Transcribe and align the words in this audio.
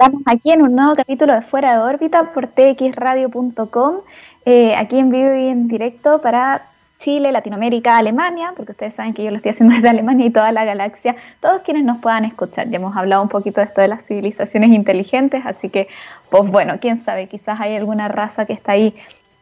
Estamos 0.00 0.22
aquí 0.26 0.52
en 0.52 0.62
un 0.62 0.76
nuevo 0.76 0.94
capítulo 0.94 1.34
de 1.34 1.42
Fuera 1.42 1.72
de 1.72 1.78
órbita 1.80 2.32
por 2.32 2.46
txradio.com, 2.46 3.96
eh, 4.44 4.76
aquí 4.76 4.96
en 4.96 5.10
vivo 5.10 5.34
y 5.34 5.48
en 5.48 5.66
directo 5.66 6.20
para 6.20 6.66
Chile, 6.98 7.32
Latinoamérica, 7.32 7.98
Alemania, 7.98 8.52
porque 8.56 8.70
ustedes 8.70 8.94
saben 8.94 9.12
que 9.12 9.24
yo 9.24 9.32
lo 9.32 9.38
estoy 9.38 9.50
haciendo 9.50 9.74
desde 9.74 9.88
Alemania 9.88 10.26
y 10.26 10.30
toda 10.30 10.52
la 10.52 10.64
galaxia, 10.64 11.16
todos 11.40 11.62
quienes 11.62 11.82
nos 11.82 11.98
puedan 11.98 12.24
escuchar. 12.24 12.68
Ya 12.68 12.76
hemos 12.76 12.96
hablado 12.96 13.22
un 13.22 13.28
poquito 13.28 13.60
de 13.60 13.66
esto 13.66 13.80
de 13.80 13.88
las 13.88 14.06
civilizaciones 14.06 14.70
inteligentes, 14.70 15.44
así 15.44 15.68
que, 15.68 15.88
pues 16.30 16.48
bueno, 16.48 16.78
quién 16.80 16.98
sabe, 16.98 17.26
quizás 17.26 17.60
hay 17.60 17.74
alguna 17.74 18.06
raza 18.06 18.46
que 18.46 18.52
está 18.52 18.72
ahí 18.72 18.94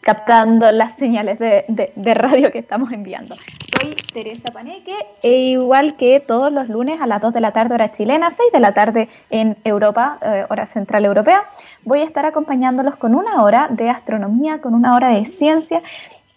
captando 0.07 0.70
las 0.70 0.95
señales 0.95 1.36
de, 1.41 2.14
radio 2.14 2.52
que 2.52 2.61
estamos 2.61 2.93
enviando. 2.93 3.34
Soy 3.80 3.96
Teresa 4.14 4.52
Paneque, 4.52 4.95
e 5.21 5.32
igual 5.48 5.96
que 5.96 6.21
todos 6.21 6.52
los 6.52 6.68
lunes 6.68 7.00
a 7.00 7.09
las 7.09 7.21
2 7.21 7.34
de 7.34 7.40
la 7.40 7.50
tarde 7.50 7.75
hora 7.75 7.90
chilena, 7.90 8.30
6 8.30 8.53
de 8.53 8.61
la 8.61 8.72
tarde 8.72 9.08
en 9.30 9.57
Europa, 9.64 10.18
eh, 10.22 10.46
hora 10.48 10.68
central 10.68 11.04
europea, 11.04 11.43
voy 11.82 12.03
a 12.03 12.04
estar 12.04 12.25
acompañándolos 12.25 12.94
con 12.94 13.16
una 13.16 13.43
hora 13.43 13.66
de 13.68 13.90
astronomía, 13.90 14.61
con 14.61 14.75
una 14.75 14.94
hora 14.94 15.08
de 15.08 15.27
ciencia 15.27 15.82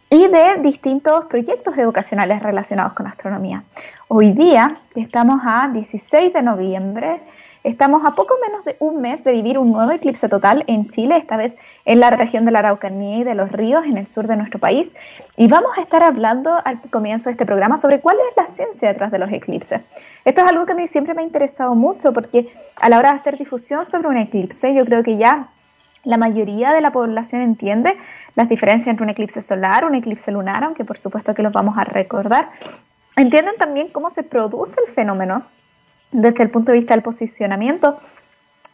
y 0.10 0.28
de 0.28 0.58
distintos 0.64 1.26
proyectos 1.26 1.78
educacionales 1.78 2.42
relacionados 2.42 2.94
con 2.94 3.06
astronomía. 3.06 3.64
Hoy 4.08 4.32
día, 4.32 4.78
estamos 4.96 5.42
a 5.46 5.70
16 5.72 6.34
de 6.34 6.42
noviembre, 6.42 7.22
Estamos 7.64 8.06
a 8.06 8.12
poco 8.12 8.36
menos 8.48 8.64
de 8.64 8.78
un 8.80 9.02
mes 9.02 9.26
de 9.26 9.34
vivir 9.34 9.58
un 9.60 9.74
nuevo 9.74 9.92
eclipse 9.92 10.30
total 10.30 10.64
en 10.68 10.88
Chile, 10.88 11.18
esta 11.18 11.36
vez 11.36 11.58
en 11.84 12.00
la 12.00 12.10
región 12.10 12.46
de 12.46 12.52
la 12.52 12.60
Araucanía 12.60 13.18
y 13.18 13.24
de 13.26 13.36
los 13.36 13.52
ríos, 13.52 13.86
en 13.86 13.98
el 13.98 14.08
sur 14.08 14.28
de 14.28 14.38
nuestro 14.38 14.60
país. 14.60 14.96
Y 15.36 15.48
vamos 15.48 15.78
a 15.78 15.82
estar 15.82 16.02
hablando 16.02 16.58
al 16.64 16.80
comienzo 16.90 17.26
de 17.26 17.32
este 17.32 17.46
programa 17.46 17.78
sobre 17.78 18.00
cuál 18.00 18.16
es 18.30 18.38
la 18.38 18.46
ciencia 18.46 18.88
detrás 18.88 19.12
de 19.12 19.20
los 19.20 19.30
eclipses. 19.30 19.82
Esto 20.24 20.42
es 20.42 20.48
algo 20.48 20.66
que 20.66 20.72
a 20.72 20.76
mí 20.76 20.88
siempre 20.88 21.14
me 21.14 21.22
ha 21.22 21.26
interesado 21.26 21.76
mucho 21.76 22.14
porque 22.14 22.50
a 22.80 22.88
la 22.88 22.98
hora 22.98 23.10
de 23.10 23.18
hacer 23.18 23.38
difusión 23.38 23.86
sobre 23.86 24.08
un 24.08 24.16
eclipse, 24.16 24.74
yo 24.74 24.86
creo 24.86 25.04
que 25.04 25.18
ya 25.18 25.50
la 26.06 26.16
mayoría 26.16 26.72
de 26.72 26.80
la 26.80 26.92
población 26.92 27.42
entiende 27.42 27.98
las 28.36 28.48
diferencias 28.48 28.88
entre 28.88 29.04
un 29.04 29.10
eclipse 29.10 29.42
solar, 29.42 29.84
un 29.84 29.96
eclipse 29.96 30.32
lunar, 30.32 30.64
aunque 30.64 30.86
por 30.86 30.98
supuesto 30.98 31.34
que 31.34 31.44
los 31.44 31.52
vamos 31.52 31.78
a 31.78 31.84
recordar. 31.84 32.52
Entienden 33.18 33.56
también 33.58 33.90
cómo 33.90 34.12
se 34.12 34.24
produce 34.24 34.80
el 34.80 34.90
fenómeno 34.90 35.44
desde 36.12 36.44
el 36.44 36.50
punto 36.50 36.72
de 36.72 36.78
vista 36.78 36.94
del 36.94 37.04
posicionamiento 37.04 37.98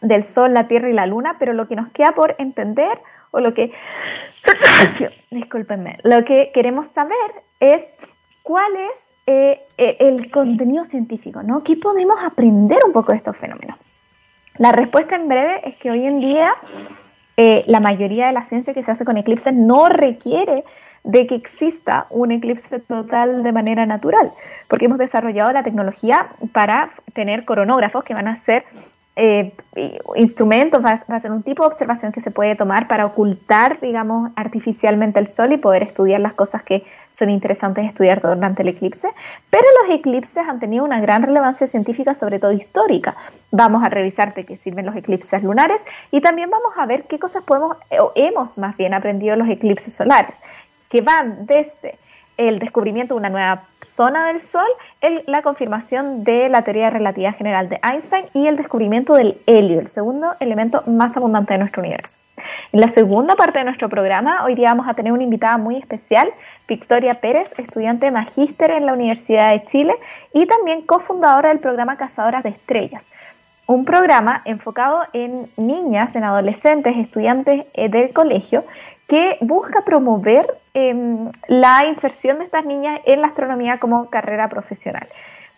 del 0.02 0.23
Sol, 0.23 0.53
la 0.53 0.67
Tierra 0.67 0.89
y 0.89 0.94
la 0.94 1.05
Luna, 1.05 1.38
pero 1.39 1.53
lo 1.53 1.67
que 1.67 1.75
nos 1.75 1.89
queda 1.89 2.14
por 2.14 2.36
entender 2.38 3.02
o 3.31 3.39
lo 3.39 3.53
que, 3.53 3.72
discúlpenme, 5.31 5.97
lo 6.03 6.23
que 6.23 6.52
queremos 6.53 6.88
saber 6.88 7.16
es 7.59 7.94
cuál 8.44 8.75
es 8.75 9.08
eh, 9.27 9.61
eh, 9.77 9.97
el 10.00 10.30
contenido 10.30 10.86
científico, 10.86 11.42
¿no? 11.42 11.64
¿Qué 11.64 11.75
podemos 11.77 12.23
aprender 12.23 12.80
un 12.86 12.94
poco 12.94 13.11
de 13.11 13.17
estos 13.17 13.38
fenómenos? 13.38 13.77
La 14.58 14.72
respuesta 14.72 15.16
en 15.16 15.27
breve 15.27 15.61
es 15.67 15.75
que 15.75 15.92
hoy 15.92 16.05
en 16.05 16.20
día 16.20 16.53
eh, 17.38 17.64
la 17.67 17.80
mayoría 17.80 18.27
de 18.27 18.33
la 18.33 18.44
ciencia 18.44 18.73
que 18.73 18.83
se 18.83 18.92
hace 18.92 19.03
con 19.03 19.17
eclipses 19.17 19.53
no 19.53 19.89
requiere 19.89 20.64
de 21.06 21.28
que 21.28 21.36
exista 21.36 22.08
un 22.09 22.31
eclipse 22.31 22.80
total 22.80 23.44
de 23.44 23.52
manera 23.52 23.86
natural, 23.86 24.31
porque 24.67 24.86
hemos 24.86 24.98
desarrollado 24.98 25.52
la 25.53 25.64
tecnología 25.64 26.28
para 26.52 26.89
tener 27.14 27.45
coronógrafos 27.45 28.03
que 28.03 28.14
van 28.14 28.28
a 28.28 28.36
ser 28.36 28.66
eh, 29.17 29.53
instrumentos, 30.16 30.83
va, 30.83 30.92
a 31.08 31.20
ser 31.22 31.31
un 31.31 31.42
tipo 31.42 31.64
de 31.64 31.67
observación 31.67 32.11
que 32.11 32.20
se 32.20 32.31
puede 32.31 32.56
tomar 32.56 32.89
para 32.89 33.06
ocultar, 33.06 33.80
digamos, 33.80 34.31
artificialmente 34.36 35.22
el 35.22 35.28
sol 35.28 35.53
y 35.53 35.58
poder 35.58 35.83
estudiar 35.83 36.20
las 36.20 36.33
cosas 36.33 36.64
que 36.64 36.83
son 37.11 37.30
interesantes 37.30 37.86
estudiar 37.86 38.20
durante 38.20 38.64
el 38.64 38.67
eclipse. 38.67 39.09
Pero 39.50 39.64
los 39.81 39.95
eclipses 39.95 40.45
han 40.45 40.59
tenido 40.59 40.83
una 40.83 41.00
gran 41.00 41.23
relevancia 41.23 41.66
científica, 41.66 42.14
sobre 42.14 42.39
todo 42.39 42.52
histórica. 42.52 43.16
Vamos 43.52 43.86
a 43.86 43.89
revisar 43.89 44.33
de 44.33 44.44
qué 44.44 44.58
sirven 44.58 44.86
los 44.86 44.98
eclipses 44.98 45.42
lunares 45.44 45.81
y 46.11 46.20
también 46.20 46.50
vamos 46.50 46.73
a 46.78 46.86
ver 46.86 47.03
qué 47.03 47.17
cosas 47.17 47.44
podemos, 47.44 47.78
o 47.98 48.11
hemos 48.16 48.58
más 48.58 48.76
bien 48.76 48.94
aprendido 48.94 49.38
los 49.38 49.48
eclipses 49.48 49.94
solares 49.94 50.42
que 50.95 51.01
van 51.01 51.45
desde 51.45 51.97
el 52.38 52.57
descubrimiento 52.57 53.15
de 53.15 53.20
una 53.20 53.30
nueva 53.30 53.64
zona 53.86 54.27
del 54.27 54.39
Sol, 54.39 54.65
la 55.27 55.42
confirmación 55.42 56.23
de 56.23 56.47
la 56.47 56.64
teoría 56.64 56.86
de 56.86 56.92
relatividad 56.92 57.36
general 57.36 57.67
de 57.67 57.81
Einstein 57.83 58.27
y 58.33 58.47
el 58.47 58.55
descubrimiento 58.55 59.15
del 59.15 59.37
helio, 59.45 59.81
el 59.81 59.87
segundo 59.87 60.36
elemento 60.39 60.83
más 60.87 61.17
abundante 61.17 61.52
de 61.52 61.59
nuestro 61.59 61.81
universo. 61.81 62.21
En 62.71 62.80
la 62.80 62.87
segunda 62.87 63.36
parte 63.36 63.59
de 63.59 63.65
nuestro 63.65 63.89
programa, 63.89 64.45
hoy 64.45 64.55
día 64.55 64.70
vamos 64.70 64.87
a 64.87 64.93
tener 64.93 65.11
una 65.11 65.23
invitada 65.23 65.58
muy 65.58 65.75
especial, 65.75 66.31
Victoria 66.65 67.15
Pérez, 67.15 67.52
estudiante 67.59 68.09
magíster 68.09 68.71
en 68.71 68.86
la 68.86 68.93
Universidad 68.93 69.52
de 69.52 69.65
Chile 69.65 69.95
y 70.31 70.45
también 70.45 70.83
cofundadora 70.83 71.49
del 71.49 71.59
programa 71.59 71.97
Cazadoras 71.97 72.43
de 72.43 72.52
Estrellas 72.52 73.11
un 73.67 73.83
programa 73.83 74.41
enfocado 74.45 75.03
en 75.14 75.47
niñas, 75.58 76.15
en 76.15 76.23
adolescentes, 76.23 76.97
estudiantes 76.97 77.65
eh, 77.73 77.89
del 77.89 78.14
colegio, 78.14 78.64
que 79.08 79.38
busca 79.42 79.82
promover 79.83 80.58
em, 80.73 81.32
la 81.48 81.86
inserción 81.86 82.39
de 82.39 82.45
estas 82.45 82.66
niñas 82.66 83.02
en 83.05 83.21
la 83.21 83.27
astronomía 83.27 83.80
como 83.80 84.10
carrera 84.10 84.49
profesional. 84.49 85.08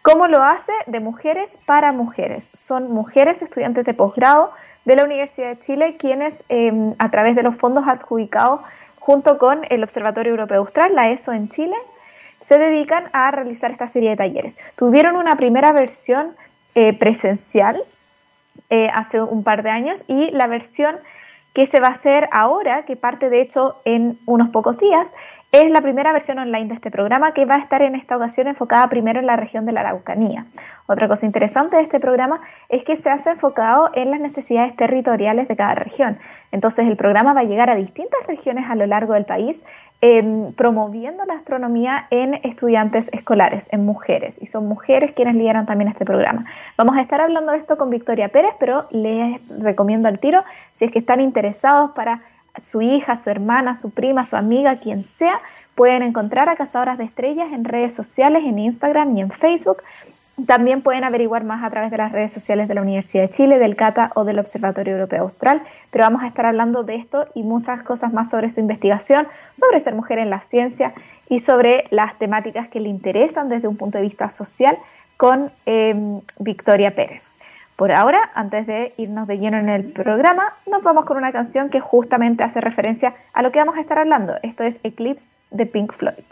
¿Cómo 0.02 0.28
lo 0.28 0.44
hace? 0.44 0.72
De 0.86 1.00
mujeres 1.00 1.60
para 1.66 1.92
mujeres. 1.92 2.52
Son 2.54 2.92
mujeres 2.92 3.42
estudiantes 3.42 3.86
de 3.86 3.94
posgrado 3.94 4.52
de 4.86 4.96
la 4.96 5.04
Universidad 5.04 5.50
de 5.50 5.60
Chile 5.60 5.98
quienes 5.98 6.44
em, 6.50 6.94
a 6.98 7.12
través 7.12 7.36
de 7.36 7.44
los 7.44 7.56
fondos 7.56 7.88
adjudicados 7.88 8.62
junto 9.00 9.38
con 9.38 9.62
el 9.70 9.84
Observatorio 9.84 10.32
Europeo 10.32 10.60
Austral, 10.60 10.94
la 10.94 11.10
ESO 11.10 11.32
en 11.32 11.48
Chile, 11.50 11.76
se 12.40 12.58
dedican 12.58 13.10
a 13.14 13.32
realizar 13.32 13.72
esta 13.72 13.88
serie 13.88 14.12
de 14.12 14.18
talleres. 14.18 14.58
Tuvieron 14.76 15.16
una 15.16 15.38
primera 15.38 15.72
versión 15.72 16.36
eh, 16.76 16.94
presencial 16.94 17.82
eh, 18.70 18.90
hace 18.94 19.22
un 19.22 19.44
par 19.44 19.64
de 19.64 19.70
años 19.70 20.04
y 20.08 20.32
la 20.32 20.48
versión 20.48 20.98
que 21.58 21.66
se 21.66 21.80
va 21.80 21.88
a 21.88 21.92
hacer 21.98 22.30
ahora, 22.32 22.86
que 22.86 22.96
parte 22.96 23.32
de 23.32 23.42
hecho 23.42 23.82
en 23.84 24.20
unos 24.28 24.50
pocos 24.50 24.78
días, 24.78 25.16
es 25.62 25.72
la 25.72 25.82
primera 25.82 26.12
versión 26.12 26.38
online 26.38 26.68
de 26.68 26.76
este 26.76 26.92
programa 26.92 27.34
que 27.34 27.46
va 27.46 27.56
a 27.56 27.58
estar 27.58 27.82
en 27.82 27.96
esta 27.96 28.16
ocasión 28.16 28.48
enfocada 28.48 28.90
primero 28.90 29.20
en 29.20 29.26
la 29.26 29.38
región 29.38 29.66
de 29.66 29.72
la 29.72 29.80
Araucanía. 29.80 30.46
Otra 30.86 31.08
cosa 31.08 31.26
interesante 31.26 31.78
de 31.78 31.82
este 31.82 32.00
programa 32.00 32.42
es 32.70 32.84
que 32.84 32.96
se 32.96 33.10
hace 33.10 33.32
enfocado 33.32 33.90
en 33.94 34.12
las 34.12 34.20
necesidades 34.20 34.76
territoriales 34.76 35.48
de 35.48 35.56
cada 35.56 35.74
región. 35.74 36.20
Entonces 36.52 36.88
el 36.88 36.96
programa 36.96 37.34
va 37.34 37.40
a 37.40 37.46
llegar 37.46 37.72
a 37.72 37.76
distintas 37.76 38.28
regiones 38.28 38.70
a 38.70 38.76
lo 38.76 38.86
largo 38.86 39.16
del 39.16 39.26
país 39.26 39.64
em, 40.02 40.54
promoviendo 40.54 41.26
la 41.26 41.34
astronomía 41.34 42.06
en 42.12 42.36
estudiantes 42.44 43.10
escolares, 43.12 43.68
en 43.72 43.84
mujeres. 43.84 44.38
Y 44.40 44.46
son 44.46 44.68
mujeres 44.68 45.12
quienes 45.12 45.34
lideran 45.34 45.66
también 45.66 45.88
este 45.88 46.06
programa. 46.06 46.46
Vamos 46.78 46.98
a 46.98 47.02
estar 47.02 47.20
hablando 47.20 47.52
de 47.52 47.58
esto 47.58 47.80
con 47.80 47.90
Victoria 47.90 48.30
Pérez, 48.30 48.52
pero 48.60 48.86
les 48.92 49.40
recomiendo 49.60 50.08
al 50.08 50.20
tiro, 50.20 50.44
si 50.76 50.86
es 50.86 50.92
que 50.92 51.00
están 51.00 51.20
interesados 51.20 51.92
para 51.92 52.22
su 52.60 52.82
hija, 52.82 53.16
su 53.16 53.30
hermana, 53.30 53.76
su 53.76 53.92
prima, 53.92 54.26
su 54.26 54.36
amiga, 54.36 54.78
quien 54.78 55.04
sea, 55.04 55.40
pueden 55.76 56.04
encontrar 56.04 56.50
a 56.50 56.56
Cazadoras 56.56 56.98
de 56.98 57.04
Estrellas 57.04 57.52
en 57.52 57.64
redes 57.64 57.94
sociales, 57.94 58.44
en 58.46 58.60
Instagram 58.60 59.16
y 59.18 59.22
en 59.22 59.32
Facebook. 59.32 59.84
También 60.46 60.84
pueden 60.84 61.04
averiguar 61.04 61.44
más 61.44 61.64
a 61.64 61.70
través 61.72 61.90
de 61.90 61.98
las 61.98 62.12
redes 62.12 62.32
sociales 62.32 62.68
de 62.68 62.76
la 62.76 62.84
Universidad 62.84 63.24
de 63.24 63.30
Chile, 63.32 63.58
del 63.58 63.76
CATA 63.76 64.12
o 64.14 64.24
del 64.24 64.38
Observatorio 64.38 64.94
Europeo 64.94 65.24
Austral, 65.24 65.62
pero 65.90 66.04
vamos 66.04 66.22
a 66.22 66.28
estar 66.28 66.46
hablando 66.46 66.84
de 66.84 66.96
esto 66.96 67.28
y 67.34 67.42
muchas 67.42 67.82
cosas 67.82 68.14
más 68.14 68.30
sobre 68.30 68.52
su 68.52 68.60
investigación, 68.60 69.28
sobre 69.60 69.80
ser 69.80 69.96
mujer 69.96 70.20
en 70.20 70.30
la 70.30 70.42
ciencia 70.42 70.94
y 71.28 71.40
sobre 71.40 71.86
las 71.90 72.20
temáticas 72.20 72.68
que 72.68 72.80
le 72.80 72.90
interesan 72.90 73.50
desde 73.50 73.68
un 73.68 73.78
punto 73.78 73.98
de 73.98 74.04
vista 74.04 74.30
social 74.30 74.78
con 75.18 75.52
eh, 75.66 75.96
Victoria 76.38 76.94
Pérez. 76.94 77.37
Por 77.78 77.92
ahora, 77.92 78.32
antes 78.34 78.66
de 78.66 78.96
irnos 78.98 79.28
de 79.28 79.38
lleno 79.38 79.60
en 79.60 79.70
el 79.70 79.84
programa, 79.92 80.52
nos 80.66 80.82
vamos 80.82 81.06
con 81.06 81.16
una 81.16 81.32
canción 81.32 81.70
que 81.70 81.80
justamente 81.80 82.44
hace 82.44 82.60
referencia 82.60 83.14
a 83.34 83.44
lo 83.44 83.52
que 83.52 83.60
vamos 83.60 83.78
a 83.78 83.82
estar 83.82 84.00
hablando. 84.00 84.34
Esto 84.42 84.64
es 84.64 84.80
Eclipse 84.84 85.38
de 85.52 85.68
Pink 85.68 85.94
Floyd. 85.94 86.24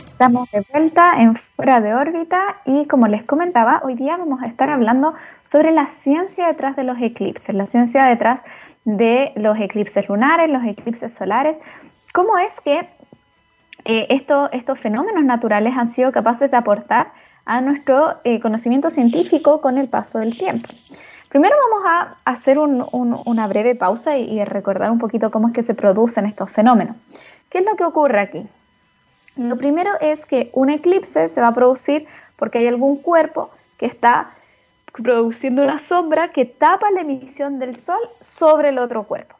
Estamos 0.00 0.50
de 0.50 0.64
vuelta 0.72 1.12
en 1.18 1.36
Fuera 1.36 1.80
de 1.80 1.94
órbita 1.94 2.56
y 2.64 2.86
como 2.86 3.06
les 3.06 3.22
comentaba, 3.22 3.80
hoy 3.84 3.94
día 3.94 4.16
vamos 4.16 4.42
a 4.42 4.48
estar 4.48 4.70
hablando 4.70 5.14
sobre 5.46 5.70
la 5.70 5.84
ciencia 5.84 6.48
detrás 6.48 6.74
de 6.74 6.82
los 6.82 7.00
eclipses, 7.00 7.54
la 7.54 7.66
ciencia 7.66 8.04
detrás 8.06 8.42
de 8.84 9.32
los 9.36 9.56
eclipses 9.56 10.08
lunares, 10.08 10.50
los 10.50 10.64
eclipses 10.64 11.14
solares. 11.14 11.58
¿Cómo 12.12 12.38
es 12.38 12.60
que 12.60 12.88
eh, 13.84 14.08
estos 14.10 14.80
fenómenos 14.80 15.22
naturales 15.22 15.76
han 15.76 15.88
sido 15.88 16.10
capaces 16.10 16.50
de 16.50 16.56
aportar 16.56 17.12
a 17.50 17.60
nuestro 17.60 18.20
eh, 18.22 18.38
conocimiento 18.38 18.90
científico 18.90 19.60
con 19.60 19.76
el 19.76 19.88
paso 19.88 20.20
del 20.20 20.38
tiempo. 20.38 20.68
Primero 21.30 21.56
vamos 21.68 21.84
a 21.84 22.16
hacer 22.24 22.60
una 22.60 23.46
breve 23.48 23.74
pausa 23.74 24.16
y, 24.16 24.44
recordar 24.44 24.92
un 24.92 25.00
poquito 25.00 25.32
cómo 25.32 25.48
es 25.48 25.54
que 25.54 25.64
se 25.64 25.74
producen 25.74 26.26
estos 26.26 26.48
fenómenos. 26.48 26.94
¿Qué 27.48 27.58
es 27.58 27.64
lo 27.64 27.74
que 27.74 27.82
ocurre 27.82 28.20
aquí? 28.20 28.46
Lo 29.34 29.58
primero 29.58 29.90
es 30.00 30.26
que 30.26 30.50
un 30.52 30.70
eclipse 30.70 31.28
se 31.28 31.40
va 31.40 31.48
a 31.48 31.54
producir 31.54 32.06
porque 32.36 32.58
hay 32.58 32.68
algún 32.68 32.98
cuerpo 32.98 33.50
que 33.78 33.86
está 33.86 34.30
produciendo 34.92 35.64
una 35.64 35.80
sombra 35.80 36.30
que 36.30 36.44
tapa 36.44 36.92
la 36.92 37.00
emisión 37.00 37.58
del 37.58 37.74
sol 37.74 38.00
sobre 38.20 38.68
el 38.68 38.78
otro 38.78 39.02
cuerpo. 39.02 39.34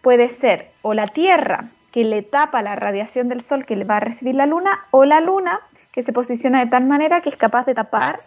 Puede 0.00 0.30
ser 0.30 0.72
o 0.82 0.94
la 0.94 1.06
Tierra 1.06 1.68
que 1.92 2.02
le 2.02 2.22
tapa 2.22 2.60
la 2.62 2.74
radiación 2.74 3.28
del 3.28 3.40
sol 3.40 3.64
que 3.64 3.76
le 3.76 3.84
va 3.84 3.98
a 3.98 4.00
recibir 4.00 4.34
la 4.34 4.46
luna 4.46 4.80
o 4.90 5.04
la 5.04 5.20
luna 5.20 5.60
que 5.92 6.02
se 6.02 6.12
posiciona 6.12 6.64
de 6.64 6.70
tal 6.70 6.84
manera 6.84 7.20
que 7.20 7.28
es 7.28 7.36
capaz 7.36 7.66
de 7.66 7.74
tapar 7.74 8.20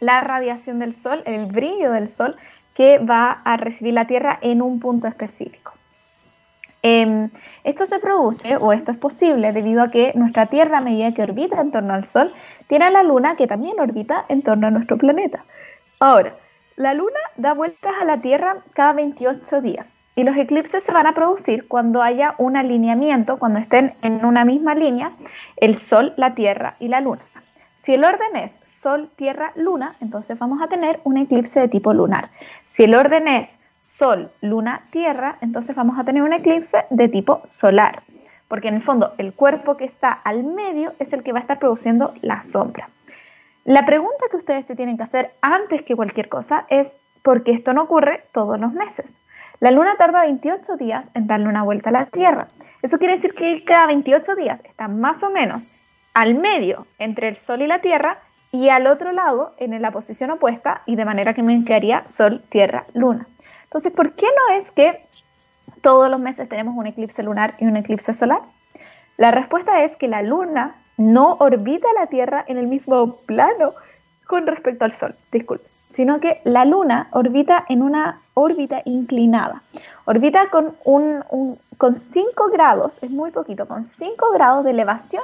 la 0.00 0.20
radiación 0.20 0.78
del 0.78 0.94
sol, 0.94 1.22
el 1.26 1.46
brillo 1.46 1.92
del 1.92 2.08
sol 2.08 2.36
que 2.74 2.98
va 2.98 3.30
a 3.30 3.56
recibir 3.56 3.94
la 3.94 4.06
Tierra 4.06 4.38
en 4.40 4.62
un 4.62 4.80
punto 4.80 5.06
específico. 5.06 5.74
Em, 6.82 7.30
esto 7.62 7.86
se 7.86 8.00
produce 8.00 8.56
o 8.56 8.72
esto 8.72 8.90
es 8.90 8.98
posible 8.98 9.52
debido 9.52 9.82
a 9.82 9.90
que 9.90 10.12
nuestra 10.16 10.46
Tierra, 10.46 10.78
a 10.78 10.80
medida 10.80 11.14
que 11.14 11.22
orbita 11.22 11.60
en 11.60 11.70
torno 11.70 11.94
al 11.94 12.04
Sol, 12.04 12.32
tiene 12.66 12.86
a 12.86 12.90
la 12.90 13.04
Luna 13.04 13.36
que 13.36 13.46
también 13.46 13.78
orbita 13.78 14.24
en 14.28 14.42
torno 14.42 14.66
a 14.66 14.70
nuestro 14.70 14.98
planeta. 14.98 15.44
Ahora, 16.00 16.34
la 16.74 16.94
Luna 16.94 17.20
da 17.36 17.52
vueltas 17.52 17.92
a 18.00 18.04
la 18.04 18.18
Tierra 18.20 18.56
cada 18.74 18.94
28 18.94 19.60
días 19.60 19.94
y 20.14 20.24
los 20.24 20.36
eclipses 20.36 20.82
se 20.84 20.92
van 20.92 21.06
a 21.06 21.14
producir 21.14 21.66
cuando 21.68 22.02
haya 22.02 22.34
un 22.38 22.56
alineamiento, 22.56 23.38
cuando 23.38 23.58
estén 23.58 23.94
en 24.02 24.24
una 24.24 24.44
misma 24.44 24.74
línea 24.74 25.12
el 25.56 25.76
Sol, 25.76 26.12
la 26.16 26.34
Tierra 26.34 26.74
y 26.78 26.88
la 26.88 27.00
Luna. 27.00 27.22
Si 27.76 27.94
el 27.94 28.04
orden 28.04 28.36
es 28.36 28.60
Sol, 28.62 29.10
Tierra, 29.16 29.52
Luna, 29.56 29.96
entonces 30.00 30.38
vamos 30.38 30.62
a 30.62 30.68
tener 30.68 31.00
un 31.04 31.16
eclipse 31.16 31.58
de 31.58 31.68
tipo 31.68 31.92
lunar. 31.92 32.30
Si 32.64 32.84
el 32.84 32.94
orden 32.94 33.26
es 33.26 33.58
Sol, 33.78 34.30
Luna, 34.40 34.82
Tierra, 34.90 35.38
entonces 35.40 35.74
vamos 35.74 35.98
a 35.98 36.04
tener 36.04 36.22
un 36.22 36.32
eclipse 36.32 36.84
de 36.90 37.08
tipo 37.08 37.40
solar, 37.44 38.02
porque 38.46 38.68
en 38.68 38.74
el 38.74 38.82
fondo 38.82 39.14
el 39.18 39.32
cuerpo 39.32 39.76
que 39.76 39.84
está 39.84 40.12
al 40.12 40.44
medio 40.44 40.92
es 41.00 41.12
el 41.12 41.24
que 41.24 41.32
va 41.32 41.40
a 41.40 41.42
estar 41.42 41.58
produciendo 41.58 42.12
la 42.20 42.42
sombra. 42.42 42.88
La 43.64 43.84
pregunta 43.86 44.26
que 44.30 44.36
ustedes 44.36 44.66
se 44.66 44.76
tienen 44.76 44.96
que 44.96 45.04
hacer 45.04 45.32
antes 45.40 45.82
que 45.82 45.96
cualquier 45.96 46.28
cosa 46.28 46.66
es 46.68 47.00
¿por 47.22 47.42
qué 47.42 47.52
esto 47.52 47.72
no 47.72 47.82
ocurre 47.84 48.24
todos 48.32 48.60
los 48.60 48.72
meses? 48.72 49.21
La 49.62 49.70
Luna 49.70 49.94
tarda 49.96 50.22
28 50.22 50.76
días 50.76 51.08
en 51.14 51.28
darle 51.28 51.46
una 51.46 51.62
vuelta 51.62 51.90
a 51.90 51.92
la 51.92 52.06
Tierra. 52.06 52.48
Eso 52.82 52.98
quiere 52.98 53.14
decir 53.14 53.32
que 53.32 53.62
cada 53.62 53.86
28 53.86 54.34
días 54.34 54.60
está 54.64 54.88
más 54.88 55.22
o 55.22 55.30
menos 55.30 55.70
al 56.14 56.34
medio 56.34 56.88
entre 56.98 57.28
el 57.28 57.36
Sol 57.36 57.62
y 57.62 57.68
la 57.68 57.80
Tierra 57.80 58.18
y 58.50 58.70
al 58.70 58.88
otro 58.88 59.12
lado 59.12 59.54
en 59.58 59.80
la 59.80 59.92
posición 59.92 60.32
opuesta 60.32 60.82
y 60.84 60.96
de 60.96 61.04
manera 61.04 61.32
que 61.32 61.44
me 61.44 61.64
quedaría 61.64 62.02
Sol, 62.08 62.42
Tierra, 62.48 62.86
Luna. 62.92 63.28
Entonces, 63.62 63.92
¿por 63.92 64.14
qué 64.14 64.26
no 64.26 64.56
es 64.56 64.72
que 64.72 65.06
todos 65.80 66.10
los 66.10 66.18
meses 66.18 66.48
tenemos 66.48 66.74
un 66.76 66.88
eclipse 66.88 67.22
lunar 67.22 67.54
y 67.60 67.66
un 67.66 67.76
eclipse 67.76 68.14
solar? 68.14 68.40
La 69.16 69.30
respuesta 69.30 69.84
es 69.84 69.94
que 69.94 70.08
la 70.08 70.22
Luna 70.22 70.74
no 70.96 71.36
orbita 71.38 71.86
la 71.96 72.08
Tierra 72.08 72.44
en 72.48 72.58
el 72.58 72.66
mismo 72.66 73.18
plano 73.26 73.74
con 74.26 74.44
respecto 74.44 74.84
al 74.84 74.90
Sol. 74.90 75.14
Disculpe 75.30 75.72
sino 75.92 76.20
que 76.20 76.40
la 76.44 76.64
Luna 76.64 77.08
orbita 77.12 77.64
en 77.68 77.82
una 77.82 78.21
órbita 78.34 78.82
inclinada. 78.84 79.62
Orbita 80.04 80.48
con, 80.50 80.74
un, 80.84 81.58
con 81.78 81.96
5 81.96 82.50
grados, 82.52 83.02
es 83.02 83.10
muy 83.10 83.30
poquito, 83.30 83.66
con 83.66 83.84
5 83.84 84.32
grados 84.32 84.64
de 84.64 84.70
elevación 84.70 85.22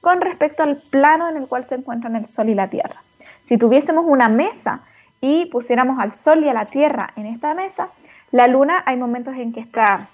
con 0.00 0.20
respecto 0.20 0.62
al 0.62 0.76
plano 0.76 1.28
en 1.28 1.38
el 1.38 1.48
cual 1.48 1.64
se 1.64 1.76
encuentran 1.76 2.14
el 2.14 2.26
Sol 2.26 2.50
y 2.50 2.54
la 2.54 2.68
Tierra. 2.68 3.02
Si 3.42 3.56
tuviésemos 3.56 4.04
una 4.06 4.28
mesa 4.28 4.80
y 5.20 5.46
pusiéramos 5.46 5.98
al 5.98 6.12
Sol 6.12 6.44
y 6.44 6.48
a 6.48 6.52
la 6.52 6.66
Tierra 6.66 7.12
en 7.16 7.26
esta 7.26 7.54
mesa, 7.54 7.88
la 8.30 8.46
Luna 8.46 8.82
hay 8.84 8.96
momentos 8.96 9.34
en 9.34 9.52
que 9.52 9.60
está 9.60 10.08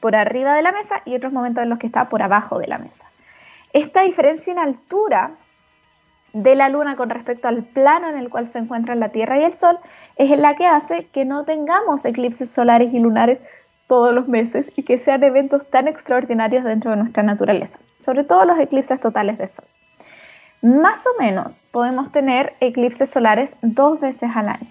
por 0.00 0.16
arriba 0.16 0.54
de 0.54 0.62
la 0.62 0.72
mesa 0.72 1.00
y 1.04 1.14
otros 1.14 1.32
momentos 1.32 1.62
en 1.62 1.70
los 1.70 1.78
que 1.78 1.86
está 1.86 2.06
por 2.06 2.22
abajo 2.22 2.58
de 2.58 2.66
la 2.66 2.78
mesa. 2.78 3.06
Esta 3.72 4.02
diferencia 4.02 4.52
en 4.52 4.58
altura 4.58 5.30
de 6.34 6.56
la 6.56 6.68
Luna 6.68 6.96
con 6.96 7.10
respecto 7.10 7.48
al 7.48 7.62
plano 7.62 8.10
en 8.10 8.18
el 8.18 8.28
cual 8.28 8.50
se 8.50 8.58
encuentran 8.58 9.00
la 9.00 9.10
Tierra 9.10 9.38
y 9.38 9.44
el 9.44 9.54
Sol 9.54 9.78
es 10.16 10.36
la 10.36 10.54
que 10.56 10.66
hace 10.66 11.06
que 11.06 11.24
no 11.24 11.44
tengamos 11.44 12.04
eclipses 12.04 12.50
solares 12.50 12.92
y 12.92 12.98
lunares 12.98 13.40
todos 13.86 14.12
los 14.12 14.26
meses 14.26 14.72
y 14.76 14.82
que 14.82 14.98
sean 14.98 15.22
eventos 15.22 15.64
tan 15.70 15.86
extraordinarios 15.86 16.64
dentro 16.64 16.90
de 16.90 16.96
nuestra 16.96 17.22
naturaleza, 17.22 17.78
sobre 18.00 18.24
todo 18.24 18.44
los 18.44 18.58
eclipses 18.58 19.00
totales 19.00 19.38
de 19.38 19.46
Sol. 19.46 19.64
Más 20.60 21.06
o 21.06 21.10
menos 21.20 21.64
podemos 21.70 22.10
tener 22.10 22.54
eclipses 22.60 23.10
solares 23.10 23.56
dos 23.62 24.00
veces 24.00 24.30
al 24.34 24.48
año. 24.48 24.66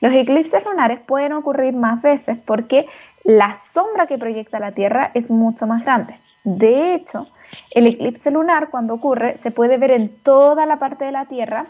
Los 0.00 0.12
eclipses 0.12 0.64
lunares 0.64 0.98
pueden 0.98 1.34
ocurrir 1.34 1.74
más 1.74 2.02
veces 2.02 2.36
porque 2.44 2.86
la 3.22 3.54
sombra 3.54 4.06
que 4.06 4.18
proyecta 4.18 4.58
la 4.58 4.72
Tierra 4.72 5.12
es 5.14 5.30
mucho 5.30 5.66
más 5.66 5.84
grande. 5.84 6.18
De 6.46 6.94
hecho, 6.94 7.26
el 7.72 7.88
eclipse 7.88 8.30
lunar, 8.30 8.70
cuando 8.70 8.94
ocurre, 8.94 9.36
se 9.36 9.50
puede 9.50 9.78
ver 9.78 9.90
en 9.90 10.08
toda 10.08 10.64
la 10.64 10.78
parte 10.78 11.04
de 11.04 11.10
la 11.10 11.24
Tierra 11.24 11.66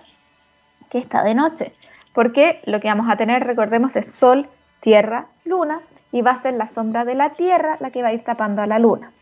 que 0.90 0.98
está 0.98 1.22
de 1.22 1.34
noche, 1.34 1.72
porque 2.12 2.60
lo 2.66 2.78
que 2.78 2.88
vamos 2.88 3.08
a 3.08 3.16
tener, 3.16 3.44
recordemos, 3.44 3.96
es 3.96 4.12
Sol, 4.12 4.46
Tierra, 4.80 5.28
Luna, 5.46 5.80
y 6.12 6.20
va 6.20 6.32
a 6.32 6.36
ser 6.36 6.52
la 6.54 6.68
sombra 6.68 7.06
de 7.06 7.14
la 7.14 7.30
Tierra 7.30 7.78
la 7.80 7.90
que 7.90 8.02
va 8.02 8.08
a 8.08 8.12
ir 8.12 8.22
tapando 8.22 8.60
a 8.60 8.66
la 8.66 8.78
Luna. 8.78 9.12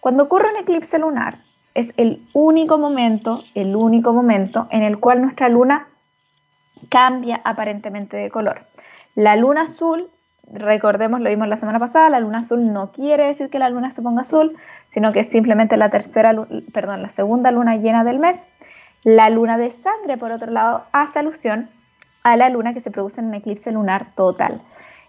Cuando 0.00 0.24
ocurre 0.24 0.50
un 0.50 0.56
eclipse 0.56 0.98
lunar, 0.98 1.38
es 1.74 1.94
el 1.96 2.26
único 2.32 2.76
momento, 2.76 3.40
el 3.54 3.76
único 3.76 4.12
momento 4.12 4.66
en 4.72 4.82
el 4.82 4.98
cual 4.98 5.22
nuestra 5.22 5.48
Luna 5.48 5.86
cambia 6.88 7.40
aparentemente 7.44 8.16
de 8.16 8.32
color. 8.32 8.62
La 9.14 9.36
Luna 9.36 9.62
azul 9.62 10.10
recordemos, 10.52 11.20
lo 11.20 11.28
vimos 11.28 11.48
la 11.48 11.56
semana 11.56 11.78
pasada, 11.78 12.08
la 12.10 12.20
luna 12.20 12.38
azul 12.38 12.72
no 12.72 12.92
quiere 12.92 13.26
decir 13.26 13.50
que 13.50 13.58
la 13.58 13.68
luna 13.70 13.90
se 13.90 14.02
ponga 14.02 14.22
azul, 14.22 14.56
sino 14.90 15.12
que 15.12 15.20
es 15.20 15.28
simplemente 15.28 15.76
la 15.76 15.90
tercera, 15.90 16.34
perdón, 16.72 17.02
la 17.02 17.10
segunda 17.10 17.50
luna 17.50 17.76
llena 17.76 18.04
del 18.04 18.18
mes. 18.18 18.46
La 19.04 19.30
luna 19.30 19.58
de 19.58 19.70
sangre, 19.70 20.16
por 20.16 20.32
otro 20.32 20.50
lado, 20.50 20.84
hace 20.92 21.20
alusión 21.20 21.68
a 22.24 22.36
la 22.36 22.48
luna 22.48 22.74
que 22.74 22.80
se 22.80 22.90
produce 22.90 23.20
en 23.20 23.28
un 23.28 23.34
eclipse 23.34 23.70
lunar 23.70 24.14
total. 24.14 24.60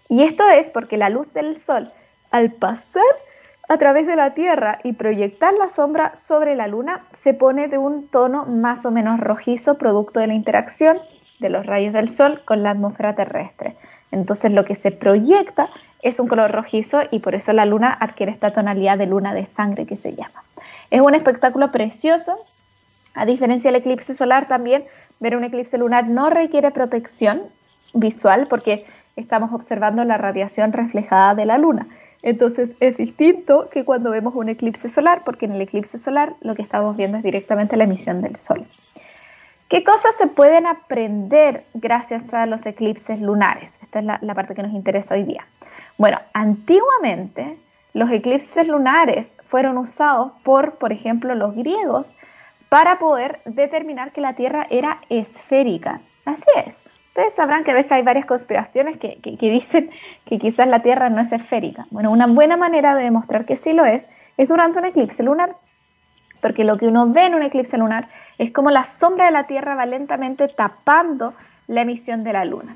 Y 0.08 0.22
esto 0.22 0.48
es 0.48 0.70
porque 0.70 0.96
la 0.96 1.10
luz 1.10 1.32
del 1.32 1.56
sol, 1.56 1.92
al 2.30 2.52
pasar 2.52 3.02
a 3.68 3.78
través 3.78 4.06
de 4.06 4.16
la 4.16 4.34
Tierra 4.34 4.78
y 4.82 4.92
proyectar 4.94 5.54
la 5.54 5.68
sombra 5.68 6.14
sobre 6.14 6.54
la 6.54 6.66
luna, 6.66 7.04
se 7.12 7.34
pone 7.34 7.68
de 7.68 7.78
un 7.78 8.08
tono 8.08 8.44
más 8.46 8.84
o 8.84 8.90
menos 8.90 9.20
rojizo, 9.20 9.78
producto 9.78 10.20
de 10.20 10.26
la 10.26 10.34
interacción 10.34 10.98
de 11.40 11.50
los 11.50 11.66
rayos 11.66 11.92
del 11.92 12.08
sol 12.10 12.42
con 12.44 12.62
la 12.62 12.70
atmósfera 12.70 13.14
terrestre. 13.14 13.76
Entonces 14.12 14.52
lo 14.52 14.64
que 14.64 14.74
se 14.74 14.90
proyecta 14.92 15.68
es 16.02 16.20
un 16.20 16.28
color 16.28 16.50
rojizo 16.50 17.00
y 17.10 17.18
por 17.18 17.34
eso 17.34 17.52
la 17.52 17.66
luna 17.66 17.96
adquiere 17.98 18.32
esta 18.32 18.52
tonalidad 18.52 18.98
de 18.98 19.06
luna 19.06 19.34
de 19.34 19.46
sangre 19.46 19.86
que 19.86 19.96
se 19.96 20.14
llama. 20.14 20.44
Es 20.90 21.00
un 21.00 21.14
espectáculo 21.14 21.70
precioso. 21.70 22.38
A 23.14 23.26
diferencia 23.26 23.70
del 23.70 23.80
eclipse 23.80 24.14
solar 24.14 24.46
también, 24.48 24.84
ver 25.18 25.36
un 25.36 25.44
eclipse 25.44 25.78
lunar 25.78 26.08
no 26.08 26.30
requiere 26.30 26.70
protección 26.70 27.42
visual 27.92 28.46
porque 28.48 28.86
estamos 29.16 29.52
observando 29.52 30.04
la 30.04 30.16
radiación 30.16 30.72
reflejada 30.72 31.34
de 31.34 31.46
la 31.46 31.58
luna. 31.58 31.86
Entonces 32.22 32.76
es 32.80 32.98
distinto 32.98 33.68
que 33.70 33.84
cuando 33.84 34.10
vemos 34.10 34.34
un 34.34 34.48
eclipse 34.48 34.88
solar, 34.88 35.22
porque 35.24 35.46
en 35.46 35.52
el 35.52 35.60
eclipse 35.60 35.98
solar 35.98 36.34
lo 36.40 36.54
que 36.54 36.62
estamos 36.62 36.96
viendo 36.96 37.16
es 37.16 37.24
directamente 37.24 37.76
la 37.76 37.84
emisión 37.84 38.20
del 38.20 38.36
sol. 38.36 38.66
¿Qué 39.70 39.84
cosas 39.84 40.16
se 40.16 40.26
pueden 40.26 40.66
aprender 40.66 41.64
gracias 41.74 42.34
a 42.34 42.44
los 42.46 42.66
eclipses 42.66 43.20
lunares? 43.20 43.78
Esta 43.80 44.00
es 44.00 44.04
la, 44.04 44.34
parte 44.34 44.52
que 44.52 44.64
nos 44.64 44.72
interesa 44.72 45.14
hoy 45.14 45.22
día. 45.22 45.46
Bueno, 45.96 46.18
antiguamente 46.32 47.56
los 47.94 48.10
eclipses 48.10 48.66
lunares 48.66 49.36
fueron 49.44 49.78
usados 49.78 50.32
por, 50.42 50.74
por 50.74 50.92
ejemplo, 50.92 51.36
los 51.36 51.54
griegos 51.54 52.12
para 52.68 52.98
poder 52.98 53.38
determinar 53.44 54.10
que 54.10 54.20
la 54.20 54.32
Tierra 54.32 54.66
era 54.70 54.98
esférica. 55.08 56.00
Así 56.24 56.50
es. 56.66 56.82
Ustedes 57.06 57.34
sabrán 57.34 57.62
que 57.62 57.70
a 57.70 57.74
veces 57.74 57.92
hay 57.92 58.02
varias 58.02 58.26
conspiraciones 58.26 58.96
que, 58.96 59.20
que, 59.20 59.50
dicen 59.50 59.90
que 60.24 60.40
quizás 60.40 60.66
la 60.66 60.80
Tierra 60.80 61.10
no 61.10 61.20
es 61.20 61.30
esférica. 61.30 61.86
Bueno, 61.92 62.10
una 62.10 62.26
buena 62.26 62.56
manera 62.56 62.96
de 62.96 63.04
demostrar 63.04 63.44
que 63.44 63.56
sí 63.56 63.72
lo 63.72 63.84
es 63.84 64.08
es 64.36 64.48
durante 64.48 64.80
un 64.80 64.86
eclipse 64.86 65.22
lunar 65.22 65.54
porque 66.40 66.64
lo 66.64 66.76
que 66.76 66.86
uno 66.86 67.08
ve 67.08 67.26
en 67.26 67.34
un 67.34 67.42
eclipse 67.42 67.78
lunar 67.78 68.08
es 68.40 68.52
como 68.52 68.70
la 68.70 68.84
sombra 68.86 69.26
de 69.26 69.32
la 69.32 69.46
Tierra 69.46 69.74
va 69.74 69.84
lentamente 69.84 70.48
tapando 70.48 71.34
la 71.66 71.82
emisión 71.82 72.24
de 72.24 72.32
la 72.32 72.46
Luna. 72.46 72.74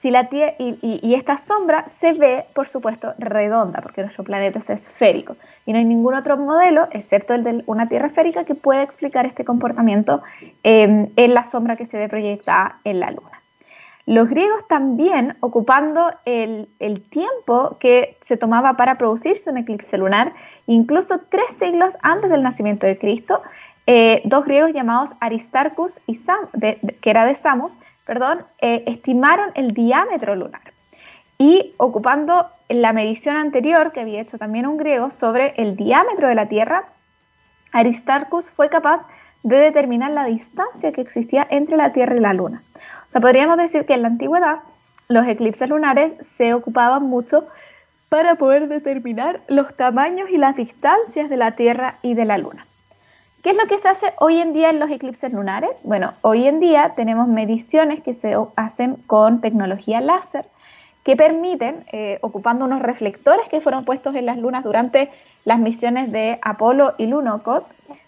Si 0.00 0.10
la 0.10 0.26
y, 0.32 1.14
esta 1.14 1.36
sombra 1.36 1.86
se 1.86 2.14
ve, 2.14 2.46
por 2.54 2.66
supuesto, 2.66 3.12
redonda, 3.18 3.82
porque 3.82 4.00
nuestro 4.00 4.24
planeta 4.24 4.58
es 4.58 4.70
esférico. 4.70 5.36
Y 5.66 5.72
no 5.72 5.78
hay 5.78 5.84
ningún 5.84 6.14
otro 6.14 6.38
modelo, 6.38 6.88
excepto 6.92 7.34
el 7.34 7.44
de 7.44 7.62
una 7.66 7.90
Tierra 7.90 8.06
esférica, 8.06 8.44
que 8.44 8.54
pueda 8.54 8.82
explicar 8.82 9.26
este 9.26 9.44
comportamiento 9.44 10.22
eh, 10.64 11.12
en 11.14 11.34
la 11.34 11.42
sombra 11.44 11.76
que 11.76 11.84
se 11.84 11.98
ve 11.98 12.08
proyectada 12.08 12.78
en 12.82 12.98
la 12.98 13.10
Luna. 13.10 13.42
Los 14.06 14.28
griegos 14.28 14.66
también, 14.66 15.36
ocupando 15.40 16.10
el, 16.24 16.68
tiempo 17.10 17.76
que 17.78 18.16
se 18.20 18.36
tomaba 18.36 18.76
para 18.76 18.98
producirse 18.98 19.50
un 19.50 19.58
eclipse 19.58 19.96
lunar, 19.96 20.32
incluso 20.66 21.20
tres 21.28 21.52
siglos 21.52 21.96
antes 22.02 22.28
del 22.28 22.42
nacimiento 22.42 22.84
de 22.84 22.98
Cristo, 22.98 23.42
eh, 23.86 24.22
dos 24.24 24.44
griegos 24.44 24.72
llamados 24.72 25.10
Aristarchus 25.20 26.00
y 26.06 26.14
Sam, 26.14 26.48
que 26.60 27.10
era 27.10 27.24
de 27.24 27.34
Samos, 27.34 27.76
perdón, 28.06 28.44
eh, 28.60 28.84
estimaron 28.86 29.50
el 29.54 29.72
diámetro 29.72 30.36
lunar. 30.36 30.72
Y 31.38 31.74
ocupando 31.76 32.46
la 32.68 32.92
medición 32.92 33.36
anterior 33.36 33.92
que 33.92 34.00
había 34.00 34.20
hecho 34.20 34.38
también 34.38 34.66
un 34.66 34.76
griego 34.76 35.10
sobre 35.10 35.54
el 35.56 35.76
diámetro 35.76 36.28
de 36.28 36.36
la 36.36 36.46
Tierra, 36.46 36.84
Aristarchus 37.72 38.50
fue 38.50 38.68
capaz 38.68 39.06
de 39.42 39.56
determinar 39.56 40.12
la 40.12 40.24
distancia 40.24 40.92
que 40.92 41.00
existía 41.00 41.46
entre 41.50 41.76
la 41.76 41.92
Tierra 41.92 42.16
y 42.16 42.20
la 42.20 42.32
Luna. 42.32 42.62
O 43.08 43.10
sea, 43.10 43.20
podríamos 43.20 43.56
decir 43.56 43.86
que 43.86 43.94
en 43.94 44.02
la 44.02 44.08
antigüedad 44.08 44.60
los 45.08 45.26
eclipses 45.26 45.68
lunares 45.68 46.16
se 46.20 46.54
ocupaban 46.54 47.02
mucho 47.02 47.46
para 48.08 48.36
poder 48.36 48.68
determinar 48.68 49.40
los 49.48 49.74
tamaños 49.74 50.30
y 50.30 50.36
las 50.36 50.56
distancias 50.56 51.28
de 51.28 51.36
la 51.36 51.52
Tierra 51.52 51.96
y 52.02 52.14
de 52.14 52.24
la 52.24 52.38
Luna. 52.38 52.66
¿Qué 53.42 53.50
es 53.50 53.56
lo 53.56 53.66
que 53.66 53.78
se 53.78 53.88
hace 53.88 54.12
hoy 54.20 54.38
en 54.40 54.52
día 54.52 54.70
en 54.70 54.78
los 54.78 54.88
eclipses 54.88 55.32
lunares? 55.32 55.84
Bueno, 55.84 56.12
hoy 56.20 56.46
en 56.46 56.60
día 56.60 56.92
tenemos 56.94 57.26
mediciones 57.26 58.00
que 58.00 58.14
se 58.14 58.36
hacen 58.54 58.94
con 59.08 59.40
tecnología 59.40 60.00
láser 60.00 60.46
que 61.02 61.16
permiten, 61.16 61.84
eh, 61.90 62.20
ocupando 62.22 62.64
unos 62.64 62.82
reflectores 62.82 63.48
que 63.48 63.60
fueron 63.60 63.84
puestos 63.84 64.14
en 64.14 64.26
las 64.26 64.38
lunas 64.38 64.62
durante 64.62 65.10
las 65.44 65.58
misiones 65.58 66.12
de 66.12 66.38
Apolo 66.40 66.92
y 66.98 67.06
Lunokhod, 67.06 67.64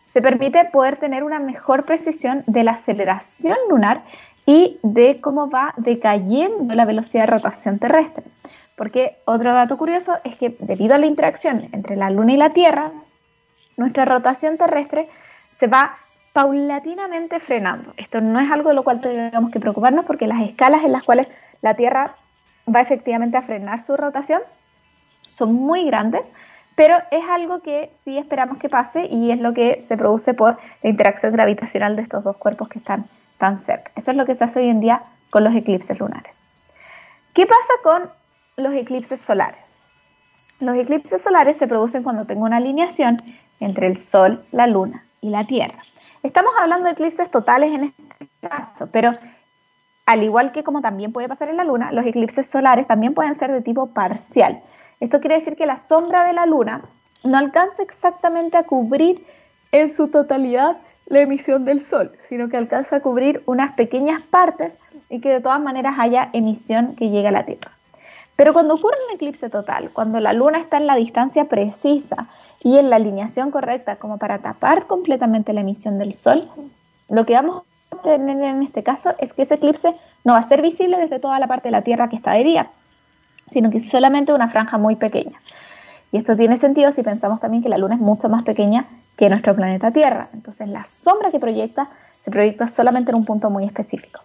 se 0.06 0.22
permite 0.22 0.66
poder 0.66 0.98
tener 0.98 1.24
una 1.24 1.40
mejor 1.40 1.84
precisión 1.84 2.44
de 2.46 2.62
la 2.62 2.72
aceleración 2.72 3.58
lunar 3.68 4.02
y 4.46 4.78
de 4.84 5.20
cómo 5.20 5.50
va 5.50 5.74
decayendo 5.76 6.76
la 6.76 6.84
velocidad 6.84 7.24
de 7.24 7.32
rotación 7.32 7.80
terrestre. 7.80 8.22
Porque 8.76 9.16
otro 9.24 9.52
dato 9.52 9.76
curioso 9.78 10.16
es 10.22 10.36
que 10.36 10.54
debido 10.60 10.94
a 10.94 10.98
la 10.98 11.06
interacción 11.06 11.68
entre 11.72 11.96
la 11.96 12.10
Luna 12.10 12.34
y 12.34 12.36
la 12.36 12.50
Tierra, 12.50 12.92
nuestra 13.76 14.04
rotación 14.04 14.56
terrestre 14.56 15.08
se 15.50 15.66
va 15.66 15.96
paulatinamente 16.32 17.38
frenando. 17.40 17.94
Esto 17.96 18.20
no 18.20 18.40
es 18.40 18.50
algo 18.50 18.70
de 18.70 18.74
lo 18.74 18.82
cual 18.82 19.00
tengamos 19.00 19.50
que 19.50 19.60
preocuparnos 19.60 20.04
porque 20.04 20.26
las 20.26 20.40
escalas 20.40 20.82
en 20.84 20.92
las 20.92 21.04
cuales 21.04 21.28
la 21.62 21.74
Tierra 21.74 22.16
va 22.72 22.80
efectivamente 22.80 23.36
a 23.36 23.42
frenar 23.42 23.80
su 23.80 23.96
rotación 23.96 24.40
son 25.34 25.54
muy 25.54 25.84
grandes, 25.84 26.32
pero 26.74 26.96
es 27.10 27.24
algo 27.28 27.60
que 27.60 27.90
sí 28.04 28.18
esperamos 28.18 28.58
que 28.58 28.68
pase 28.68 29.06
y 29.06 29.30
es 29.30 29.40
lo 29.40 29.52
que 29.52 29.80
se 29.80 29.96
produce 29.96 30.34
por 30.34 30.58
la 30.82 30.90
interacción 30.90 31.32
gravitacional 31.32 31.96
de 31.96 32.02
estos 32.02 32.24
dos 32.24 32.36
cuerpos 32.36 32.68
que 32.68 32.78
están 32.78 33.06
tan 33.38 33.60
cerca. 33.60 33.90
Eso 33.96 34.10
es 34.10 34.16
lo 34.16 34.26
que 34.26 34.34
se 34.34 34.44
hace 34.44 34.60
hoy 34.60 34.68
en 34.68 34.80
día 34.80 35.02
con 35.30 35.44
los 35.44 35.54
eclipses 35.54 35.98
lunares. 35.98 36.44
¿Qué 37.32 37.46
pasa 37.46 37.72
con 37.82 38.10
los 38.56 38.74
eclipses 38.74 39.20
solares? 39.20 39.74
Los 40.60 40.76
eclipses 40.76 41.20
solares 41.20 41.56
se 41.56 41.66
producen 41.66 42.02
cuando 42.02 42.26
tengo 42.26 42.44
una 42.44 42.58
alineación 42.58 43.16
entre 43.60 43.86
el 43.86 43.96
Sol, 43.96 44.44
la 44.52 44.66
Luna 44.66 45.04
y 45.20 45.30
la 45.30 45.44
Tierra. 45.44 45.78
Estamos 46.22 46.52
hablando 46.58 46.86
de 46.86 46.92
eclipses 46.92 47.30
totales 47.30 47.72
en 47.72 47.84
este 47.84 48.28
caso, 48.40 48.88
pero 48.90 49.12
al 50.06 50.22
igual 50.22 50.52
que 50.52 50.64
como 50.64 50.80
también 50.80 51.12
puede 51.12 51.28
pasar 51.28 51.48
en 51.48 51.56
la 51.56 51.64
Luna, 51.64 51.92
los 51.92 52.06
eclipses 52.06 52.48
solares 52.48 52.86
también 52.86 53.14
pueden 53.14 53.34
ser 53.34 53.52
de 53.52 53.60
tipo 53.60 53.86
parcial. 53.86 54.62
Esto 55.00 55.20
quiere 55.20 55.34
decir 55.34 55.56
que 55.56 55.66
la 55.66 55.76
sombra 55.76 56.24
de 56.24 56.32
la 56.32 56.46
luna 56.46 56.82
no 57.24 57.36
alcanza 57.36 57.82
exactamente 57.82 58.56
a 58.56 58.62
cubrir 58.62 59.26
en 59.72 59.88
su 59.88 60.08
totalidad 60.08 60.78
la 61.06 61.20
emisión 61.20 61.64
del 61.64 61.82
sol, 61.82 62.12
sino 62.18 62.48
que 62.48 62.56
alcanza 62.56 62.96
a 62.96 63.00
cubrir 63.00 63.42
unas 63.46 63.72
pequeñas 63.72 64.22
partes 64.22 64.78
y 65.10 65.20
que 65.20 65.30
de 65.30 65.40
todas 65.40 65.60
maneras 65.60 65.96
haya 65.98 66.30
emisión 66.32 66.96
que 66.96 67.10
llegue 67.10 67.28
a 67.28 67.32
la 67.32 67.44
Tierra. 67.44 67.73
Pero 68.36 68.52
cuando 68.52 68.74
ocurre 68.74 68.96
un 69.08 69.14
eclipse 69.14 69.48
total, 69.48 69.90
cuando 69.92 70.18
la 70.18 70.32
luna 70.32 70.58
está 70.58 70.76
en 70.76 70.86
la 70.86 70.96
distancia 70.96 71.44
precisa 71.44 72.28
y 72.62 72.78
en 72.78 72.90
la 72.90 72.96
alineación 72.96 73.50
correcta 73.50 73.96
como 73.96 74.18
para 74.18 74.38
tapar 74.38 74.86
completamente 74.86 75.52
la 75.52 75.60
emisión 75.60 75.98
del 75.98 76.14
sol, 76.14 76.42
lo 77.10 77.24
que 77.26 77.34
vamos 77.34 77.62
a 77.92 77.96
tener 78.02 78.42
en 78.42 78.62
este 78.62 78.82
caso 78.82 79.14
es 79.18 79.32
que 79.32 79.42
ese 79.42 79.54
eclipse 79.54 79.94
no 80.24 80.32
va 80.32 80.40
a 80.40 80.42
ser 80.42 80.62
visible 80.62 80.98
desde 80.98 81.20
toda 81.20 81.38
la 81.38 81.46
parte 81.46 81.68
de 81.68 81.72
la 81.72 81.82
Tierra 81.82 82.08
que 82.08 82.16
está 82.16 82.32
de 82.32 82.42
día, 82.42 82.70
sino 83.52 83.70
que 83.70 83.78
solamente 83.80 84.32
una 84.32 84.48
franja 84.48 84.78
muy 84.78 84.96
pequeña. 84.96 85.40
Y 86.10 86.16
esto 86.16 86.36
tiene 86.36 86.56
sentido 86.56 86.90
si 86.90 87.02
pensamos 87.02 87.40
también 87.40 87.62
que 87.62 87.68
la 87.68 87.78
Luna 87.78 87.94
es 87.94 88.00
mucho 88.00 88.28
más 88.28 88.42
pequeña 88.42 88.86
que 89.16 89.28
nuestro 89.28 89.54
planeta 89.54 89.92
Tierra. 89.92 90.28
Entonces 90.32 90.68
la 90.68 90.84
sombra 90.84 91.30
que 91.30 91.38
proyecta 91.38 91.88
se 92.20 92.30
proyecta 92.30 92.66
solamente 92.66 93.10
en 93.10 93.16
un 93.16 93.24
punto 93.24 93.50
muy 93.50 93.64
específico. 93.64 94.20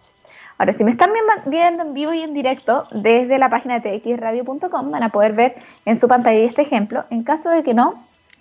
Ahora, 0.60 0.74
si 0.74 0.84
me 0.84 0.90
están 0.90 1.10
viendo 1.46 1.82
en 1.82 1.94
vivo 1.94 2.12
y 2.12 2.20
en 2.20 2.34
directo 2.34 2.84
desde 2.90 3.38
la 3.38 3.48
página 3.48 3.78
de 3.78 3.98
txradio.com, 3.98 4.90
van 4.90 5.02
a 5.02 5.08
poder 5.08 5.32
ver 5.32 5.56
en 5.86 5.96
su 5.96 6.06
pantalla 6.06 6.38
este 6.38 6.60
ejemplo. 6.60 7.06
En 7.08 7.22
caso 7.22 7.48
de 7.48 7.62
que 7.62 7.72
no, 7.72 7.94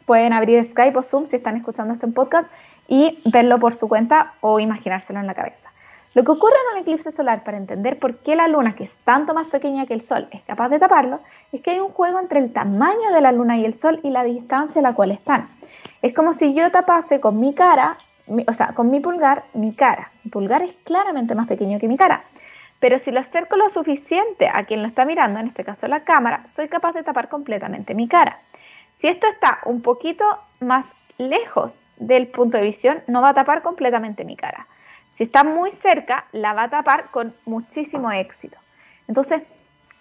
pueden 0.05 0.33
abrir 0.33 0.61
Skype 0.65 0.99
o 0.99 1.01
Zoom 1.01 1.27
si 1.27 1.38
están 1.38 1.55
escuchando 1.55 1.93
este 1.93 2.07
podcast 2.07 2.49
y 2.89 3.17
verlo 3.23 3.57
por 3.57 3.73
su 3.73 3.88
cuenta 3.88 4.33
o 4.41 4.59
imaginárselo 4.59 5.21
en 5.21 5.27
la 5.27 5.33
cabeza. 5.33 5.71
Lo 6.13 6.25
que 6.25 6.31
ocurre 6.31 6.55
en 6.55 6.75
un 6.75 6.81
eclipse 6.81 7.09
solar 7.09 7.45
para 7.45 7.55
entender 7.55 7.97
por 7.97 8.17
qué 8.17 8.35
la 8.35 8.49
luna, 8.49 8.75
que 8.75 8.83
es 8.83 8.93
tanto 9.05 9.33
más 9.33 9.47
pequeña 9.47 9.85
que 9.85 9.93
el 9.93 10.01
sol, 10.01 10.27
es 10.31 10.41
capaz 10.43 10.67
de 10.67 10.79
taparlo, 10.79 11.21
es 11.53 11.61
que 11.61 11.71
hay 11.71 11.79
un 11.79 11.93
juego 11.93 12.19
entre 12.19 12.39
el 12.39 12.51
tamaño 12.51 13.13
de 13.13 13.21
la 13.21 13.31
luna 13.31 13.57
y 13.57 13.63
el 13.63 13.75
sol 13.75 14.01
y 14.03 14.09
la 14.09 14.25
distancia 14.25 14.79
a 14.79 14.83
la 14.83 14.93
cual 14.93 15.11
están. 15.11 15.47
Es 16.01 16.13
como 16.13 16.33
si 16.33 16.53
yo 16.53 16.69
tapase 16.69 17.21
con 17.21 17.39
mi 17.39 17.53
cara, 17.53 17.97
o 18.48 18.53
sea, 18.53 18.67
con 18.74 18.89
mi 18.91 19.00
pulgar, 19.00 19.43
mi 19.53 19.74
cara. 19.74 20.12
Mi 20.24 20.31
pulgar 20.31 20.62
es 20.62 20.74
claramente 20.83 21.36
más 21.36 21.48
pequeño 21.48 21.79
que 21.79 21.88
mi 21.88 21.98
cara. 21.98 22.21
Pero 22.79 22.98
si 22.98 23.12
lo 23.12 23.19
acerco 23.19 23.57
lo 23.57 23.69
suficiente 23.69 24.50
a 24.51 24.63
quien 24.65 24.81
lo 24.81 24.88
está 24.88 25.05
mirando, 25.05 25.39
en 25.39 25.48
este 25.48 25.63
caso 25.63 25.88
la 25.88 26.03
cámara, 26.03 26.45
soy 26.55 26.69
capaz 26.69 26.93
de 26.93 27.03
tapar 27.03 27.29
completamente 27.29 27.93
mi 27.93 28.07
cara. 28.07 28.39
Si 29.00 29.07
esto 29.07 29.27
está 29.27 29.59
un 29.65 29.81
poquito 29.81 30.24
más 30.59 30.86
lejos 31.17 31.74
del 31.98 32.27
punto 32.27 32.57
de 32.57 32.63
visión, 32.63 33.01
no 33.07 33.21
va 33.21 33.29
a 33.29 33.33
tapar 33.33 33.62
completamente 33.62 34.24
mi 34.24 34.36
cara. 34.36 34.67
Si 35.12 35.24
está 35.24 35.43
muy 35.43 35.71
cerca, 35.74 36.25
la 36.31 36.53
va 36.53 36.63
a 36.63 36.69
tapar 36.69 37.09
con 37.12 37.33
muchísimo 37.45 38.12
éxito. 38.12 38.57
Entonces, 39.07 39.41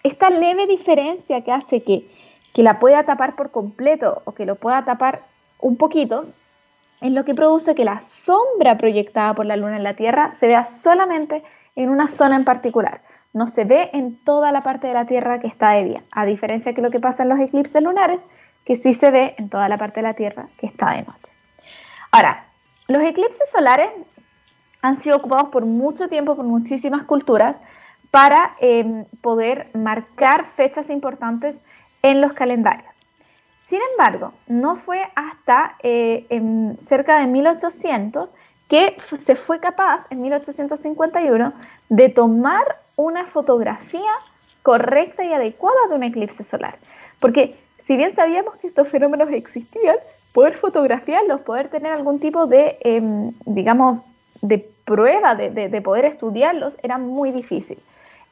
esta 0.03 0.29
leve 0.29 0.65
diferencia 0.65 1.43
que 1.43 1.51
hace 1.51 1.83
que, 1.83 2.09
la 2.55 2.77
pueda 2.77 3.03
tapar 3.03 3.37
por 3.37 3.51
completo 3.51 4.21
o 4.25 4.33
que 4.33 4.45
lo 4.45 4.55
pueda 4.55 4.83
tapar 4.83 5.21
un 5.59 5.77
poquito, 5.77 6.25
es 7.01 7.11
lo 7.11 7.23
que 7.25 7.35
produce 7.35 7.75
que 7.75 7.85
la 7.85 7.99
sombra 7.99 8.77
proyectada 8.77 9.33
por 9.33 9.45
la 9.45 9.55
luna 9.55 9.77
en 9.77 9.83
la 9.83 9.93
Tierra 9.93 10.31
se 10.31 10.47
vea 10.47 10.65
solamente 10.65 11.43
en 11.75 11.89
una 11.89 12.07
zona 12.07 12.35
en 12.35 12.43
particular. 12.43 13.01
No 13.33 13.47
se 13.47 13.63
ve 13.63 13.89
en 13.93 14.17
toda 14.23 14.51
la 14.51 14.63
parte 14.63 14.87
de 14.87 14.93
la 14.93 15.05
Tierra 15.05 15.39
que 15.39 15.47
está 15.47 15.71
de 15.71 15.85
día, 15.85 16.03
a 16.11 16.25
diferencia 16.25 16.73
de 16.73 16.81
lo 16.81 16.91
que 16.91 16.99
pasa 16.99 17.23
en 17.23 17.29
los 17.29 17.39
eclipses 17.39 17.81
lunares, 17.81 18.21
que 18.65 18.75
sí 18.75 18.93
se 18.93 19.11
ve 19.11 19.35
en 19.37 19.49
toda 19.49 19.69
la 19.69 19.77
parte 19.77 20.01
de 20.01 20.07
la 20.07 20.13
Tierra 20.13 20.47
que 20.57 20.67
está 20.67 20.91
de 20.91 21.03
noche. 21.03 21.31
Ahora, 22.11 22.45
los 22.87 23.01
eclipses 23.03 23.49
solares 23.49 23.89
han 24.81 24.97
sido 24.97 25.17
ocupados 25.17 25.49
por 25.49 25.65
mucho 25.65 26.09
tiempo 26.09 26.35
por 26.35 26.45
muchísimas 26.45 27.03
culturas 27.03 27.59
para 28.11 28.55
em, 28.59 29.05
poder 29.21 29.69
marcar 29.73 30.45
fechas 30.45 30.89
importantes 30.89 31.61
en 32.01 32.21
los 32.21 32.33
calendarios. 32.33 33.05
Sin 33.69 33.79
embargo, 33.91 34.33
no 34.47 34.75
fue 34.75 34.99
hasta 35.13 35.75
eh, 35.83 36.25
cerca 36.79 37.19
de 37.19 37.27
1800 37.27 38.31
que 38.67 38.95
se 38.99 39.35
fue 39.35 39.59
capaz, 39.59 40.07
en 40.09 40.21
1851, 40.21 41.53
de 41.89 42.09
tomar 42.09 42.63
una 42.95 43.27
fotografía 43.27 44.11
correcta 44.63 45.23
y 45.23 45.33
adecuada 45.33 45.87
de 45.87 45.95
un 45.95 46.03
eclipse 46.03 46.43
solar. 46.43 46.79
Porque 47.19 47.59
si 47.77 47.95
bien 47.95 48.11
sabíamos 48.11 48.55
que 48.55 48.67
estos 48.67 48.89
fenómenos 48.89 49.29
existían, 49.29 49.97
poder 50.33 50.55
fotografiarlos, 50.55 51.41
poder 51.41 51.67
tener 51.67 51.91
algún 51.91 52.19
tipo 52.19 52.47
de, 52.47 52.77
em, 52.81 53.33
digamos, 53.45 53.99
de 54.41 54.67
prueba 54.85 55.35
de, 55.35 55.81
poder 55.81 56.05
estudiarlos 56.05 56.75
era 56.81 56.97
muy 56.97 57.31
difícil. 57.31 57.77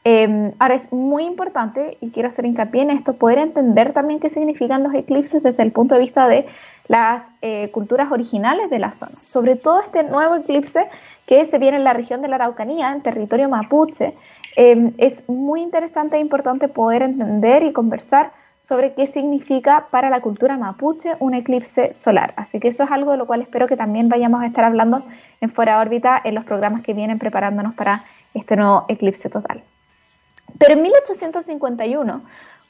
Em, 0.03 0.53
ahora 0.59 0.75
es 0.75 0.93
muy 0.93 1.25
importante, 1.25 1.97
y 1.99 2.11
quiero 2.11 2.29
hacer 2.29 2.45
hincapié 2.45 2.83
en 2.83 2.91
esto, 2.91 3.13
poder 3.13 3.39
entender 3.39 3.91
también 3.91 4.19
qué 4.19 4.29
significan 4.29 4.83
los 4.83 4.93
eclipses 4.93 5.43
desde 5.43 5.63
el 5.63 5.71
punto 5.71 5.95
de 5.95 6.01
vista 6.01 6.27
de 6.27 6.45
las 6.87 7.27
eh, 7.41 7.69
culturas 7.71 8.11
originales 8.11 8.69
de 8.69 8.79
la 8.79 8.93
zona. 8.93 9.21
Sobre 9.21 9.57
todo 9.57 9.81
este 9.81 10.03
nuevo 10.03 10.35
eclipse 10.35 10.87
que 11.25 11.45
se 11.45 11.57
viene 11.57 11.77
en 11.77 11.83
la 11.83 11.91
región 11.93 12.21
de 12.21 12.29
la 12.29 12.35
Araucanía, 12.35 12.93
en 12.93 13.01
territorio 13.01 13.49
mapuche, 13.49 14.13
em, 14.55 14.93
es 14.97 15.27
muy 15.27 15.61
interesante 15.61 16.15
e 16.15 16.19
importante 16.21 16.69
poder 16.69 17.01
entender 17.01 17.63
y 17.63 17.73
conversar 17.73 18.31
sobre 18.61 18.93
qué 18.93 19.07
significa 19.07 19.87
para 19.91 20.09
la 20.09 20.21
cultura 20.21 20.57
mapuche 20.57 21.15
un 21.19 21.33
eclipse 21.33 21.93
solar. 21.93 22.33
Así 22.37 22.59
que 22.59 22.69
eso 22.69 22.83
es 22.83 22.91
algo 22.91 23.11
de 23.11 23.17
lo 23.17 23.27
cual 23.27 23.41
espero 23.41 23.67
que 23.67 23.77
también 23.77 24.09
vayamos 24.09 24.41
a 24.41 24.47
estar 24.47 24.63
hablando 24.63 25.03
en 25.41 25.49
Fuera 25.49 25.79
órbita 25.79 26.21
en 26.23 26.35
los 26.35 26.45
programas 26.45 26.81
que 26.81 26.93
vienen 26.93 27.19
preparándonos 27.19 27.75
para 27.75 28.03
este 28.33 28.55
nuevo 28.55 28.85
eclipse 28.87 29.29
total. 29.29 29.63
Pero 30.59 30.73
en 30.73 30.81
1851, 30.81 32.21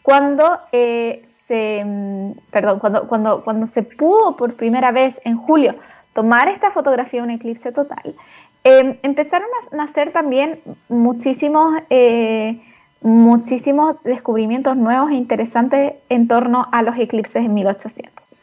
cuando 0.02 0.60
eh, 0.72 1.24
se, 1.48 1.84
mm, 1.86 2.32
perdón, 2.52 2.80
cuando, 2.80 3.08
cuando, 3.08 3.44
cuando 3.44 3.68
se 3.68 3.84
pudo 3.84 4.36
por 4.36 4.56
primera 4.56 4.92
vez 4.92 5.22
en 5.24 5.38
julio 5.38 5.76
tomar 6.14 6.48
esta 6.48 6.72
fotografía 6.72 7.22
de 7.22 7.28
un 7.28 7.32
eclipse 7.32 7.72
total, 7.72 8.16
em, 8.64 8.98
empezaron 9.04 9.48
a 9.72 9.76
nacer 9.76 10.12
también 10.12 10.60
muchísimos 10.90 11.76
eh, 11.90 12.60
muchísimos 13.02 13.96
descubrimientos 14.04 14.76
nuevos 14.76 15.12
e 15.12 15.16
interesantes 15.16 15.94
en 16.10 16.28
torno 16.28 16.68
a 16.72 16.82
los 16.82 16.98
eclipses 16.98 17.46
en 17.46 17.54
1800. 17.54 18.36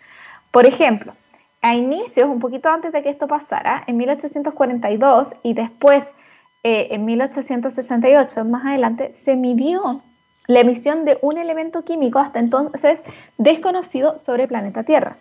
Por 0.51 0.67
ejemplo, 0.67 1.13
a 1.61 1.75
inicios, 1.75 2.29
un 2.29 2.41
poquito 2.41 2.69
antes 2.69 2.93
de 2.93 3.03
que 3.03 3.09
esto 3.09 3.27
pasara, 3.27 3.83
en 3.87 3.97
1842 3.97 5.35
y 5.43 5.55
después 5.55 6.15
eh, 6.65 6.89
en 6.95 7.05
1868, 7.05 8.45
más 8.47 8.65
adelante, 8.65 9.13
se 9.13 9.37
midió 9.37 10.03
la 10.47 10.61
emisión 10.61 11.05
de 11.05 11.19
un 11.21 11.37
elemento 11.37 11.85
químico 11.85 12.19
hasta 12.19 12.39
entonces 12.39 13.03
desconocido 13.37 14.17
sobre 14.17 14.45
el 14.45 14.49
planeta 14.49 14.83
Tierra. 14.83 15.19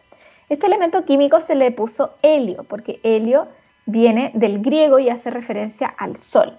Este 0.47 0.67
elemento 0.67 1.03
químico 1.03 1.41
se 1.41 1.55
le 1.55 1.71
puso 1.71 2.15
helio, 2.21 2.63
porque 2.63 3.01
helio 3.03 3.47
viene 3.85 4.31
del 4.33 4.61
griego 4.61 4.99
y 4.99 5.09
hace 5.09 5.29
referencia 5.31 5.87
al 5.87 6.15
Sol. 6.15 6.57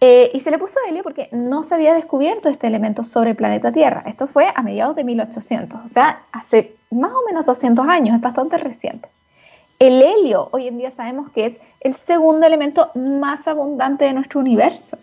Eh, 0.00 0.30
y 0.32 0.40
se 0.40 0.50
le 0.50 0.58
puso 0.58 0.78
helio 0.88 1.02
porque 1.02 1.28
no 1.32 1.64
se 1.64 1.74
había 1.74 1.94
descubierto 1.94 2.48
este 2.48 2.66
elemento 2.66 3.04
sobre 3.04 3.30
el 3.30 3.36
planeta 3.36 3.70
Tierra. 3.70 4.02
Esto 4.06 4.26
fue 4.26 4.46
a 4.54 4.62
mediados 4.62 4.96
de 4.96 5.04
1800, 5.04 5.80
o 5.84 5.88
sea, 5.88 6.22
hace 6.32 6.74
más 6.90 7.12
o 7.12 7.22
menos 7.26 7.44
200 7.44 7.86
años, 7.86 8.16
es 8.16 8.22
bastante 8.22 8.56
reciente. 8.56 9.08
El 9.78 10.02
helio 10.02 10.48
hoy 10.52 10.68
en 10.68 10.78
día 10.78 10.90
sabemos 10.90 11.30
que 11.32 11.46
es 11.46 11.60
el 11.80 11.94
segundo 11.94 12.46
elemento 12.46 12.90
más 12.94 13.46
abundante 13.46 14.06
de 14.06 14.14
nuestro 14.14 14.40
universo 14.40 14.98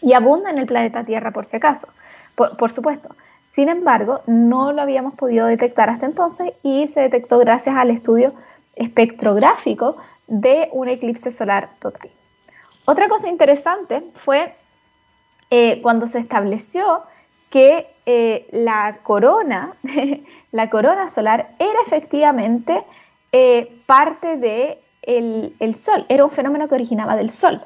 y 0.00 0.12
abunda 0.12 0.50
en 0.50 0.58
el 0.58 0.66
planeta 0.66 1.04
Tierra 1.04 1.32
por 1.32 1.44
si 1.44 1.56
acaso. 1.56 1.88
por, 2.36 2.70
supuesto. 2.70 3.08
Sin 3.50 3.68
embargo, 3.68 4.20
no 4.26 4.72
lo 4.72 4.82
habíamos 4.82 5.14
podido 5.14 5.46
detectar 5.46 5.90
hasta 5.90 6.06
entonces 6.06 6.52
y 6.62 6.86
se 6.86 7.00
detectó 7.00 7.38
gracias 7.38 7.74
al 7.74 7.90
estudio 7.90 8.32
espectrográfico 8.76 9.96
de 10.28 10.68
un 10.70 10.88
eclipse 10.88 11.32
solar 11.32 11.68
total. 11.80 12.08
Otra 12.84 13.08
cosa 13.08 13.28
interesante 13.28 14.04
fue 14.14 14.54
eh, 15.50 15.82
cuando 15.82 16.06
se 16.06 16.20
estableció 16.20 17.02
que 17.50 17.88
eh, 18.06 18.46
la 18.52 18.98
corona, 19.02 19.72
la 20.52 20.70
corona 20.70 21.08
solar 21.08 21.48
era 21.58 21.80
efectivamente 21.84 22.84
eh, 23.32 23.72
parte 23.86 24.36
de 24.36 24.80
el, 25.02 25.74
Sol, 25.74 26.04
era 26.08 26.24
un 26.24 26.30
fenómeno 26.30 26.68
que 26.68 26.74
originaba 26.74 27.16
del 27.16 27.30
Sol. 27.30 27.62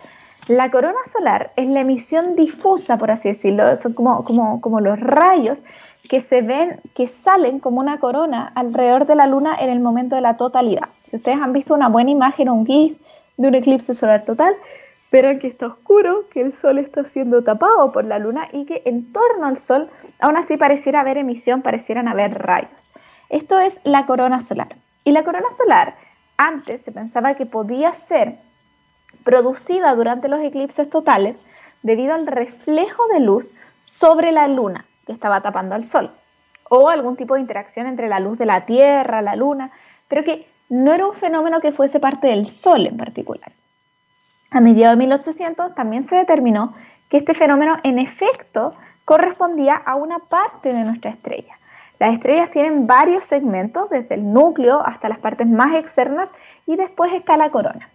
La 0.49 0.71
corona 0.71 0.99
solar 1.07 1.53
es 1.57 1.69
la 1.69 1.81
emisión 1.81 2.35
difusa, 2.37 2.99
por 2.99 3.11
así 3.11 3.29
decirlo, 3.29 3.77
son 3.77 3.93
como, 3.93 4.25
como, 4.25 4.61
como 4.61 4.81
los 4.81 4.99
rayos 4.99 5.63
que 6.09 6.21
se 6.21 6.43
ven, 6.43 6.81
que 6.95 7.07
salen 7.07 7.61
como 7.61 7.81
una 7.81 7.99
corona 8.01 8.51
alrededor 8.55 9.07
de 9.07 9.15
la 9.15 9.27
Luna 9.27 9.57
en 9.59 9.71
el 9.71 9.81
momento 9.81 10.17
de 10.17 10.21
la 10.21 10.37
totalidad. 10.37 10.89
Si 11.05 11.17
ustedes 11.17 11.39
han 11.41 11.53
visto 11.53 11.75
una 11.75 11.89
buena 11.89 12.11
imagen 12.11 12.49
o 12.49 12.55
un 12.55 12.67
GIF 12.67 12.99
de 13.37 13.49
un 13.49 13.55
eclipse 13.55 13.95
solar 13.95 14.25
total, 14.25 14.55
verán 15.13 15.39
que 15.39 15.47
está 15.47 15.67
oscuro, 15.67 16.25
que 16.31 16.41
el 16.41 16.53
Sol 16.53 16.79
está 16.79 17.05
siendo 17.05 17.43
tapado 17.45 17.93
por 17.93 18.05
la 18.05 18.19
Luna 18.19 18.49
y 18.53 18.65
que 18.65 18.83
en 18.85 19.13
torno 19.13 19.47
al 19.47 19.59
Sol 19.59 19.91
aún 20.19 20.37
así 20.37 20.57
pareciera 20.57 21.01
haber 21.01 21.19
emisión, 21.19 21.63
parecieran 21.63 22.09
haber 22.09 22.35
rayos. 22.35 22.91
Esto 23.29 23.61
es 23.61 23.81
la 23.85 24.07
corona 24.07 24.41
solar. 24.41 24.69
Y 25.05 25.13
la 25.13 25.25
corona 25.25 25.51
solar 25.57 25.97
antes 26.37 26.83
se 26.83 26.93
pensaba 26.93 27.35
que 27.35 27.47
podía 27.47 27.93
ser 27.93 28.39
producida 29.25 29.95
durante 29.95 30.29
los 30.29 30.41
eclipses 30.41 30.89
totales 30.89 31.37
debido 31.83 32.15
al 32.15 32.27
reflejo 32.27 33.07
de 33.09 33.21
luz 33.21 33.55
sobre 33.81 34.33
la 34.33 34.49
luna 34.49 34.87
que 35.07 35.13
estaba 35.13 35.41
tapando 35.41 35.75
al 35.75 35.85
sol 35.85 36.13
o 36.69 36.89
algún 36.89 37.17
tipo 37.17 37.35
de 37.35 37.41
interacción 37.41 37.87
entre 37.87 38.09
la 38.09 38.21
luz 38.21 38.39
de 38.39 38.47
la 38.47 38.65
Tierra, 38.65 39.21
la 39.21 39.37
luna, 39.37 39.73
pero 40.09 40.25
que 40.25 40.47
no 40.71 40.95
era 40.95 41.07
un 41.07 41.13
fenómeno 41.13 41.61
que 41.61 41.73
fuese 41.73 42.01
parte 42.01 42.29
del 42.29 42.49
sol 42.49 42.87
en 42.87 42.97
particular. 42.97 43.53
A 44.51 44.61
mediados 44.61 44.97
de 44.97 45.05
1800 45.05 45.75
también 45.75 46.03
se 46.03 46.17
determinó 46.17 46.75
que 47.11 47.19
este 47.19 47.35
fenómeno 47.35 47.77
en 47.83 47.99
efecto 47.99 48.75
correspondía 49.05 49.75
a 49.75 49.97
una 49.97 50.19
parte 50.19 50.73
de 50.73 50.85
nuestra 50.85 51.11
estrella. 51.11 51.59
Las 52.03 52.15
estrellas 52.15 52.51
tienen 52.51 52.89
varios 52.89 53.23
segmentos, 53.23 53.89
desde 53.89 54.17
el 54.17 54.33
núcleo 54.33 54.85
hasta 54.85 55.09
las 55.09 55.21
partes 55.21 55.47
más 55.47 55.73
externas 55.77 56.29
y 56.67 56.75
después 56.75 57.13
está 57.13 57.37
la 57.37 57.51
corona. 57.51 57.91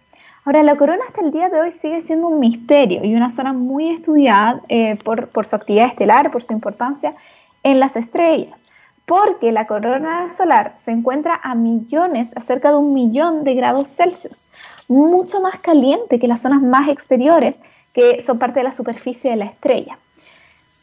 Ahora, 0.46 0.62
la 0.62 0.76
corona 0.76 1.02
hasta 1.06 1.20
el 1.20 1.30
día 1.30 1.50
de 1.50 1.60
hoy 1.60 1.72
sigue 1.72 2.00
siendo 2.00 2.28
un 2.28 2.40
misterio 2.40 3.04
y 3.04 3.14
una 3.14 3.28
zona 3.28 3.52
muy 3.52 3.90
estudiada 3.90 4.62
eh, 4.70 4.96
por, 5.04 5.28
por 5.28 5.44
su 5.44 5.56
actividad 5.56 5.88
estelar, 5.88 6.30
por 6.30 6.42
su 6.42 6.54
importancia 6.54 7.16
en 7.62 7.80
las 7.80 7.96
estrellas, 7.96 8.58
porque 9.04 9.52
la 9.52 9.66
corona 9.66 10.30
solar 10.30 10.72
se 10.76 10.92
encuentra 10.92 11.38
a 11.42 11.54
millones, 11.54 12.34
a 12.34 12.40
cerca 12.40 12.70
de 12.70 12.78
un 12.78 12.94
millón 12.94 13.44
de 13.44 13.52
grados 13.56 13.94
Celsius, 13.94 14.46
mucho 14.88 15.42
más 15.42 15.58
caliente 15.58 16.18
que 16.18 16.28
las 16.28 16.40
zonas 16.40 16.62
más 16.62 16.88
exteriores 16.88 17.60
que 17.92 18.22
son 18.22 18.38
parte 18.38 18.60
de 18.60 18.64
la 18.64 18.72
superficie 18.72 19.32
de 19.32 19.36
la 19.36 19.44
estrella. 19.44 19.98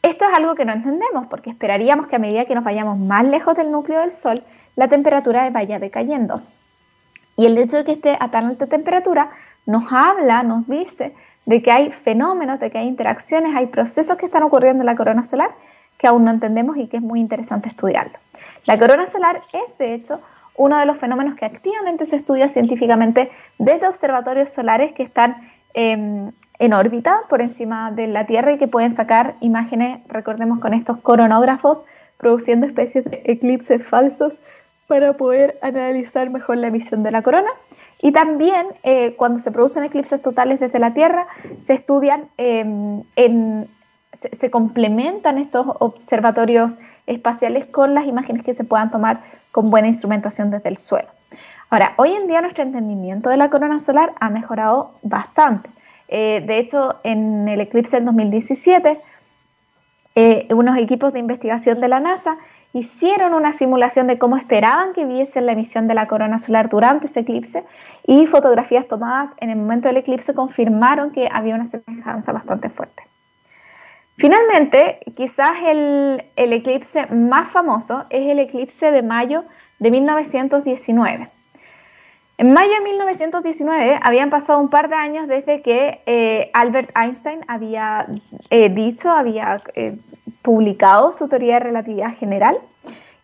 Esto 0.05 0.25
es 0.25 0.35
algo 0.35 0.53
que 0.53 0.65
no 0.65 0.73
entendemos 0.73 1.25
porque 1.25 1.49
esperaríamos 1.49 2.05
que 2.05 2.17
a 2.17 2.19
medida 2.19 2.45
que 2.45 2.53
nos 2.53 2.63
vayamos 2.63 2.99
más 2.99 3.25
lejos 3.25 3.55
del 3.55 3.71
núcleo 3.71 4.01
del 4.01 4.11
Sol, 4.11 4.43
la 4.75 4.87
temperatura 4.87 5.49
vaya 5.49 5.79
decayendo. 5.79 6.43
Y 7.35 7.47
el 7.47 7.57
hecho 7.57 7.77
de 7.77 7.85
que 7.85 7.93
esté 7.93 8.15
a 8.19 8.29
tan 8.29 8.45
alta 8.45 8.67
temperatura 8.67 9.31
nos 9.65 9.91
habla, 9.91 10.43
nos 10.43 10.67
dice 10.67 11.15
de 11.47 11.63
que 11.63 11.71
hay 11.71 11.91
fenómenos, 11.91 12.59
de 12.59 12.69
que 12.69 12.77
hay 12.77 12.87
interacciones, 12.87 13.55
hay 13.55 13.65
procesos 13.65 14.15
que 14.15 14.27
están 14.27 14.43
ocurriendo 14.43 14.83
en 14.83 14.85
la 14.85 14.95
corona 14.95 15.25
solar 15.25 15.49
que 15.97 16.05
aún 16.05 16.23
no 16.23 16.29
entendemos 16.29 16.77
y 16.77 16.85
que 16.85 16.97
es 16.97 17.03
muy 17.03 17.19
interesante 17.19 17.67
estudiarlo. 17.69 18.19
La 18.65 18.77
corona 18.77 19.07
solar 19.07 19.41
es, 19.53 19.75
de 19.79 19.95
hecho, 19.95 20.19
uno 20.55 20.77
de 20.77 20.85
los 20.85 20.99
fenómenos 20.99 21.33
que 21.33 21.45
activamente 21.45 22.05
se 22.05 22.17
estudia 22.17 22.47
científicamente 22.47 23.31
desde 23.57 23.87
observatorios 23.87 24.49
solares 24.49 24.93
que 24.93 25.01
están 25.01 25.49
em, 25.73 26.31
en 26.59 26.73
órbita 26.73 27.21
por 27.29 27.41
encima 27.41 27.91
de 27.91 28.07
la 28.07 28.25
Tierra 28.25 28.53
y 28.53 28.57
que 28.57 28.67
pueden 28.67 28.95
sacar 28.95 29.35
imágenes, 29.39 29.99
recordemos, 30.07 30.59
con 30.59 30.73
estos 30.73 31.01
coronógrafos, 31.01 31.79
produciendo 32.17 32.65
especies 32.65 33.05
de 33.05 33.21
eclipses 33.25 33.85
falsos 33.85 34.39
para 34.87 35.13
poder 35.13 35.57
analizar 35.61 36.29
mejor 36.29 36.57
la 36.57 36.67
emisión 36.67 37.03
de 37.03 37.11
la 37.11 37.21
corona. 37.21 37.49
Y 38.01 38.11
también 38.11 38.67
eh, 38.83 39.15
cuando 39.15 39.39
se 39.39 39.51
producen 39.51 39.83
eclipses 39.83 40.21
totales 40.21 40.59
desde 40.59 40.79
la 40.79 40.93
Tierra, 40.93 41.27
se 41.59 41.73
estudian, 41.73 42.29
em, 42.37 43.03
en, 43.15 43.67
se, 44.13 44.51
complementan 44.51 45.37
estos 45.37 45.65
observatorios 45.79 46.77
espaciales 47.07 47.65
con 47.65 47.93
las 47.93 48.05
imágenes 48.05 48.43
que 48.43 48.53
se 48.53 48.63
puedan 48.63 48.91
tomar 48.91 49.21
con 49.51 49.69
buena 49.71 49.87
instrumentación 49.87 50.51
desde 50.51 50.69
el 50.69 50.77
suelo. 50.77 51.09
Ahora, 51.69 51.93
hoy 51.97 52.13
en 52.13 52.27
día 52.27 52.41
nuestro 52.41 52.63
entendimiento 52.63 53.29
de 53.29 53.37
la 53.37 53.49
corona 53.49 53.79
solar 53.79 54.13
ha 54.19 54.29
mejorado 54.29 54.93
bastante. 55.01 55.69
Eh, 56.07 56.43
de 56.45 56.59
hecho, 56.59 56.99
en 57.03 57.47
el 57.47 57.61
eclipse 57.61 57.97
del 57.97 58.05
2017, 58.05 59.01
eh, 60.15 60.47
unos 60.53 60.77
equipos 60.77 61.13
de 61.13 61.19
investigación 61.19 61.81
de 61.81 61.87
la 61.87 61.99
NASA 61.99 62.37
hicieron 62.73 63.33
una 63.33 63.53
simulación 63.53 64.07
de 64.07 64.17
cómo 64.17 64.37
esperaban 64.37 64.93
que 64.93 65.05
viese 65.05 65.41
la 65.41 65.53
emisión 65.53 65.87
de 65.87 65.93
la 65.93 66.07
corona 66.07 66.39
solar 66.39 66.69
durante 66.69 67.07
ese 67.07 67.21
eclipse 67.21 67.63
y 68.05 68.25
fotografías 68.25 68.87
tomadas 68.87 69.33
en 69.39 69.49
el 69.49 69.57
momento 69.57 69.87
del 69.87 69.97
eclipse 69.97 70.33
confirmaron 70.33 71.11
que 71.11 71.29
había 71.31 71.55
una 71.55 71.67
semejanza 71.67 72.31
bastante 72.33 72.69
fuerte. 72.69 73.03
Finalmente, 74.17 74.99
quizás 75.15 75.57
el 75.65 76.21
eclipse 76.35 77.07
más 77.07 77.49
famoso 77.49 78.05
es 78.09 78.29
el 78.29 78.39
eclipse 78.39 78.91
de 78.91 79.01
mayo 79.01 79.43
de 79.79 79.91
1919. 79.91 81.34
En 82.37 82.51
mayo 82.51 82.73
de 82.73 82.81
1919 82.81 83.99
habían 84.01 84.29
pasado 84.29 84.59
un 84.59 84.69
par 84.69 84.89
de 84.89 84.95
años 84.95 85.27
desde 85.27 85.61
que 85.61 86.01
eh, 86.05 86.51
Albert 86.53 86.91
Einstein 86.97 87.41
había 87.47 88.07
eh, 88.49 88.69
dicho, 88.69 89.09
había 89.09 89.61
eh, 89.73 89.97
publicado 90.41 91.13
su 91.13 91.29
teoría 91.29 91.55
de 91.55 91.59
relatividad 91.61 92.13
general 92.13 92.57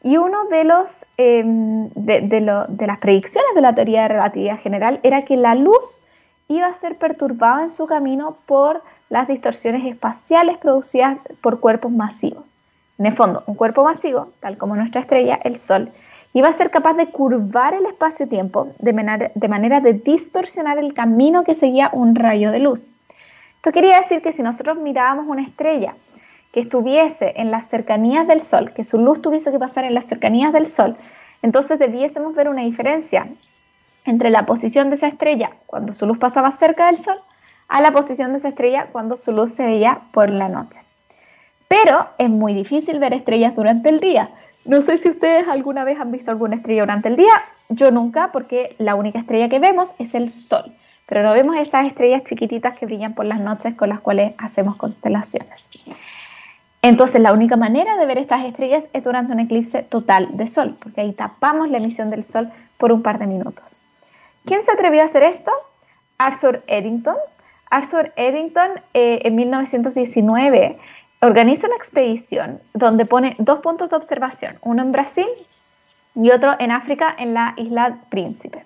y 0.02 0.16
uno 0.16 0.46
de 0.46 0.64
los 0.64 1.06
em, 1.18 1.90
de, 1.90 2.22
de, 2.22 2.88
las 2.88 2.98
predicciones 3.00 3.54
de 3.54 3.62
la 3.62 3.76
teoría 3.76 4.04
de 4.04 4.08
relatividad 4.08 4.58
general 4.58 5.02
era 5.04 5.26
que 5.26 5.36
la 5.36 5.56
luz 5.56 6.02
iba 6.48 6.68
a 6.68 6.74
ser 6.74 6.98
perturbada 6.98 7.64
en 7.64 7.70
su 7.70 7.88
camino 7.88 8.38
por 8.46 8.82
las 9.10 9.28
distorsiones 9.28 9.86
espaciales 9.86 10.58
producidas 10.58 11.18
por 11.42 11.60
cuerpos 11.60 11.92
masivos. 11.92 12.56
En 12.98 13.08
el 13.08 13.14
fondo, 13.14 13.44
un 13.46 13.56
cuerpo 13.56 13.84
masivo, 13.84 14.30
tal 14.40 14.58
como 14.58 14.76
nuestra 14.76 15.02
estrella, 15.02 15.38
el 15.44 15.58
Sol, 15.58 15.92
iba 16.34 16.48
a 16.48 16.54
ser 16.54 16.70
capaz 16.70 16.94
de 16.94 17.08
curvar 17.08 17.74
el 17.74 17.86
espacio-tiempo 17.86 18.70
de, 18.80 18.94
manera 18.94 19.82
de 19.82 19.94
distorsionar 19.94 20.78
el 20.78 20.94
camino 20.94 21.44
que 21.44 21.56
seguía 21.56 21.90
un 21.94 22.16
rayo 22.16 22.52
de 22.52 22.60
luz. 22.60 22.92
Esto 23.58 23.72
quería 23.72 23.98
decir 23.98 24.22
que 24.22 24.32
si 24.32 24.42
nosotros 24.42 24.78
mirábamos 24.78 25.28
una 25.28 25.44
estrella 25.44 25.96
que 26.54 26.62
estuviese 26.62 27.34
en 27.36 27.52
las 27.52 27.68
cercanías 27.68 28.28
del 28.28 28.42
Sol, 28.42 28.74
que 28.74 28.84
su 28.84 28.98
luz 28.98 29.22
tuviese 29.22 29.52
que 29.52 29.60
pasar 29.60 29.86
en 29.86 29.94
las 29.94 30.06
cercanías 30.06 30.54
del 30.54 30.68
Sol, 30.68 30.98
entonces 31.42 31.80
debiésemos 31.80 32.34
ver 32.34 32.50
una 32.50 32.62
diferencia 32.62 33.28
entre 34.06 34.30
la 34.30 34.46
posición 34.46 34.90
de 34.90 34.96
esa 34.96 35.08
estrella 35.08 35.52
cuando 35.66 35.94
su 35.94 36.08
luz 36.08 36.18
pasaba 36.18 36.52
cerca 36.52 36.88
del 36.88 36.98
Sol 36.98 37.18
a 37.68 37.82
la 37.82 37.92
posición 37.92 38.32
de 38.32 38.40
esa 38.40 38.50
estrella 38.50 38.88
cuando 38.92 39.16
su 39.16 39.32
luz 39.32 39.54
se 39.54 39.66
veía 39.66 40.02
por 40.12 40.30
la 40.30 40.50
noche. 40.50 40.82
Pero 41.68 42.10
es 42.18 42.30
muy 42.30 42.54
difícil 42.54 43.00
ver 43.00 43.14
estrellas 43.14 43.56
durante 43.56 43.90
el 43.90 44.00
día, 44.00 44.30
no 44.66 44.82
sé 44.82 44.98
si 44.98 45.10
ustedes 45.10 45.48
alguna 45.48 45.84
vez 45.84 46.00
han 46.00 46.12
visto 46.12 46.32
alguna 46.32 46.56
estrella 46.56 46.84
durante 46.84 47.10
el 47.10 47.16
día. 47.16 47.34
Yo 47.70 47.92
nunca, 47.92 48.32
porque 48.32 48.76
la 48.78 48.96
única 48.96 49.20
estrella 49.20 49.50
que 49.50 49.60
vemos 49.60 49.94
es 49.98 50.14
el 50.14 50.30
Sol. 50.30 50.74
Pero 51.08 51.24
no 51.24 51.34
vemos 51.34 51.58
estas 51.58 51.88
estrellas 51.88 52.24
chiquititas 52.24 52.78
que 52.78 52.86
brillan 52.86 53.14
por 53.14 53.26
las 53.26 53.40
noches 53.40 53.76
con 53.76 53.90
las 53.90 54.00
cuales 54.00 54.34
hacemos 54.38 54.78
constelaciones. 54.78 55.70
Entonces, 56.82 57.22
la 57.22 57.34
única 57.34 57.58
manera 57.58 57.98
de 57.98 58.06
ver 58.06 58.18
estas 58.18 58.46
estrellas 58.46 58.88
es 58.94 59.04
durante 59.04 59.34
un 59.34 59.40
eclipse 59.40 59.84
total 59.84 60.30
de 60.38 60.48
Sol, 60.48 60.78
porque 60.82 61.02
ahí 61.02 61.14
tapamos 61.14 61.70
la 61.70 61.78
emisión 61.78 62.10
del 62.10 62.24
Sol 62.24 62.50
por 62.78 62.92
un 62.92 63.02
par 63.02 63.20
de 63.20 63.28
minutos. 63.28 63.80
¿Quién 64.46 64.64
se 64.64 64.72
atrevió 64.72 65.02
a 65.02 65.06
hacer 65.06 65.24
esto? 65.24 65.52
Arthur 66.18 66.64
Eddington. 66.68 67.16
Arthur 67.70 68.12
Eddington 68.16 68.72
eh, 68.94 69.22
en 69.24 69.36
1919 69.36 70.78
organiza 71.22 71.68
una 71.68 71.76
expedición 71.76 72.60
donde 72.74 73.06
pone 73.06 73.36
dos 73.38 73.60
puntos 73.60 73.90
de 73.90 73.96
observación, 73.96 74.58
uno 74.62 74.82
en 74.82 74.92
Brasil 74.92 75.28
y 76.16 76.32
otro 76.32 76.54
en 76.60 76.72
África, 76.72 77.16
en 77.18 77.34
la 77.34 77.54
isla 77.58 78.00
Príncipe. 78.10 78.66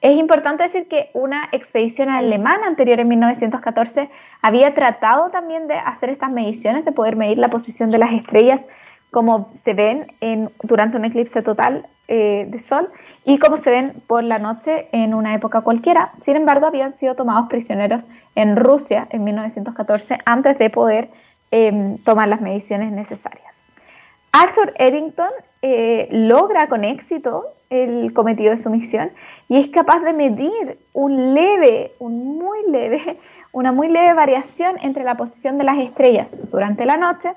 Es 0.00 0.16
importante 0.16 0.62
decir 0.62 0.86
que 0.86 1.10
una 1.12 1.48
expedición 1.50 2.08
alemana 2.08 2.68
anterior 2.68 3.00
en 3.00 3.08
1914 3.08 4.08
había 4.42 4.72
tratado 4.72 5.30
también 5.30 5.66
de 5.66 5.74
hacer 5.74 6.10
estas 6.10 6.30
mediciones, 6.30 6.84
de 6.84 6.92
poder 6.92 7.16
medir 7.16 7.38
la 7.38 7.48
posición 7.48 7.90
de 7.90 7.98
las 7.98 8.12
estrellas 8.12 8.68
como 9.10 9.48
se 9.52 9.74
ven 9.74 10.06
en, 10.20 10.50
durante 10.62 10.98
un 10.98 11.04
eclipse 11.04 11.42
total 11.42 11.88
eh, 12.06 12.46
de 12.48 12.60
sol 12.60 12.90
y 13.24 13.38
como 13.38 13.56
se 13.56 13.70
ven 13.70 14.02
por 14.06 14.22
la 14.22 14.38
noche 14.38 14.88
en 14.92 15.14
una 15.14 15.34
época 15.34 15.62
cualquiera. 15.62 16.12
Sin 16.22 16.36
embargo, 16.36 16.66
habían 16.66 16.94
sido 16.94 17.16
tomados 17.16 17.48
prisioneros 17.48 18.06
en 18.36 18.54
Rusia 18.54 19.08
en 19.10 19.24
1914 19.24 20.18
antes 20.24 20.58
de 20.58 20.70
poder 20.70 21.10
em, 21.50 21.98
tomar 21.98 22.28
las 22.28 22.40
mediciones 22.40 22.92
necesarias. 22.92 23.60
Arthur 24.32 24.74
Eddington 24.78 25.30
eh, 25.62 26.08
logra 26.10 26.68
con 26.68 26.84
éxito 26.84 27.46
el 27.70 28.12
cometido 28.14 28.50
de 28.50 28.58
su 28.58 28.70
misión 28.70 29.10
y 29.48 29.56
es 29.56 29.68
capaz 29.68 30.00
de 30.00 30.12
medir 30.12 30.78
un 30.92 31.34
leve, 31.34 31.92
un 31.98 32.38
muy 32.38 32.58
leve, 32.70 33.18
una 33.52 33.72
muy 33.72 33.88
leve 33.88 34.14
variación 34.14 34.76
entre 34.82 35.04
la 35.04 35.16
posición 35.16 35.58
de 35.58 35.64
las 35.64 35.78
estrellas 35.78 36.36
durante 36.50 36.86
la 36.86 36.96
noche 36.96 37.32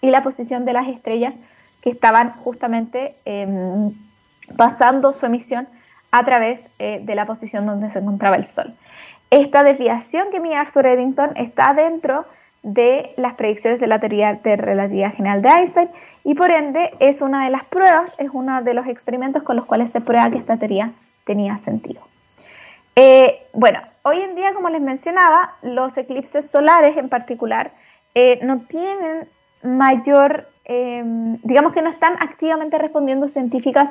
y 0.00 0.10
la 0.10 0.22
posición 0.22 0.64
de 0.64 0.72
las 0.72 0.88
estrellas 0.88 1.34
que 1.80 1.90
estaban 1.90 2.32
justamente 2.32 3.14
em, 3.24 3.92
pasando 4.56 5.12
su 5.12 5.26
emisión 5.26 5.66
a 6.12 6.24
través 6.24 6.68
eh, 6.78 7.00
de 7.02 7.14
la 7.14 7.26
posición 7.26 7.66
donde 7.66 7.90
se 7.90 7.98
encontraba 7.98 8.36
el 8.36 8.46
Sol. 8.46 8.74
Esta 9.30 9.64
desviación 9.64 10.28
que 10.30 10.38
mide 10.38 10.56
Arthur 10.56 10.86
Eddington 10.86 11.32
está 11.36 11.74
dentro 11.74 12.20
de 12.20 12.28
las 13.16 13.34
predicciones 13.34 13.78
de 13.78 13.86
la 13.86 14.00
teoría 14.00 14.34
de 14.34 14.56
relatividad 14.56 15.12
general 15.12 15.42
de 15.42 15.48
Einstein 15.50 15.90
y 16.24 16.34
por 16.34 16.50
ende 16.50 16.94
es 16.98 17.20
una 17.20 17.44
de 17.44 17.50
las 17.50 17.64
pruebas, 17.64 18.14
es 18.18 18.30
uno 18.32 18.62
de 18.62 18.72
los 18.72 18.86
experimentos 18.86 19.42
con 19.42 19.56
los 19.56 19.66
cuales 19.66 19.90
se 19.90 20.00
prueba 20.00 20.30
que 20.30 20.38
esta 20.38 20.56
teoría 20.56 20.92
tenía 21.24 21.58
sentido. 21.58 22.00
Eh, 22.96 23.46
bueno, 23.52 23.80
hoy 24.02 24.22
en 24.22 24.34
día, 24.34 24.54
como 24.54 24.70
les 24.70 24.80
mencionaba, 24.80 25.54
los 25.62 25.96
eclipses 25.98 26.48
solares 26.50 26.96
en 26.96 27.08
particular 27.08 27.72
eh, 28.14 28.38
no 28.42 28.60
tienen 28.60 29.28
mayor, 29.62 30.48
em, 30.64 31.38
digamos 31.42 31.72
que 31.72 31.82
no 31.82 31.90
están 31.90 32.14
activamente 32.20 32.78
respondiendo 32.78 33.28
científicas 33.28 33.90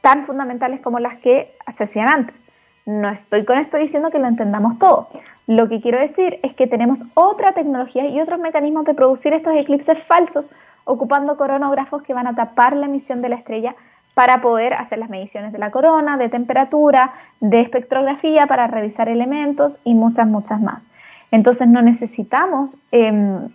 tan 0.00 0.22
fundamentales 0.22 0.80
como 0.80 0.98
las 0.98 1.18
que 1.18 1.54
se 1.76 1.84
hacían 1.84 2.08
antes. 2.08 2.42
No 2.86 3.08
estoy 3.08 3.44
con 3.44 3.58
esto 3.58 3.78
diciendo 3.78 4.10
que 4.10 4.18
lo 4.18 4.26
entendamos 4.26 4.78
todo. 4.78 5.08
Lo 5.46 5.68
que 5.68 5.80
quiero 5.80 5.98
decir 5.98 6.38
es 6.42 6.54
que 6.54 6.66
tenemos 6.66 7.04
otra 7.14 7.52
tecnología 7.52 8.06
y 8.06 8.20
otros 8.20 8.40
mecanismos 8.40 8.84
de 8.84 8.94
producir 8.94 9.32
estos 9.32 9.54
eclipses 9.56 10.02
falsos 10.02 10.50
ocupando 10.84 11.36
coronógrafos 11.36 12.02
que 12.02 12.14
van 12.14 12.26
a 12.26 12.34
tapar 12.34 12.76
la 12.76 12.86
emisión 12.86 13.22
de 13.22 13.30
la 13.30 13.36
estrella 13.36 13.74
para 14.14 14.40
poder 14.40 14.74
hacer 14.74 14.98
las 14.98 15.10
mediciones 15.10 15.52
de 15.52 15.58
la 15.58 15.70
corona, 15.70 16.16
de 16.16 16.28
temperatura, 16.28 17.12
de 17.40 17.60
espectrografía, 17.60 18.46
para 18.46 18.66
revisar 18.66 19.08
elementos 19.08 19.80
y 19.82 19.94
muchas, 19.94 20.26
muchas 20.26 20.60
más. 20.60 20.86
Entonces 21.30 21.66
no 21.68 21.82
necesitamos 21.82 22.76
em, 22.92 23.48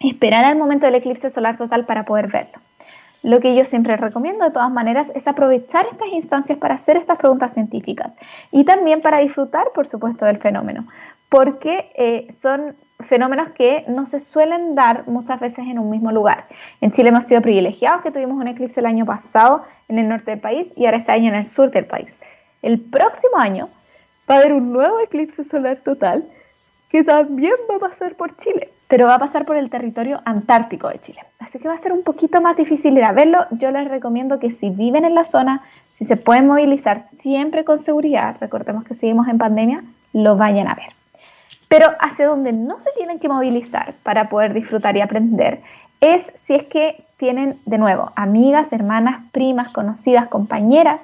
esperar 0.00 0.44
al 0.44 0.56
momento 0.56 0.86
del 0.86 0.96
eclipse 0.96 1.30
solar 1.30 1.56
total 1.56 1.86
para 1.86 2.04
poder 2.04 2.30
verlo. 2.30 2.60
Lo 3.24 3.40
que 3.40 3.54
yo 3.54 3.64
siempre 3.64 3.96
recomiendo 3.96 4.44
de 4.44 4.50
todas 4.50 4.70
maneras 4.70 5.10
es 5.14 5.26
aprovechar 5.26 5.86
estas 5.90 6.08
instancias 6.08 6.58
para 6.58 6.74
hacer 6.74 6.98
estas 6.98 7.16
preguntas 7.16 7.54
científicas 7.54 8.14
y 8.50 8.64
también 8.64 9.00
para 9.00 9.18
disfrutar, 9.20 9.68
por 9.74 9.86
supuesto, 9.86 10.26
del 10.26 10.36
fenómeno, 10.36 10.86
porque 11.30 11.90
eh, 11.96 12.30
son 12.30 12.76
fenómenos 13.00 13.48
que 13.52 13.86
no 13.88 14.04
se 14.04 14.20
suelen 14.20 14.74
dar 14.74 15.08
muchas 15.08 15.40
veces 15.40 15.60
en 15.60 15.78
un 15.78 15.88
mismo 15.88 16.12
lugar. 16.12 16.48
En 16.82 16.90
Chile 16.90 17.08
hemos 17.08 17.24
sido 17.24 17.40
privilegiados 17.40 18.02
que 18.02 18.10
tuvimos 18.10 18.36
un 18.36 18.46
eclipse 18.46 18.80
el 18.80 18.86
año 18.86 19.06
pasado 19.06 19.64
en 19.88 19.98
el 19.98 20.06
norte 20.06 20.32
del 20.32 20.40
país 20.40 20.70
y 20.76 20.84
ahora 20.84 20.98
este 20.98 21.12
año 21.12 21.30
en 21.30 21.36
el 21.36 21.46
sur 21.46 21.70
del 21.70 21.86
país. 21.86 22.18
El 22.60 22.78
próximo 22.78 23.38
año 23.38 23.70
va 24.30 24.34
a 24.34 24.38
haber 24.40 24.52
un 24.52 24.70
nuevo 24.70 25.00
eclipse 25.00 25.44
solar 25.44 25.78
total 25.78 26.28
que 26.90 27.02
también 27.02 27.54
va 27.70 27.76
a 27.76 27.78
pasar 27.88 28.16
por 28.16 28.36
Chile, 28.36 28.68
pero 28.94 29.08
va 29.08 29.16
a 29.16 29.18
pasar 29.18 29.44
por 29.44 29.56
el 29.56 29.70
territorio 29.70 30.22
antártico 30.24 30.88
de 30.88 31.00
Chile. 31.00 31.18
Así 31.40 31.58
que 31.58 31.66
va 31.66 31.74
a 31.74 31.78
ser 31.78 31.92
un 31.92 32.04
poquito 32.04 32.40
más 32.40 32.56
difícil 32.56 32.96
ir 32.96 33.02
a 33.02 33.10
verlo. 33.10 33.44
Yo 33.50 33.72
les 33.72 33.88
recomiendo 33.88 34.38
que 34.38 34.52
si 34.52 34.70
viven 34.70 35.04
en 35.04 35.16
la 35.16 35.24
zona, 35.24 35.62
si 35.92 36.04
se 36.04 36.16
pueden 36.16 36.46
movilizar 36.46 37.04
siempre 37.20 37.64
con 37.64 37.80
seguridad, 37.80 38.36
recordemos 38.38 38.84
que 38.84 38.94
seguimos 38.94 39.26
en 39.26 39.38
pandemia, 39.38 39.82
lo 40.12 40.36
vayan 40.36 40.68
a 40.68 40.76
ver. 40.76 40.90
Pero 41.66 41.88
hacia 41.98 42.28
donde 42.28 42.52
no 42.52 42.78
se 42.78 42.90
tienen 42.96 43.18
que 43.18 43.28
movilizar 43.28 43.94
para 44.04 44.28
poder 44.28 44.54
disfrutar 44.54 44.96
y 44.96 45.00
aprender 45.00 45.60
es 46.00 46.32
si 46.36 46.54
es 46.54 46.62
que 46.62 47.04
tienen 47.16 47.58
de 47.66 47.78
nuevo 47.78 48.12
amigas, 48.14 48.72
hermanas, 48.72 49.22
primas, 49.32 49.70
conocidas, 49.70 50.28
compañeras 50.28 51.00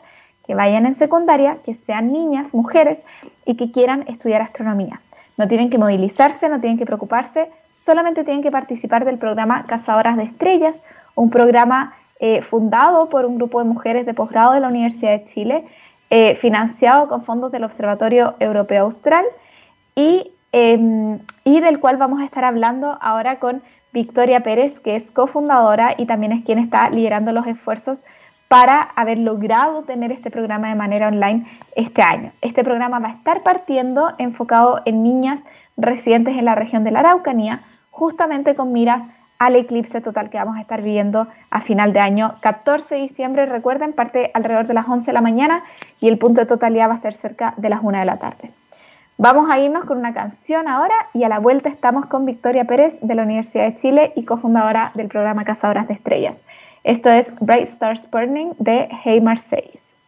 que 0.47 0.55
vayan 0.55 0.87
en 0.87 0.95
secundaria, 0.95 1.57
que 1.65 1.75
sean 1.75 2.13
niñas, 2.13 2.55
mujeres 2.55 3.03
y 3.45 3.57
que 3.57 3.73
quieran 3.73 4.05
estudiar 4.07 4.43
astronomía. 4.43 5.01
No 5.37 5.49
tienen 5.49 5.71
que 5.71 5.79
movilizarse, 5.79 6.49
no 6.49 6.61
tienen 6.61 6.79
que 6.79 6.87
preocuparse, 6.87 7.51
solamente 7.81 8.25
tienen 8.25 8.43
que 8.43 8.51
participar 8.51 9.05
del 9.05 9.19
programa 9.19 9.65
Cazadoras 9.67 10.17
de 10.17 10.25
Estrellas, 10.25 10.83
un 11.15 11.31
programa 11.31 11.95
eh, 12.21 12.43
fundado 12.43 13.09
por 13.09 13.25
un 13.25 13.37
grupo 13.37 13.59
de 13.61 13.65
mujeres 13.65 14.05
de 14.05 14.13
posgrado 14.13 14.53
de 14.53 14.61
la 14.61 14.69
Universidad 14.69 15.13
de 15.13 15.25
Chile, 15.25 15.65
eh, 16.11 16.35
financiado 16.35 17.09
con 17.09 17.23
fondos 17.23 17.51
del 17.53 17.65
Observatorio 17.65 18.35
Europeo 18.39 18.85
Austral 18.85 19.25
em, 19.97 21.19
y 21.45 21.61
del 21.61 21.81
cual 21.81 21.97
vamos 21.97 22.21
a 22.21 22.25
estar 22.25 22.45
hablando 22.45 22.99
ahora 23.01 23.39
con 23.39 23.63
Victoria 23.93 24.41
Pérez, 24.41 24.79
que 24.81 24.97
es 24.97 25.11
cofundadora 25.11 25.95
y 25.97 26.07
también 26.07 26.33
es 26.33 26.45
quien 26.45 26.59
está 26.59 26.91
liderando 26.91 27.33
los 27.33 27.47
esfuerzos 27.47 28.01
para 28.51 28.83
haber 28.97 29.21
logrado 29.21 29.83
tener 29.83 30.11
este 30.11 30.29
programa 30.29 30.71
de 30.71 30.75
manera 30.75 31.07
online 31.07 31.47
este 31.77 32.03
año. 32.03 32.33
Este 32.41 32.65
programa 32.65 32.99
va 32.99 33.11
a 33.11 33.13
estar 33.13 33.43
partiendo 33.43 34.13
enfocado 34.19 34.83
en 34.87 35.05
niñas 35.05 35.41
residentes 35.77 36.37
en 36.37 36.47
la 36.47 36.57
región 36.57 36.83
de 36.83 36.91
la 36.91 36.99
Araucanía, 36.99 37.61
justamente 37.93 38.57
con 38.57 38.73
miras 38.73 39.05
al 39.39 39.55
eclipse 39.55 40.01
total 40.01 40.31
que 40.31 40.39
vamos 40.39 40.57
a 40.57 40.63
estar 40.63 40.83
viviendo 40.83 41.29
a 41.49 41.61
final 41.61 41.93
de 41.93 42.01
año 42.01 42.35
14 42.41 42.97
de 42.97 43.03
diciembre. 43.03 43.47
Recuerden, 43.47 43.93
parte 43.93 44.33
alrededor 44.35 44.67
de 44.67 44.75
las 44.75 44.89
11 44.89 45.07
de 45.07 45.13
la 45.13 45.21
mañana 45.21 45.63
y 46.01 46.09
el 46.09 46.19
punto 46.19 46.41
de 46.41 46.47
totalidad 46.49 46.89
va 46.89 46.95
a 46.95 46.99
ser 46.99 47.15
cerca 47.15 47.55
de 47.57 47.69
las 47.69 47.85
1 47.85 48.01
de 48.01 48.05
la 48.05 48.17
tarde. 48.17 48.51
Vamos 49.17 49.49
a 49.49 49.61
irnos 49.61 49.85
con 49.85 49.97
una 49.97 50.13
canción 50.13 50.67
ahora 50.67 50.97
y 51.15 51.23
a 51.23 51.29
la 51.29 51.39
vuelta 51.39 51.69
estamos 51.69 52.07
con 52.07 52.27
Victoria 52.27 52.65
Pérez 52.65 52.99
de 53.01 53.15
la 53.15 53.23
Universidad 53.23 53.67
de 53.67 53.77
Chile 53.77 54.13
y 54.17 54.25
cofundadora 54.25 54.91
del 54.95 55.07
programa 55.07 55.45
Cazadoras 55.45 55.87
de 55.87 55.95
Estrellas. 55.95 56.43
Esto 56.83 57.11
es 57.11 57.33
Bright 57.41 57.69
Stars 57.69 58.11
Burning 58.11 58.55
de 58.59 58.89
Hey 59.05 59.21
Marseilles. 59.21 60.00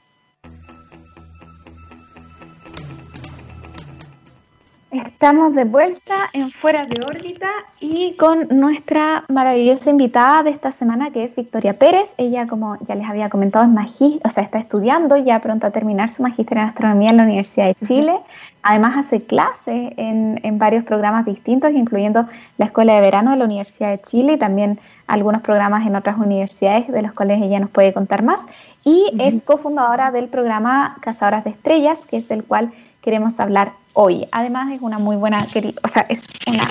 Estamos 4.93 5.55
de 5.55 5.65
vuelta 5.65 6.29
en 6.35 6.51
Fuera 6.51 6.85
de 6.85 7.03
órbita 7.03 7.49
y 7.81 8.15
con 8.17 8.47
nuestra 8.51 9.25
maravillosa 9.31 9.89
invitada 9.89 10.43
de 10.43 10.51
esta 10.51 10.71
semana 10.71 11.11
que 11.11 11.25
es 11.25 11.35
Victoria 11.35 11.79
Pérez. 11.79 12.13
Ella, 12.19 12.47
como 12.47 12.77
ya 12.83 12.95
les 12.95 13.09
había 13.09 13.31
comentado, 13.31 13.65
es 13.65 13.71
magíster, 13.71 14.21
o 14.23 14.29
sea, 14.29 14.43
está 14.43 14.59
estudiando 14.59 15.17
ya 15.17 15.39
pronto 15.39 15.67
a 15.67 15.71
terminar 15.71 16.11
su 16.11 16.23
magíster 16.23 16.59
en 16.59 16.65
astronomía 16.65 17.09
en 17.09 17.17
la 17.17 17.23
Universidad 17.23 17.69
de 17.69 17.87
Chile. 17.87 18.21
Además 18.63 18.99
hace 18.99 19.23
clase 19.23 19.95
en, 19.97 20.39
en, 20.43 20.59
varios 20.59 20.85
programas 20.85 21.25
distintos, 21.25 21.73
incluyendo 21.73 22.27
la 22.59 22.67
Escuela 22.67 22.95
de 22.95 23.01
Verano 23.01 23.31
de 23.31 23.39
la 23.39 23.47
Universidad 23.47 23.89
de 23.89 24.03
Chile 24.03 24.35
y 24.35 24.39
también 24.39 24.79
algunos 25.07 25.41
programas 25.41 25.87
en 25.87 25.97
otras 25.97 26.19
universidades 26.19 26.93
de 26.93 27.01
los 27.01 27.13
cuales 27.13 27.41
ella 27.41 27.61
nos 27.61 27.71
puede 27.71 27.95
contar 27.95 28.23
más. 28.23 28.45
Y 28.85 29.07
es 29.19 29.41
cofundadora 29.43 30.11
del 30.11 30.29
programa 30.29 30.99
Cazadoras 31.01 31.45
de 31.45 31.51
Estrellas, 31.51 31.99
que 32.11 32.19
es 32.19 32.29
del 32.29 32.45
cual 32.45 32.73
queremos 33.01 33.41
hablar 33.41 33.73
hoy. 33.93 34.27
Además 34.33 34.73
es 34.73 34.81
una 34.81 34.99
muy 34.99 35.17
buena, 35.17 35.47
o 35.83 35.89
sea, 35.89 36.07
es 36.09 36.27
una, 36.47 36.67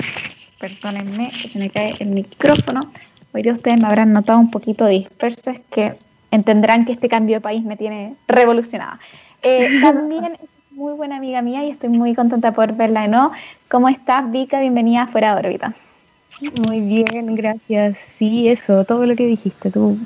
perdónenme, 0.59 1.31
se 1.31 1.59
me 1.59 1.69
cae 1.69 1.93
el 1.99 2.09
micrófono. 2.09 2.81
Hoy 3.33 3.43
día 3.43 3.53
ustedes 3.53 3.79
me 3.81 3.87
habrán 3.87 4.13
notado 4.13 4.39
un 4.39 4.51
poquito 4.51 4.85
dispersa, 4.85 5.51
es 5.51 5.61
que 5.69 5.97
entenderán 6.31 6.85
que 6.85 6.93
este 6.93 7.09
cambio 7.09 7.37
de 7.37 7.41
país 7.41 7.63
me 7.63 7.77
tiene 7.77 8.15
revolucionada. 8.27 8.99
Eh, 9.41 9.69
también 9.81 10.25
es 10.25 10.39
muy 10.71 10.93
buena 10.93 11.17
amiga 11.17 11.41
mía 11.41 11.63
y 11.65 11.69
estoy 11.69 11.89
muy 11.89 12.15
contenta 12.15 12.53
por 12.53 12.73
verla 12.75 13.07
¿no? 13.07 13.31
¿Cómo 13.69 13.89
estás, 13.89 14.29
Vika? 14.31 14.59
Bienvenida 14.59 15.03
a 15.03 15.07
Fuera 15.07 15.35
de 15.35 15.47
órbita. 15.47 15.73
Muy 16.65 16.79
bien, 16.81 17.35
gracias. 17.35 17.97
Sí, 18.17 18.49
eso, 18.49 18.83
todo 18.85 19.05
lo 19.05 19.15
que 19.15 19.27
dijiste 19.27 19.69
tú. 19.69 19.97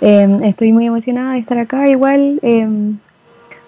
Eh, 0.00 0.40
estoy 0.42 0.72
muy 0.72 0.86
emocionada 0.86 1.34
de 1.34 1.38
estar 1.38 1.58
acá. 1.58 1.88
Igual, 1.88 2.40
eh, 2.42 2.66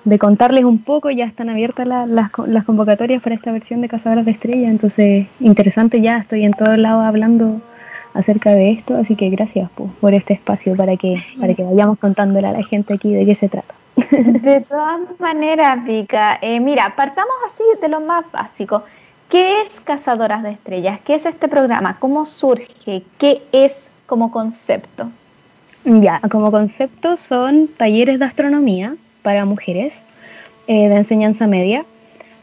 de 0.08 0.18
contarles 0.18 0.64
un 0.64 0.78
poco, 0.78 1.10
ya 1.10 1.24
están 1.24 1.50
abiertas 1.50 1.86
las, 1.86 2.08
las, 2.08 2.64
convocatorias 2.64 3.22
para 3.22 3.34
esta 3.34 3.52
versión 3.52 3.80
de 3.80 3.88
Cazadoras 3.88 4.24
de 4.24 4.30
Estrella, 4.30 4.68
entonces 4.68 5.26
interesante 5.40 6.00
ya, 6.00 6.18
estoy 6.18 6.44
en 6.44 6.52
todos 6.52 6.78
lados 6.78 7.04
hablando 7.04 7.60
acerca 8.14 8.50
de 8.50 8.70
esto, 8.72 8.96
así 8.96 9.16
que 9.16 9.28
gracias 9.28 9.70
por 10.00 10.14
este 10.14 10.34
espacio 10.34 10.74
para 10.76 10.96
que, 10.96 11.22
para 11.38 11.54
que 11.54 11.62
vayamos 11.62 11.98
contándole 11.98 12.46
a 12.46 12.52
la 12.52 12.62
gente 12.62 12.94
aquí 12.94 13.12
de 13.12 13.26
qué 13.26 13.34
se 13.34 13.48
trata. 13.48 13.74
De 13.96 14.64
todas 14.68 15.00
maneras, 15.18 15.84
Vika, 15.84 16.38
eh, 16.40 16.60
mira, 16.60 16.94
partamos 16.96 17.34
así 17.46 17.64
de 17.80 17.88
lo 17.88 18.00
más 18.00 18.24
básico. 18.32 18.84
¿Qué 19.28 19.60
es 19.60 19.80
Cazadoras 19.80 20.42
de 20.42 20.50
Estrellas? 20.50 21.00
¿Qué 21.04 21.14
es 21.14 21.26
este 21.26 21.48
programa? 21.48 21.98
¿Cómo 21.98 22.24
surge? 22.24 23.02
¿Qué 23.18 23.42
es 23.52 23.90
como 24.06 24.30
concepto? 24.30 25.10
Ya, 25.84 26.20
como 26.30 26.50
concepto 26.50 27.16
son 27.16 27.68
talleres 27.68 28.18
de 28.18 28.24
astronomía 28.24 28.96
para 29.22 29.44
mujeres 29.44 30.00
eh, 30.66 30.88
de 30.88 30.96
enseñanza 30.96 31.46
media. 31.46 31.84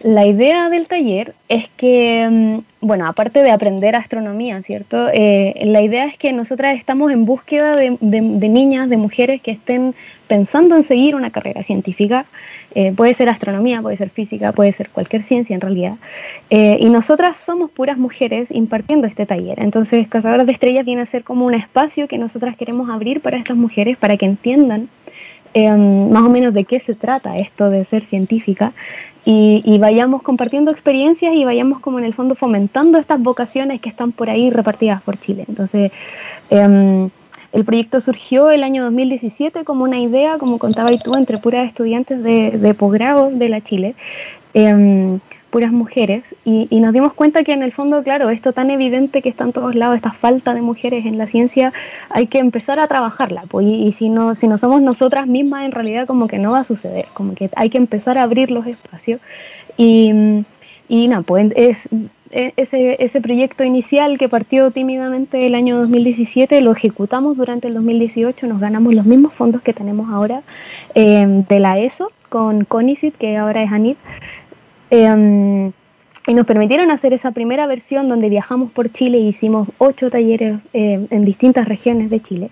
la 0.06 0.28
idea 0.28 0.70
del 0.70 0.88
taller 0.88 1.34
es 1.50 1.68
que, 1.78 2.28
mm, 2.30 2.86
bueno, 2.86 3.08
aparte 3.08 3.42
de 3.42 3.50
aprender 3.50 3.96
astronomía, 3.96 4.62
¿cierto? 4.62 5.08
Eh, 5.12 5.60
la 5.66 5.82
idea 5.82 6.06
es 6.06 6.16
que 6.16 6.32
nosotras 6.32 6.78
estamos 6.78 7.12
en 7.12 7.26
búsqueda 7.26 7.76
de, 7.76 7.98
niñas, 8.02 8.88
de 8.88 8.98
mujeres 8.98 9.42
que 9.42 9.50
estén 9.50 9.96
pensando 10.28 10.76
en 10.76 10.84
seguir 10.84 11.16
una 11.16 11.32
carrera 11.32 11.64
científica. 11.64 12.26
Eh, 12.76 12.94
puede 12.96 13.16
ser 13.16 13.30
astronomía, 13.30 13.82
puede 13.82 13.98
ser 13.98 14.12
física, 14.12 14.52
puede 14.52 14.72
ser 14.74 14.90
cualquier 14.90 15.24
ciencia 15.24 15.56
en 15.56 15.62
realidad. 15.62 15.96
Eh, 16.52 16.78
y 16.80 16.90
nosotras 16.90 17.38
somos 17.38 17.72
puras 17.72 17.98
mujeres 17.98 18.52
impartiendo 18.52 19.08
este 19.08 19.26
taller. 19.26 19.60
Entonces, 19.60 20.08
Cazadoras 20.08 20.46
de 20.46 20.52
Estrellas 20.52 20.86
viene 20.86 21.02
a 21.02 21.06
ser 21.08 21.24
como 21.24 21.46
un 21.46 21.56
espacio 21.56 22.08
que 22.08 22.20
nosotras 22.20 22.56
queremos 22.56 22.92
abrir 22.92 23.22
para 23.22 23.38
estas 23.38 23.58
mujeres, 23.58 23.98
para 23.98 24.18
que 24.18 24.26
entiendan 24.26 24.90
más 25.56 26.24
o 26.24 26.30
menos 26.30 26.54
de 26.54 26.66
qué 26.66 26.80
se 26.80 26.96
trata 26.96 27.38
esto 27.38 27.70
de 27.70 27.86
ser 27.86 28.04
científica 28.04 28.74
y, 29.28 29.78
vayamos 29.80 30.22
compartiendo 30.22 30.70
experiencias 30.70 31.34
y 31.34 31.46
vayamos 31.46 31.80
como 31.80 31.98
en 31.98 32.06
el 32.06 32.14
fondo 32.14 32.36
fomentando 32.36 33.00
estas 33.00 33.20
vocaciones 33.20 33.82
que 33.82 33.90
están 33.90 34.12
por 34.12 34.30
ahí 34.30 34.52
repartidas 34.52 35.02
por 35.02 35.18
Chile. 35.18 35.46
Entonces, 35.48 35.92
em, 36.52 37.10
el 37.52 37.66
proyecto 37.66 38.02
surgió 38.02 38.52
el 38.52 38.64
año 38.64 38.84
2017 38.84 39.64
como 39.64 39.84
una 39.84 39.98
idea, 39.98 40.38
como 40.38 40.60
contabas 40.60 41.02
tú, 41.02 41.16
entre 41.16 41.40
puras 41.40 41.68
estudiantes 41.68 42.22
de, 42.22 42.52
de 42.52 42.74
posgrado 42.76 43.32
de 43.32 43.50
la 43.50 43.62
Chile. 43.62 43.96
Em, 44.54 45.20
puras 45.56 45.72
mujeres 45.72 46.24
y, 46.44 46.68
nos 46.82 46.92
dimos 46.92 47.14
cuenta 47.14 47.46
que 47.46 47.54
en 47.54 47.64
el 47.64 47.72
fondo, 47.72 48.04
claro, 48.04 48.30
esto 48.30 48.52
tan 48.52 48.72
evidente 48.72 49.22
que 49.22 49.30
está 49.30 49.46
en 49.46 49.54
todos 49.54 49.74
lados, 49.74 49.96
esta 49.96 50.12
falta 50.12 50.54
de 50.54 50.62
mujeres 50.62 51.06
en 51.06 51.18
la 51.18 51.28
ciencia, 51.28 51.72
hay 52.10 52.28
que 52.28 52.40
empezar 52.40 52.78
a 52.78 52.90
trabajarla. 52.90 53.44
Y, 53.62 53.94
si, 53.94 54.10
no, 54.10 54.36
si 54.36 54.50
no 54.50 54.58
somos 54.58 54.82
nosotras 54.82 55.28
mismas, 55.28 55.64
en 55.64 55.72
realidad 55.72 56.08
como 56.08 56.28
que 56.28 56.40
no 56.40 56.52
va 56.52 56.60
a 56.60 56.64
suceder, 56.66 57.06
como 57.14 57.36
que 57.36 57.50
hay 57.56 57.70
que 57.70 57.78
empezar 57.78 58.18
a 58.18 58.24
abrir 58.24 58.52
los 58.52 58.68
espacios. 58.68 59.22
Y, 59.78 60.44
y 60.90 61.08
nada, 61.08 61.22
pues 61.22 61.54
es, 61.56 61.88
e, 62.32 62.52
ese, 62.58 63.02
ese 63.02 63.22
proyecto 63.22 63.64
inicial 63.64 64.18
que 64.18 64.28
partió 64.28 64.72
tímidamente 64.72 65.48
el 65.48 65.56
año 65.56 65.78
2017 65.78 66.60
lo 66.60 66.74
ejecutamos 66.74 67.38
durante 67.38 67.70
el 67.70 67.76
2018, 67.76 68.46
nos 68.48 68.60
ganamos 68.60 68.94
los 68.94 69.06
mismos 69.06 69.32
fondos 69.32 69.62
que 69.62 69.72
tenemos 69.72 70.12
ahora 70.12 70.42
eh, 70.96 71.46
de 71.48 71.60
la 71.60 71.80
ESO 71.80 72.12
con 72.28 72.66
CONICIT, 72.66 73.16
que 73.16 73.38
ahora 73.38 73.64
es 73.64 73.72
ANIT, 73.72 73.98
Em, 74.96 75.74
y 76.26 76.34
nos 76.34 76.46
permitieron 76.46 76.90
hacer 76.90 77.12
esa 77.12 77.32
primera 77.32 77.68
versión 77.68 78.08
donde 78.08 78.30
viajamos 78.30 78.72
por 78.72 78.90
Chile 78.90 79.18
e 79.18 79.22
hicimos 79.22 79.68
ocho 79.78 80.10
talleres 80.10 80.60
em, 80.72 81.08
en 81.10 81.26
distintas 81.26 81.68
regiones 81.68 82.10
de 82.10 82.22
Chile. 82.22 82.50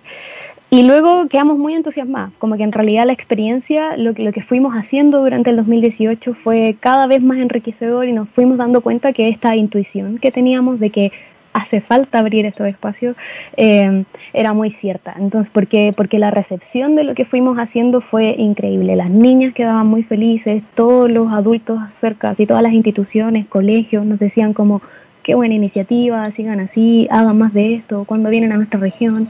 Y 0.70 0.84
luego 0.84 1.28
quedamos 1.30 1.58
muy 1.58 1.74
entusiasmados, 1.74 2.34
como 2.40 2.58
que 2.58 2.64
en 2.64 2.74
realidad 2.74 3.06
la 3.06 3.14
experiencia, 3.14 3.96
lo 3.96 4.14
que, 4.14 4.24
lo 4.24 4.34
que 4.34 4.42
fuimos 4.42 4.74
haciendo 4.74 5.22
durante 5.22 5.52
el 5.52 5.56
2018 5.56 6.34
fue 6.34 6.76
cada 6.80 7.08
vez 7.08 7.24
más 7.24 7.38
enriquecedor 7.38 8.10
y 8.10 8.12
nos 8.12 8.28
fuimos 8.28 8.58
dando 8.58 8.82
cuenta 8.82 9.14
que 9.14 9.30
esta 9.30 9.56
intuición 9.56 10.18
que 10.18 10.32
teníamos 10.32 10.82
de 10.82 10.90
que 10.90 11.12
hace 11.54 11.82
falta 11.82 12.20
abrir 12.20 12.46
estos 12.46 12.68
espacios, 12.68 13.16
eh, 13.58 14.04
era 14.34 14.54
muy 14.54 14.70
cierta. 14.70 15.16
Entonces, 15.18 15.52
porque, 15.54 15.94
porque 15.96 16.20
la 16.20 16.32
recepción 16.32 16.96
de 16.96 17.04
lo 17.04 17.16
que 17.16 17.26
fuimos 17.26 17.58
haciendo 17.58 18.02
fue 18.02 18.36
increíble. 18.38 18.96
Las 18.96 19.10
niñas 19.10 19.54
quedaban 19.54 19.88
muy 19.88 20.04
felices, 20.04 20.64
todos 20.76 21.10
los 21.10 21.32
adultos 21.32 21.80
cerca, 21.92 22.36
y 22.38 22.46
todas 22.46 22.64
las 22.64 22.74
instituciones, 22.74 23.46
colegios, 23.48 24.06
nos 24.06 24.20
decían 24.20 24.54
como, 24.54 24.82
qué 25.24 25.36
buena 25.36 25.54
iniciativa, 25.56 26.30
sigan 26.32 26.60
así, 26.60 27.08
hagan 27.10 27.38
más 27.38 27.54
de 27.54 27.76
esto, 27.76 28.04
cuando 28.06 28.30
vienen 28.30 28.52
a 28.52 28.58
nuestra 28.58 28.80
región. 28.80 29.30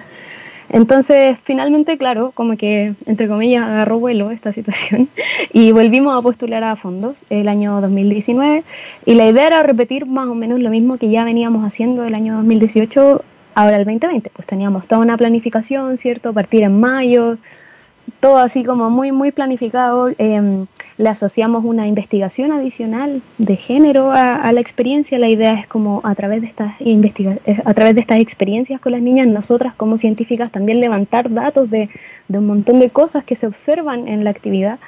Entonces, 0.73 1.37
finalmente, 1.43 1.99
claro, 1.99 2.31
como 2.33 2.57
que, 2.57 2.95
entre 3.05 3.27
comillas, 3.27 3.63
agarró 3.63 3.99
vuelo 3.99 4.31
esta 4.31 4.51
situación 4.57 5.07
y 5.53 5.71
volvimos 5.71 6.17
a 6.17 6.21
postular 6.21 6.63
a 6.63 6.75
fondos 6.75 7.15
el 7.29 7.47
año 7.47 7.79
2019 7.79 8.63
y 9.05 9.13
la 9.13 9.27
idea 9.27 9.47
era 9.47 9.61
repetir 9.61 10.07
más 10.07 10.27
o 10.27 10.33
menos 10.33 10.59
lo 10.59 10.71
mismo 10.71 10.97
que 10.97 11.11
ya 11.11 11.23
veníamos 11.23 11.63
haciendo 11.63 12.03
el 12.05 12.15
año 12.15 12.35
2018, 12.37 13.23
ahora 13.53 13.77
el 13.77 13.85
2020, 13.85 14.31
pues 14.33 14.47
teníamos 14.47 14.87
toda 14.87 15.01
una 15.01 15.15
planificación, 15.15 15.99
¿cierto? 15.99 16.33
Partir 16.33 16.63
en 16.63 16.79
mayo, 16.79 17.37
todo 18.19 18.37
así 18.37 18.63
como 18.63 18.89
muy, 18.89 19.11
muy 19.11 19.31
planificado. 19.31 20.09
Em, 20.17 20.65
le 20.97 21.09
asociamos 21.09 21.65
una 21.65 21.87
investigación 21.87 22.51
adicional 22.51 23.21
de 23.37 23.55
género 23.55 24.11
a, 24.11 24.51
la 24.51 24.59
experiencia. 24.59 25.17
La 25.17 25.29
idea 25.29 25.53
es 25.59 25.67
como 25.67 26.01
a 26.03 26.13
través, 26.15 26.41
de 26.41 26.47
estas 26.47 26.73
eh, 26.79 27.61
a 27.65 27.73
través 27.73 27.95
de 27.95 28.01
estas 28.01 28.19
experiencias 28.19 28.79
con 28.79 28.91
las 28.91 29.01
niñas, 29.01 29.27
nosotras 29.27 29.73
como 29.75 29.97
científicas 29.97 30.51
también 30.51 30.79
levantar 30.79 31.31
datos 31.31 31.69
de, 31.69 31.89
de 32.27 32.37
un 32.37 32.47
montón 32.47 32.79
de 32.79 32.89
cosas 32.89 33.23
que 33.23 33.35
se 33.35 33.47
observan 33.47 34.07
en 34.07 34.23
la 34.23 34.29
actividad. 34.29 34.79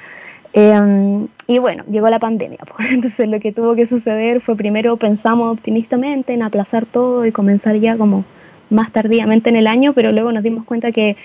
Em, 0.52 1.28
y 1.46 1.58
bueno, 1.58 1.84
llegó 1.90 2.08
la 2.08 2.18
pandemia. 2.18 2.58
Pues. 2.76 2.90
Entonces 2.92 3.28
lo 3.28 3.40
que 3.40 3.52
tuvo 3.52 3.74
que 3.74 3.86
suceder 3.86 4.40
fue 4.40 4.56
primero 4.56 4.96
pensamos 4.96 5.52
optimistamente 5.52 6.34
en 6.34 6.42
aplazar 6.42 6.86
todo 6.86 7.26
y 7.26 7.32
comenzar 7.32 7.76
ya 7.76 7.96
como 7.96 8.24
más 8.70 8.92
tardíamente 8.92 9.48
en 9.48 9.56
el 9.56 9.66
año, 9.66 9.92
pero 9.92 10.12
luego 10.12 10.32
nos 10.32 10.42
dimos 10.42 10.64
cuenta 10.64 10.92
que 10.92 11.16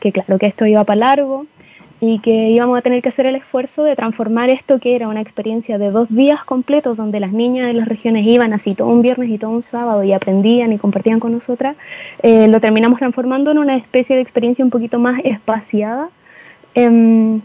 que 0.00 0.12
claro, 0.12 0.38
que 0.38 0.46
esto 0.46 0.66
iba 0.66 0.84
para 0.84 1.00
largo 1.00 1.46
y 2.00 2.20
que 2.20 2.50
íbamos 2.50 2.78
a 2.78 2.82
tener 2.82 3.02
que 3.02 3.08
hacer 3.08 3.26
el 3.26 3.34
esfuerzo 3.34 3.82
de 3.82 3.96
transformar 3.96 4.50
esto 4.50 4.78
que 4.78 4.94
era 4.94 5.08
una 5.08 5.20
experiencia 5.20 5.78
de 5.78 5.90
dos 5.90 6.08
días 6.08 6.44
completos 6.44 6.96
donde 6.96 7.18
las 7.18 7.32
niñas 7.32 7.66
de 7.66 7.72
las 7.72 7.88
regiones 7.88 8.24
iban 8.24 8.52
así 8.52 8.74
todo 8.74 8.88
un 8.88 9.02
viernes 9.02 9.30
y 9.30 9.38
todo 9.38 9.50
un 9.50 9.62
sábado 9.62 10.04
y 10.04 10.12
aprendían 10.12 10.72
y 10.72 10.78
compartían 10.78 11.18
con 11.18 11.32
nosotras, 11.32 11.76
eh, 12.22 12.46
lo 12.46 12.60
terminamos 12.60 13.00
transformando 13.00 13.50
en 13.50 13.58
una 13.58 13.76
especie 13.76 14.14
de 14.14 14.22
experiencia 14.22 14.64
un 14.64 14.70
poquito 14.70 14.98
más 15.00 15.20
espaciada 15.24 16.08
em, 16.74 17.40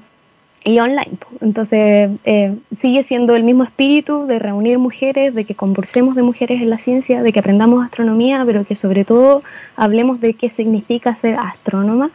y 0.65 0.79
online. 0.79 1.17
Entonces 1.41 2.11
eh, 2.23 2.55
sigue 2.77 3.03
siendo 3.03 3.35
el 3.35 3.43
mismo 3.43 3.63
espíritu 3.63 4.27
de 4.27 4.37
reunir 4.37 4.77
mujeres, 4.77 5.33
de 5.33 5.45
que 5.45 5.55
conversemos 5.55 6.15
de 6.15 6.21
mujeres 6.21 6.61
en 6.61 6.69
la 6.69 6.77
ciencia, 6.77 7.23
de 7.23 7.33
que 7.33 7.39
aprendamos 7.39 7.83
astronomía, 7.83 8.43
pero 8.45 8.65
que 8.65 8.75
sobre 8.75 9.03
todo 9.03 9.41
hablemos 9.75 10.21
de 10.21 10.35
qué 10.35 10.49
significa 10.49 11.15
ser 11.15 11.37
astrónoma 11.39 12.11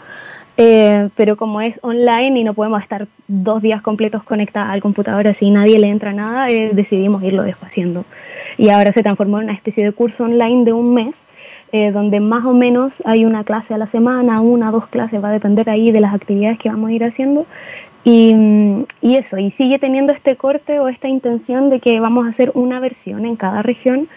eh, 0.60 1.08
pero 1.14 1.36
como 1.36 1.60
es 1.60 1.78
online 1.84 2.40
y 2.40 2.42
no 2.42 2.52
podemos 2.52 2.82
estar 2.82 3.06
dos 3.28 3.62
días 3.62 3.80
completos 3.80 4.24
conectados 4.24 4.70
al 4.70 4.80
computador 4.80 5.28
así 5.28 5.50
nadie 5.50 5.78
le 5.78 5.88
entra 5.88 6.12
nada, 6.12 6.50
eh, 6.50 6.70
decidimos 6.72 7.22
irlo 7.22 7.44
deshaciendo. 7.44 8.04
Y 8.56 8.70
ahora 8.70 8.90
se 8.90 9.04
transformó 9.04 9.38
en 9.38 9.44
una 9.44 9.52
especie 9.52 9.84
de 9.84 9.92
curso 9.92 10.24
online 10.24 10.64
de 10.64 10.72
un 10.72 10.94
mes, 10.94 11.14
eh, 11.70 11.92
donde 11.92 12.18
más 12.18 12.44
o 12.44 12.54
menos 12.54 13.04
hay 13.06 13.24
una 13.24 13.44
clase 13.44 13.72
a 13.72 13.78
la 13.78 13.86
semana, 13.86 14.40
una, 14.40 14.72
dos 14.72 14.88
clases, 14.88 15.22
va 15.22 15.28
a 15.28 15.32
depender 15.32 15.70
ahí 15.70 15.92
de 15.92 16.00
las 16.00 16.12
actividades 16.12 16.58
que 16.58 16.68
vamos 16.70 16.90
a 16.90 16.92
ir 16.92 17.04
haciendo. 17.04 17.46
Y, 18.02 18.34
y 19.00 19.14
eso, 19.14 19.38
y 19.38 19.50
sigue 19.50 19.78
teniendo 19.78 20.12
este 20.12 20.34
corte 20.34 20.80
o 20.80 20.88
esta 20.88 21.06
intención 21.06 21.70
de 21.70 21.78
que 21.78 22.00
vamos 22.00 22.26
a 22.26 22.30
hacer 22.30 22.50
una 22.54 22.80
versión 22.80 23.26
en 23.26 23.36
cada 23.36 23.62
región 23.62 24.08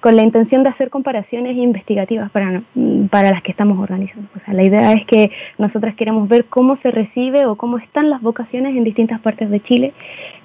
con 0.00 0.16
la 0.16 0.22
intención 0.22 0.62
de 0.62 0.70
hacer 0.70 0.90
comparaciones 0.90 1.56
investigativas 1.56 2.30
para, 2.30 2.62
para 3.10 3.30
las 3.30 3.42
que 3.42 3.50
estamos 3.50 3.78
organizando. 3.78 4.28
O 4.34 4.38
sea, 4.38 4.54
la 4.54 4.62
idea 4.62 4.92
es 4.92 5.04
que 5.04 5.30
nosotras 5.58 5.94
queremos 5.94 6.28
ver 6.28 6.46
cómo 6.46 6.74
se 6.74 6.90
recibe 6.90 7.46
o 7.46 7.56
cómo 7.56 7.78
están 7.78 8.08
las 8.10 8.22
vocaciones 8.22 8.76
en 8.76 8.84
distintas 8.84 9.20
partes 9.20 9.50
de 9.50 9.60
Chile 9.60 9.92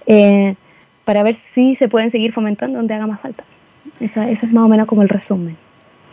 eh, 0.07 0.55
para 1.05 1.23
ver 1.23 1.35
si 1.35 1.75
se 1.75 1.87
pueden 1.87 2.11
seguir 2.11 2.33
fomentando 2.33 2.77
donde 2.77 2.93
haga 2.93 3.07
más 3.07 3.21
falta. 3.21 3.43
Esa, 3.99 4.29
ese 4.29 4.45
es 4.45 4.51
más 4.51 4.65
o 4.65 4.67
menos 4.67 4.87
como 4.87 5.03
el 5.03 5.09
resumen. 5.09 5.55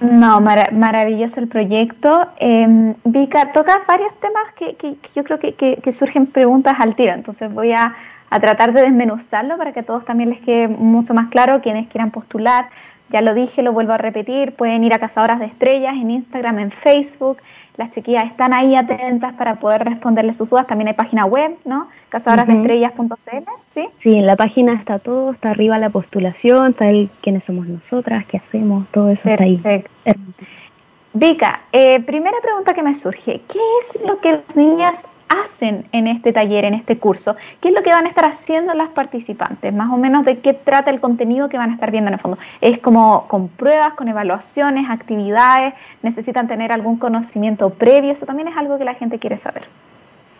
No, 0.00 0.40
maravilloso 0.40 1.40
el 1.40 1.48
proyecto. 1.48 2.26
Eh, 2.38 2.94
Vika, 3.04 3.52
toca 3.52 3.82
varios 3.86 4.12
temas 4.20 4.52
que, 4.52 4.74
que, 4.74 4.96
yo 5.14 5.22
creo 5.22 5.38
que, 5.38 5.54
que, 5.54 5.92
surgen 5.92 6.26
preguntas 6.26 6.80
al 6.80 6.96
tiro, 6.96 7.12
entonces 7.12 7.52
voy 7.52 7.72
a, 7.72 7.94
a 8.30 8.40
tratar 8.40 8.72
de 8.72 8.82
desmenuzarlo 8.82 9.56
para 9.56 9.72
que 9.72 9.80
a 9.80 9.82
todos 9.84 10.04
también 10.04 10.30
les 10.30 10.40
quede 10.40 10.66
mucho 10.66 11.14
más 11.14 11.28
claro 11.28 11.60
quienes 11.60 11.86
quieran 11.86 12.10
postular 12.10 12.68
ya 13.12 13.20
lo 13.20 13.34
dije, 13.34 13.62
lo 13.62 13.72
vuelvo 13.72 13.92
a 13.92 13.98
repetir, 13.98 14.52
pueden 14.52 14.82
ir 14.84 14.94
a 14.94 14.98
Cazadoras 14.98 15.38
de 15.38 15.44
Estrellas 15.44 15.94
en 15.94 16.10
Instagram, 16.10 16.58
en 16.58 16.70
Facebook. 16.70 17.38
Las 17.76 17.90
chiquillas 17.90 18.26
están 18.26 18.54
ahí 18.54 18.74
atentas 18.74 19.34
para 19.34 19.56
poder 19.56 19.84
responderles 19.84 20.36
sus 20.36 20.48
dudas. 20.48 20.66
También 20.66 20.88
hay 20.88 20.94
página 20.94 21.26
web, 21.26 21.56
¿no? 21.64 21.88
cazadorasdeestrellas.cl, 22.08 23.50
¿sí? 23.74 23.88
Sí, 23.98 24.14
en 24.14 24.26
la 24.26 24.36
página 24.36 24.72
está 24.72 24.98
todo, 24.98 25.30
está 25.30 25.50
arriba 25.50 25.78
la 25.78 25.90
postulación, 25.90 26.70
está 26.70 26.88
el 26.88 27.10
quiénes 27.20 27.44
somos 27.44 27.68
nosotras, 27.68 28.24
qué 28.24 28.38
hacemos, 28.38 28.86
todo 28.90 29.10
eso 29.10 29.28
está 29.28 29.44
ahí. 29.44 29.60
Vika, 31.14 31.60
eh, 31.72 32.00
primera 32.00 32.38
pregunta 32.40 32.72
que 32.72 32.82
me 32.82 32.94
surge, 32.94 33.42
¿qué 33.46 33.58
es 33.80 33.98
lo 34.06 34.20
que 34.20 34.32
las 34.32 34.56
niñas 34.56 35.04
hacen 35.32 35.84
en 35.92 36.06
este 36.06 36.32
taller, 36.32 36.64
en 36.64 36.74
este 36.74 36.98
curso? 36.98 37.36
¿Qué 37.60 37.68
es 37.68 37.74
lo 37.74 37.82
que 37.82 37.92
van 37.92 38.06
a 38.06 38.08
estar 38.08 38.24
haciendo 38.24 38.74
las 38.74 38.88
participantes? 38.88 39.72
Más 39.72 39.90
o 39.90 39.96
menos 39.96 40.24
de 40.24 40.38
qué 40.38 40.52
trata 40.52 40.90
el 40.90 41.00
contenido 41.00 41.48
que 41.48 41.58
van 41.58 41.70
a 41.70 41.74
estar 41.74 41.90
viendo 41.90 42.08
en 42.08 42.14
el 42.14 42.20
fondo. 42.20 42.38
¿Es 42.60 42.78
como 42.78 43.26
con 43.28 43.48
pruebas, 43.48 43.94
con 43.94 44.08
evaluaciones, 44.08 44.90
actividades? 44.90 45.74
¿Necesitan 46.02 46.48
tener 46.48 46.72
algún 46.72 46.96
conocimiento 46.98 47.70
previo? 47.70 48.12
Eso 48.12 48.26
también 48.26 48.48
es 48.48 48.56
algo 48.56 48.78
que 48.78 48.84
la 48.84 48.94
gente 48.94 49.18
quiere 49.18 49.38
saber. 49.38 49.64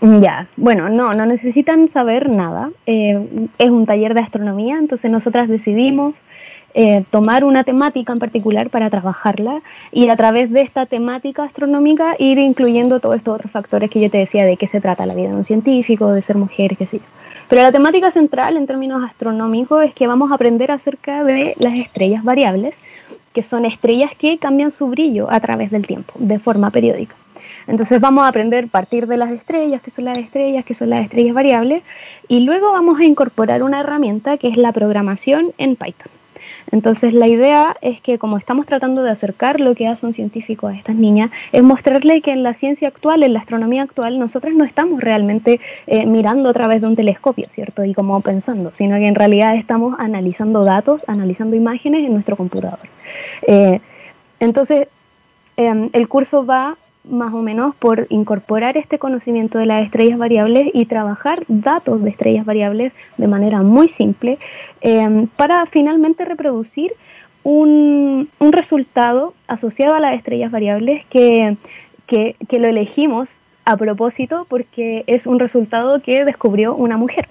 Ya, 0.01 0.49
bueno, 0.57 0.89
no, 0.89 1.15
no 1.15 1.27
necesitan 1.27 1.87
saber 1.87 2.29
nada. 2.29 2.71
Eh, 2.87 3.49
es 3.59 3.71
un 3.71 3.87
taller 3.87 4.15
de 4.15 4.21
astronomía, 4.21 4.77
entonces 4.79 5.11
nosotras 5.13 5.49
decidimos 5.49 6.15
eh, 6.75 7.05
tomar 7.11 7.45
una 7.45 7.65
temática 7.65 8.13
en 8.15 8.19
particular 8.19 8.71
para 8.71 8.89
trabajarla 8.89 9.61
y 9.91 10.09
a 10.09 10.17
través 10.17 10.51
de 10.51 10.63
esta 10.63 10.87
temática 10.87 11.45
astronómica 11.45 12.17
ir 12.19 12.39
incluyendo 12.39 12.99
todos 12.99 13.17
estos 13.17 13.35
otros 13.35 13.53
factores 13.53 13.91
que 13.91 14.01
yo 14.01 14.11
te 14.11 14.19
decía 14.19 14.45
de 14.45 14.57
qué 14.57 14.67
se 14.67 14.81
trata 14.81 15.05
la 15.05 15.15
vida 15.15 15.29
de 15.29 15.35
un 15.35 15.45
científico, 15.45 16.13
de 16.13 16.23
ser 16.23 16.37
mujer, 16.37 16.77
qué 16.77 16.87
sé 16.87 17.01
Pero 17.49 17.63
la 17.63 17.73
temática 17.73 18.11
central 18.11 18.57
en 18.57 18.67
términos 18.67 19.05
astronómicos 19.05 19.85
es 19.85 19.95
que 19.95 20.07
vamos 20.07 20.31
a 20.31 20.37
aprender 20.37 20.71
acerca 20.71 21.25
de 21.25 21.55
las 21.59 21.75
estrellas 21.75 22.25
variables, 22.25 22.75
que 23.35 23.43
son 23.43 23.67
estrellas 23.67 24.13
que 24.17 24.39
cambian 24.39 24.73
su 24.73 24.87
brillo 24.87 25.31
a 25.31 25.41
través 25.41 25.71
del 25.71 25.87
tiempo, 25.87 26.15
de 26.19 26.39
forma 26.39 26.71
periódica. 26.71 27.15
Entonces 27.67 28.01
vamos 28.01 28.25
a 28.25 28.29
aprender 28.29 28.65
a 28.65 28.69
partir 28.69 29.07
de 29.07 29.19
las 29.19 29.31
estrellas, 29.31 29.83
que 29.83 29.91
son 29.91 30.07
las 30.07 30.17
estrellas, 30.17 30.65
que 30.65 30.75
son 30.75 30.91
las 30.91 31.05
estrellas 31.05 31.35
variables, 31.35 31.83
y 32.29 32.41
luego 32.41 32.73
vamos 32.73 32.99
a 32.99 33.05
incorporar 33.05 33.63
una 33.63 33.81
herramienta 33.81 34.39
que 34.39 34.49
es 34.49 34.57
la 34.57 34.73
programación 34.73 35.53
en 35.59 35.77
Python. 35.77 36.22
Entonces 36.71 37.15
la 37.15 37.29
idea 37.29 37.77
es 37.81 38.01
que 38.01 38.19
como 38.19 38.39
estamos 38.39 38.67
tratando 38.67 39.03
de 39.03 39.11
acercar 39.11 39.61
lo 39.61 39.75
que 39.75 39.87
hace 39.87 40.07
un 40.07 40.13
científico 40.13 40.67
a 40.67 40.75
estas 40.75 40.97
niñas, 40.97 41.31
es 41.53 41.63
mostrarle 41.63 42.21
que 42.21 42.33
en 42.33 42.43
la 42.43 42.55
ciencia 42.55 42.89
actual, 42.89 43.23
en 43.23 43.33
la 43.33 43.41
astronomía 43.41 43.83
actual, 43.83 44.19
nosotros 44.19 44.55
no 44.55 44.65
estamos 44.65 45.01
realmente 45.01 45.61
eh, 45.87 46.07
mirando 46.07 46.49
a 46.49 46.53
través 46.53 46.81
de 46.81 46.87
un 46.87 46.97
telescopio, 46.97 47.47
¿cierto? 47.51 47.85
Y 47.85 47.95
como 47.95 48.21
pensando, 48.21 48.71
sino 48.73 48.97
que 48.97 49.07
en 49.07 49.15
realidad 49.15 49.57
estamos 49.57 49.97
analizando 49.99 50.65
datos, 50.65 51.05
analizando 51.09 51.57
imágenes 51.57 52.05
en 52.05 52.13
nuestro 52.13 52.37
computador. 52.37 52.79
Eh, 53.47 53.81
entonces, 54.41 54.89
em, 55.57 55.91
el 55.93 56.09
curso 56.09 56.45
va 56.45 56.77
más 57.05 57.35
o 57.35 57.43
menos 57.43 57.75
por 57.75 58.07
incorporar 58.11 58.77
este 58.77 58.99
conocimiento 58.99 59.59
de 59.59 59.67
las 59.67 59.85
estrellas 59.85 60.19
variables 60.19 60.71
y 60.73 60.87
trabajar 60.87 61.45
datos 61.49 62.03
de 62.03 62.11
estrellas 62.11 62.45
variables 62.45 62.93
de 63.17 63.29
manera 63.29 63.63
muy 63.63 63.89
simple 63.89 64.39
em, 64.81 65.27
para 65.27 65.67
finalmente 65.67 66.25
reproducir 66.25 66.93
un, 67.43 68.29
resultado 68.41 69.35
asociado 69.49 69.95
a 69.95 70.01
las 70.01 70.15
estrellas 70.17 70.51
variables 70.51 71.05
que, 71.07 71.57
que, 72.07 72.37
que 72.49 72.59
lo 72.59 72.69
elegimos 72.69 73.41
a 73.65 73.77
propósito 73.77 74.47
porque 74.49 75.05
es 75.07 75.27
un 75.27 75.39
resultado 75.39 76.01
que 76.03 76.25
descubrió 76.25 76.75
una 76.75 76.97
mujer. 76.97 77.29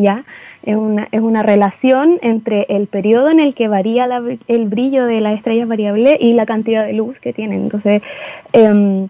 ¿Ya? 0.00 0.24
Es 0.64 0.76
una, 0.76 1.08
es 1.12 1.20
una 1.20 1.42
relación 1.42 2.18
entre 2.22 2.66
el 2.68 2.86
periodo 2.86 3.30
en 3.30 3.40
el 3.40 3.54
que 3.54 3.68
varía 3.68 4.08
el 4.48 4.66
brillo 4.66 5.06
de 5.06 5.20
las 5.20 5.34
estrellas 5.34 5.68
variables 5.68 6.16
y 6.20 6.32
la 6.32 6.46
cantidad 6.46 6.86
de 6.86 6.92
luz 6.94 7.20
que 7.20 7.32
tienen. 7.32 7.62
Entonces, 7.62 8.02
em, 8.52 9.08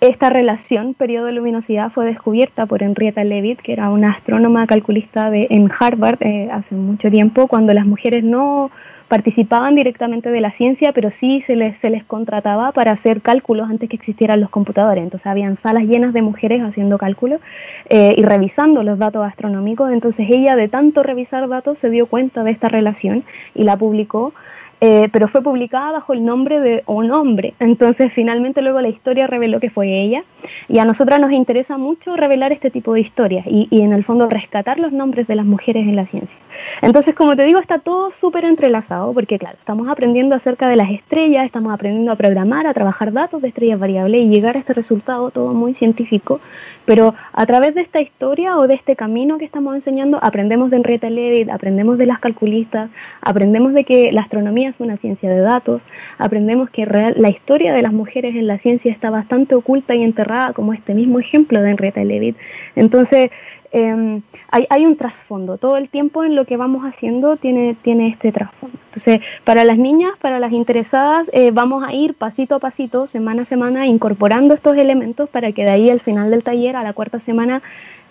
esta 0.00 0.30
relación, 0.30 0.94
periodo 0.94 1.26
de 1.26 1.32
luminosidad, 1.32 1.90
fue 1.90 2.06
descubierta 2.06 2.66
por 2.66 2.82
Henrietta 2.82 3.24
Leavitt, 3.24 3.60
que 3.60 3.72
era 3.72 3.90
una 3.90 4.10
astrónoma 4.10 4.66
calculista 4.66 5.30
de, 5.30 5.46
en 5.50 5.70
Harvard 5.78 6.22
eh, 6.22 6.48
hace 6.52 6.74
mucho 6.74 7.10
tiempo, 7.10 7.48
cuando 7.48 7.74
las 7.74 7.86
mujeres 7.86 8.24
no, 8.24 8.70
participaban 9.10 9.74
directamente 9.74 10.30
de 10.30 10.40
la 10.40 10.52
ciencia, 10.52 10.92
pero 10.92 11.10
sí 11.10 11.40
se 11.40 11.56
les, 11.56 11.76
se 11.76 11.90
les 11.90 12.04
contrataba 12.04 12.70
para 12.70 12.92
hacer 12.92 13.20
cálculos 13.22 13.68
antes 13.68 13.88
que 13.88 13.96
existieran 13.96 14.40
los 14.40 14.50
computadores. 14.50 15.02
Entonces 15.02 15.26
habían 15.26 15.56
salas 15.56 15.82
llenas 15.82 16.12
de 16.12 16.22
mujeres 16.22 16.62
haciendo 16.62 16.96
cálculos 16.96 17.40
eh, 17.88 18.14
y 18.16 18.22
revisando 18.22 18.84
los 18.84 19.00
datos 19.00 19.26
astronómicos. 19.26 19.90
Entonces 19.90 20.30
ella 20.30 20.54
de 20.54 20.68
tanto 20.68 21.02
revisar 21.02 21.48
datos 21.48 21.76
se 21.76 21.90
dio 21.90 22.06
cuenta 22.06 22.44
de 22.44 22.52
esta 22.52 22.68
relación 22.68 23.24
y 23.52 23.64
la 23.64 23.76
publicó 23.76 24.32
eh, 24.80 25.08
pero 25.12 25.28
fue 25.28 25.42
publicada 25.42 25.92
bajo 25.92 26.12
el 26.12 26.24
nombre 26.24 26.60
de 26.60 26.82
un 26.86 27.10
hombre. 27.10 27.54
Entonces, 27.60 28.12
finalmente, 28.12 28.62
luego 28.62 28.80
la 28.80 28.88
historia 28.88 29.26
reveló 29.26 29.60
que 29.60 29.70
fue 29.70 30.00
ella. 30.00 30.24
Y 30.68 30.78
a 30.78 30.84
nosotras 30.84 31.20
nos 31.20 31.32
interesa 31.32 31.76
mucho 31.76 32.16
revelar 32.16 32.52
este 32.52 32.70
tipo 32.70 32.94
de 32.94 33.00
historias 33.00 33.46
y, 33.46 33.68
y 33.70 33.82
en 33.82 33.92
el 33.92 34.04
fondo 34.04 34.28
rescatar 34.28 34.78
los 34.78 34.92
nombres 34.92 35.26
de 35.26 35.34
las 35.34 35.44
mujeres 35.44 35.86
en 35.86 35.96
la 35.96 36.06
ciencia. 36.06 36.40
Entonces, 36.80 37.14
como 37.14 37.36
te 37.36 37.44
digo, 37.44 37.58
está 37.58 37.78
todo 37.78 38.10
súper 38.10 38.44
entrelazado 38.44 39.12
porque, 39.12 39.38
claro, 39.38 39.56
estamos 39.58 39.88
aprendiendo 39.88 40.34
acerca 40.34 40.68
de 40.68 40.76
las 40.76 40.90
estrellas, 40.90 41.44
estamos 41.44 41.72
aprendiendo 41.72 42.12
a 42.12 42.16
programar, 42.16 42.66
a 42.66 42.74
trabajar 42.74 43.12
datos 43.12 43.42
de 43.42 43.48
estrellas 43.48 43.78
variables 43.78 44.24
y 44.24 44.28
llegar 44.28 44.56
a 44.56 44.60
este 44.60 44.72
resultado 44.72 45.30
todo 45.30 45.52
muy 45.52 45.74
científico. 45.74 46.40
Pero 46.86 47.14
a 47.32 47.46
través 47.46 47.74
de 47.74 47.82
esta 47.82 48.00
historia 48.00 48.56
o 48.56 48.66
de 48.66 48.74
este 48.74 48.96
camino 48.96 49.38
que 49.38 49.44
estamos 49.44 49.74
enseñando, 49.74 50.18
aprendemos 50.22 50.70
de 50.70 50.78
Henrietta 50.78 51.10
Leavitt, 51.10 51.50
aprendemos 51.50 51.98
de 51.98 52.06
las 52.06 52.18
calculistas, 52.18 52.90
aprendemos 53.20 53.74
de 53.74 53.84
que 53.84 54.10
la 54.10 54.22
astronomía 54.22 54.69
es 54.70 54.80
una 54.80 54.96
ciencia 54.96 55.28
de 55.30 55.40
datos, 55.40 55.82
aprendemos 56.18 56.70
que 56.70 56.86
la 56.86 57.28
historia 57.28 57.72
de 57.72 57.82
las 57.82 57.92
mujeres 57.92 58.34
en 58.36 58.46
la 58.46 58.58
ciencia 58.58 58.90
está 58.90 59.10
bastante 59.10 59.54
oculta 59.54 59.94
y 59.94 60.02
enterrada, 60.02 60.52
como 60.52 60.72
este 60.72 60.94
mismo 60.94 61.18
ejemplo 61.18 61.60
de 61.60 61.70
Henrietta 61.70 62.02
Leavitt. 62.04 62.36
Entonces, 62.76 63.30
em, 63.72 64.22
hay, 64.50 64.86
un 64.86 64.96
trasfondo. 64.96 65.58
Todo 65.58 65.76
el 65.76 65.88
tiempo 65.88 66.24
en 66.24 66.34
lo 66.34 66.44
que 66.44 66.56
vamos 66.56 66.84
haciendo 66.84 67.36
tiene, 67.36 67.76
tiene 67.82 68.08
este 68.08 68.32
trasfondo. 68.32 68.76
Entonces, 68.86 69.20
para 69.44 69.64
las 69.64 69.78
niñas, 69.78 70.12
para 70.20 70.40
las 70.40 70.52
interesadas, 70.52 71.28
eh, 71.32 71.50
vamos 71.52 71.84
a 71.86 71.92
ir 71.92 72.14
pasito 72.14 72.56
a 72.56 72.58
pasito, 72.58 73.06
semana 73.06 73.42
a 73.42 73.44
semana, 73.44 73.86
incorporando 73.86 74.54
estos 74.54 74.76
elementos 74.76 75.28
para 75.28 75.52
que 75.52 75.64
de 75.64 75.70
ahí 75.70 75.90
al 75.90 76.00
final 76.00 76.30
del 76.30 76.42
taller, 76.42 76.76
a 76.76 76.82
la 76.82 76.92
cuarta 76.92 77.20
semana, 77.20 77.62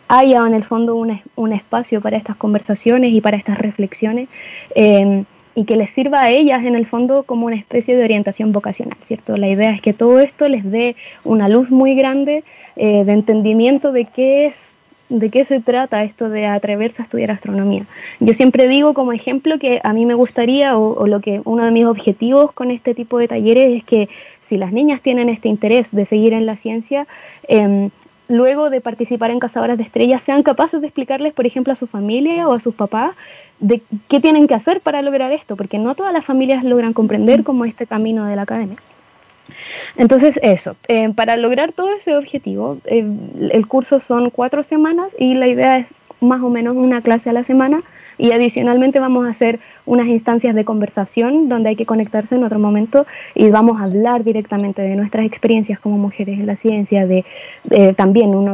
haya 0.10 0.46
en 0.46 0.56
el 0.56 0.64
fondo 0.64 0.96
un, 0.96 1.22
un 1.36 1.54
espacio 1.54 2.02
para 2.02 2.18
estas 2.18 2.36
conversaciones 2.36 3.14
y 3.14 3.22
para 3.22 3.38
estas 3.38 3.58
reflexiones. 3.60 4.28
Em, 4.76 5.26
y 5.56 5.66
que 5.66 5.76
les 5.76 5.90
sirva 5.90 6.22
a 6.22 6.32
ellas 6.32 6.64
en 6.64 6.76
el 6.76 6.86
fondo 6.86 7.24
como 7.24 7.48
una 7.48 7.56
especie 7.56 7.96
de 7.96 8.04
orientación 8.04 8.52
vocacional, 8.52 8.98
¿cierto? 9.02 9.36
La 9.38 9.48
idea 9.48 9.72
es 9.72 9.82
que 9.82 9.94
todo 9.94 10.20
esto 10.20 10.48
les 10.48 10.70
dé 10.70 10.96
una 11.24 11.50
luz 11.50 11.72
muy 11.72 11.96
grande 11.96 12.44
eh, 12.76 13.04
de 13.04 13.12
entendimiento 13.12 13.92
de 13.92 14.06
qué 14.06 14.46
es 14.46 14.70
de 15.10 15.32
qué 15.32 15.44
se 15.44 15.60
trata 15.60 16.04
esto 16.04 16.30
de 16.30 16.46
atreverse 16.46 17.02
a 17.02 17.06
estudiar 17.06 17.32
astronomía. 17.32 17.84
Yo 18.20 18.34
siempre 18.34 18.68
digo 18.68 18.94
como 18.94 19.12
ejemplo 19.12 19.58
que 19.58 19.82
a 19.84 19.92
mí 19.92 20.06
me 20.06 20.14
gustaría, 20.14 20.78
o, 20.78 21.08
lo 21.08 21.20
que 21.20 21.42
uno 21.46 21.66
de 21.66 21.72
mis 21.72 21.86
objetivos 21.86 22.52
con 22.52 22.70
este 22.70 22.94
tipo 22.94 23.18
de 23.18 23.28
talleres 23.28 23.76
es 23.76 23.84
que 23.84 24.08
si 24.42 24.58
las 24.58 24.72
niñas 24.72 25.02
tienen 25.02 25.30
este 25.30 25.50
interés 25.50 25.92
de 25.92 26.06
seguir 26.06 26.34
en 26.34 26.46
la 26.46 26.56
ciencia, 26.56 27.08
em, 27.48 27.90
luego 28.28 28.70
de 28.70 28.82
participar 28.82 29.32
en 29.32 29.40
Cazadoras 29.40 29.78
de 29.78 29.84
Estrellas, 29.84 30.22
sean 30.22 30.44
capaces 30.44 30.80
de 30.80 30.88
explicarles, 30.88 31.34
por 31.34 31.48
ejemplo, 31.48 31.74
a 31.74 31.76
su 31.76 31.88
familia 31.88 32.48
o 32.48 32.54
a 32.54 32.60
sus 32.60 32.76
papás 32.76 33.12
de 33.60 33.82
qué 34.08 34.20
tienen 34.20 34.48
que 34.48 34.56
hacer 34.56 34.82
para 34.82 35.02
lograr 35.02 35.32
esto, 35.32 35.56
porque 35.56 35.78
no 35.78 35.96
todas 35.96 36.14
las 36.14 36.26
familias 36.26 36.64
logran 36.64 36.94
comprender 36.94 37.44
cómo 37.44 37.66
este 37.66 37.88
camino 37.88 38.26
de 38.26 38.36
la 38.36 38.44
academia. 38.44 38.78
Entonces, 39.98 40.40
eso, 40.42 40.76
eh, 40.88 41.10
para 41.14 41.36
lograr 41.38 41.72
todo 41.72 41.94
ese 41.94 42.16
objetivo, 42.16 42.78
eh, 42.86 43.06
el 43.52 43.68
curso 43.68 44.00
son 44.00 44.30
cuatro 44.30 44.64
semanas 44.64 45.14
y 45.18 45.34
la 45.36 45.48
idea 45.48 45.78
es 45.80 45.88
más 46.22 46.42
o 46.42 46.50
menos 46.50 46.78
una 46.78 47.02
clase 47.02 47.30
a 47.30 47.34
la 47.34 47.44
semana 47.44 47.82
y 48.20 48.32
adicionalmente 48.34 49.00
vamos 49.00 49.26
a 49.26 49.30
hacer 49.30 49.60
unas 49.86 50.08
instancias 50.08 50.54
de 50.54 50.66
conversación 50.66 51.50
donde 51.50 51.70
hay 51.70 51.76
que 51.76 51.88
conectarse 51.88 52.36
en 52.36 52.44
otro 52.44 52.60
momento 52.60 53.08
y 53.34 53.50
vamos 53.50 53.82
a 53.82 53.86
hablar 53.86 54.24
directamente 54.24 54.84
de 54.84 54.96
nuestras 54.96 55.26
experiencias 55.26 55.80
como 55.80 55.98
mujeres 55.98 56.40
en 56.40 56.46
la 56.46 56.56
ciencia, 56.56 57.08
de, 57.08 57.26
también 57.96 58.36
un, 58.36 58.50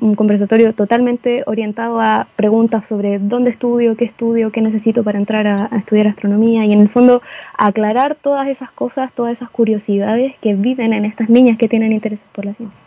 un, 0.00 0.14
conversatorio 0.14 0.72
totalmente 0.74 1.42
orientado 1.46 2.00
a 2.00 2.28
preguntas 2.36 2.86
sobre 2.86 3.18
dónde 3.18 3.50
estudio, 3.50 3.96
qué 3.96 4.04
estudio, 4.04 4.52
qué 4.52 4.60
necesito 4.60 5.02
para 5.02 5.18
entrar 5.18 5.46
a, 5.46 5.68
a 5.72 5.78
estudiar 5.78 6.06
astronomía 6.06 6.64
y 6.66 6.72
en 6.72 6.82
el 6.82 6.88
fondo 6.88 7.22
aclarar 7.56 8.14
todas 8.14 8.46
esas 8.46 8.70
cosas, 8.70 9.10
todas 9.12 9.32
esas 9.32 9.50
curiosidades 9.50 10.36
que 10.40 10.54
viven 10.54 10.92
en 10.92 11.06
estas 11.06 11.28
niñas 11.30 11.58
que 11.58 11.68
tienen 11.68 11.92
interés 11.92 12.24
por 12.32 12.44
la 12.44 12.54
ciencia. 12.54 12.78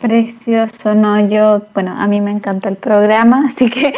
Precioso, 0.00 0.94
no, 0.94 1.26
yo, 1.28 1.62
bueno, 1.74 1.94
a 1.98 2.06
mí 2.06 2.20
me 2.20 2.30
encanta 2.30 2.68
el 2.68 2.76
programa, 2.76 3.46
así 3.48 3.70
que 3.70 3.92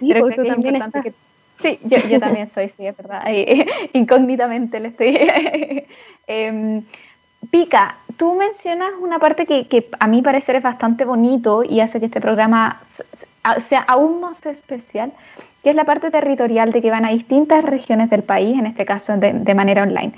creo 0.00 0.28
que 0.28 0.34
es 0.34 0.56
importante 0.56 1.02
que... 1.02 1.12
Sí, 1.58 1.78
yo, 1.84 1.98
yo, 2.08 2.18
también 2.18 2.50
soy, 2.50 2.70
sí, 2.70 2.86
es 2.86 2.96
verdad, 2.96 3.20
Ahí, 3.22 3.66
incógnitamente 3.92 4.80
le 4.80 4.88
estoy... 4.88 5.18
eh, 6.26 6.82
Pica, 7.50 7.96
tú 8.18 8.34
mencionas 8.34 8.90
una 9.00 9.18
parte 9.18 9.46
que, 9.46 9.66
que 9.66 9.88
a 9.98 10.06
mí 10.06 10.20
parecer 10.20 10.56
es 10.56 10.62
bastante 10.62 11.04
bonito 11.04 11.64
y 11.66 11.80
hace 11.80 11.98
que 11.98 12.06
este 12.06 12.20
programa 12.20 12.80
sea 13.60 13.80
aún 13.80 14.20
más 14.20 14.44
especial, 14.44 15.12
que 15.62 15.70
es 15.70 15.76
la 15.76 15.84
parte 15.84 16.10
territorial 16.10 16.70
de 16.70 16.82
que 16.82 16.90
van 16.90 17.06
a 17.06 17.10
distintas 17.10 17.64
regiones 17.64 18.10
del 18.10 18.22
país, 18.22 18.58
en 18.58 18.66
este 18.66 18.84
caso 18.84 19.16
de, 19.16 19.32
de 19.32 19.54
manera 19.54 19.82
online. 19.82 20.12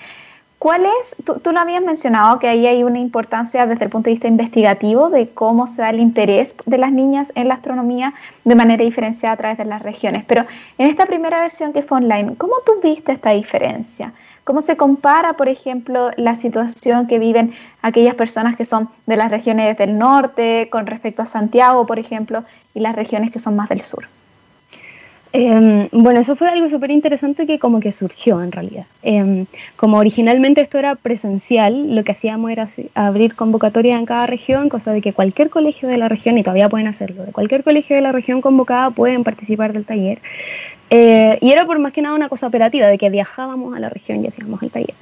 ¿Cuál 0.62 0.86
es, 0.86 1.16
tú, 1.24 1.50
lo 1.50 1.58
habías 1.58 1.82
mencionado, 1.82 2.38
que 2.38 2.46
ahí 2.46 2.68
hay 2.68 2.84
una 2.84 3.00
importancia 3.00 3.66
desde 3.66 3.82
el 3.82 3.90
punto 3.90 4.04
de 4.04 4.12
vista 4.12 4.28
investigativo 4.28 5.10
de 5.10 5.28
cómo 5.30 5.66
se 5.66 5.82
da 5.82 5.90
el 5.90 5.98
interés 5.98 6.54
de 6.66 6.78
las 6.78 6.92
niñas 6.92 7.32
en 7.34 7.48
la 7.48 7.54
astronomía 7.54 8.14
de 8.44 8.54
manera 8.54 8.84
diferenciada 8.84 9.32
a 9.32 9.36
través 9.36 9.58
de 9.58 9.64
las 9.64 9.82
regiones, 9.82 10.22
pero 10.24 10.44
en 10.78 10.86
esta 10.86 11.06
primera 11.06 11.40
versión 11.40 11.72
que 11.72 11.82
fue 11.82 11.98
online, 11.98 12.36
¿cómo 12.36 12.54
tú 12.64 12.74
viste 12.80 13.10
esta 13.10 13.30
diferencia? 13.30 14.12
¿Cómo 14.44 14.62
se 14.62 14.76
compara, 14.76 15.32
por 15.32 15.48
ejemplo, 15.48 16.12
la 16.16 16.36
situación 16.36 17.08
que 17.08 17.18
viven 17.18 17.52
aquellas 17.82 18.14
personas 18.14 18.54
que 18.54 18.64
son 18.64 18.88
de 19.06 19.16
las 19.16 19.32
regiones 19.32 19.76
del 19.76 19.98
norte 19.98 20.68
con 20.70 20.86
respecto 20.86 21.22
a 21.22 21.26
Santiago, 21.26 21.86
por 21.86 21.98
ejemplo, 21.98 22.44
y 22.72 22.78
las 22.78 22.94
regiones 22.94 23.32
que 23.32 23.40
son 23.40 23.56
más 23.56 23.68
del 23.68 23.80
sur? 23.80 24.04
Em, 25.34 25.88
bueno, 25.92 26.20
eso 26.20 26.36
fue 26.36 26.48
algo 26.48 26.68
súper 26.68 26.90
interesante 26.90 27.46
que 27.46 27.58
como 27.58 27.80
que 27.80 27.90
surgió 27.90 28.42
en 28.42 28.52
realidad. 28.52 28.84
Em, 29.02 29.46
como 29.76 29.96
originalmente 29.96 30.60
esto 30.60 30.78
era 30.78 30.94
presencial, 30.94 31.94
lo 31.94 32.04
que 32.04 32.12
hacíamos 32.12 32.50
era 32.50 32.68
abrir 32.94 33.34
convocatoria 33.34 33.98
en 33.98 34.04
cada 34.04 34.26
región, 34.26 34.68
cosa 34.68 34.92
de 34.92 35.00
que 35.00 35.14
cualquier 35.14 35.48
colegio 35.48 35.88
de 35.88 35.96
la 35.96 36.08
región, 36.08 36.36
y 36.36 36.42
todavía 36.42 36.68
pueden 36.68 36.86
hacerlo, 36.86 37.24
de 37.24 37.32
cualquier 37.32 37.64
colegio 37.64 37.96
de 37.96 38.02
la 38.02 38.12
región 38.12 38.42
convocada 38.42 38.90
pueden 38.90 39.24
participar 39.24 39.72
del 39.72 39.86
taller. 39.86 40.18
Eh, 40.90 41.38
y 41.40 41.50
era 41.50 41.64
por 41.64 41.78
más 41.78 41.94
que 41.94 42.02
nada 42.02 42.14
una 42.14 42.28
cosa 42.28 42.46
operativa, 42.46 42.86
de 42.86 42.98
que 42.98 43.08
viajábamos 43.08 43.74
a 43.74 43.80
la 43.80 43.88
región 43.88 44.22
y 44.22 44.28
hacíamos 44.28 44.62
el 44.62 44.70
taller. 44.70 44.94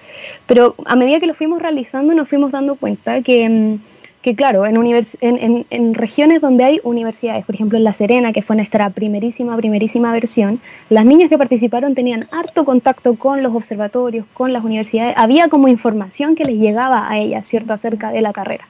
Pero 0.47 0.77
a 0.85 0.95
medida 0.95 1.19
que 1.19 1.27
lo 1.27 1.35
fuimos 1.35 1.61
realizando 1.61 2.15
nos 2.15 2.29
fuimos 2.29 2.53
dando 2.53 2.77
cuenta 2.77 3.21
que 3.23 3.43
em, 3.43 3.79
que 4.23 4.35
claro, 4.35 4.67
en, 4.67 4.77
en, 4.77 5.67
en, 5.71 5.95
regiones 5.95 6.43
donde 6.43 6.65
hay 6.65 6.81
universidades, 6.85 7.45
por 7.47 7.55
ejemplo 7.55 7.79
en 7.79 7.85
La 7.85 7.95
Serena, 7.95 8.33
que 8.35 8.43
fue 8.43 8.55
nuestra 8.55 8.91
primerísima, 8.91 9.57
primerísima 9.57 10.13
versión, 10.13 10.61
las 10.91 11.07
niñas 11.07 11.31
que 11.31 11.39
participaron 11.39 11.95
tenían 11.95 12.27
harto 12.31 12.67
contacto 12.67 13.15
con 13.15 13.43
los 13.43 13.55
observatorios, 13.55 14.27
con 14.35 14.53
las 14.53 14.63
universidades, 14.63 15.15
había 15.17 15.49
como 15.49 15.69
información 15.69 16.35
que 16.35 16.45
les 16.45 16.59
llegaba 16.59 17.11
a 17.11 17.19
ellas, 17.19 17.49
¿cierto?, 17.49 17.73
acerca 17.73 18.13
de 18.13 18.21
la 18.21 18.35
carrera. 18.35 18.67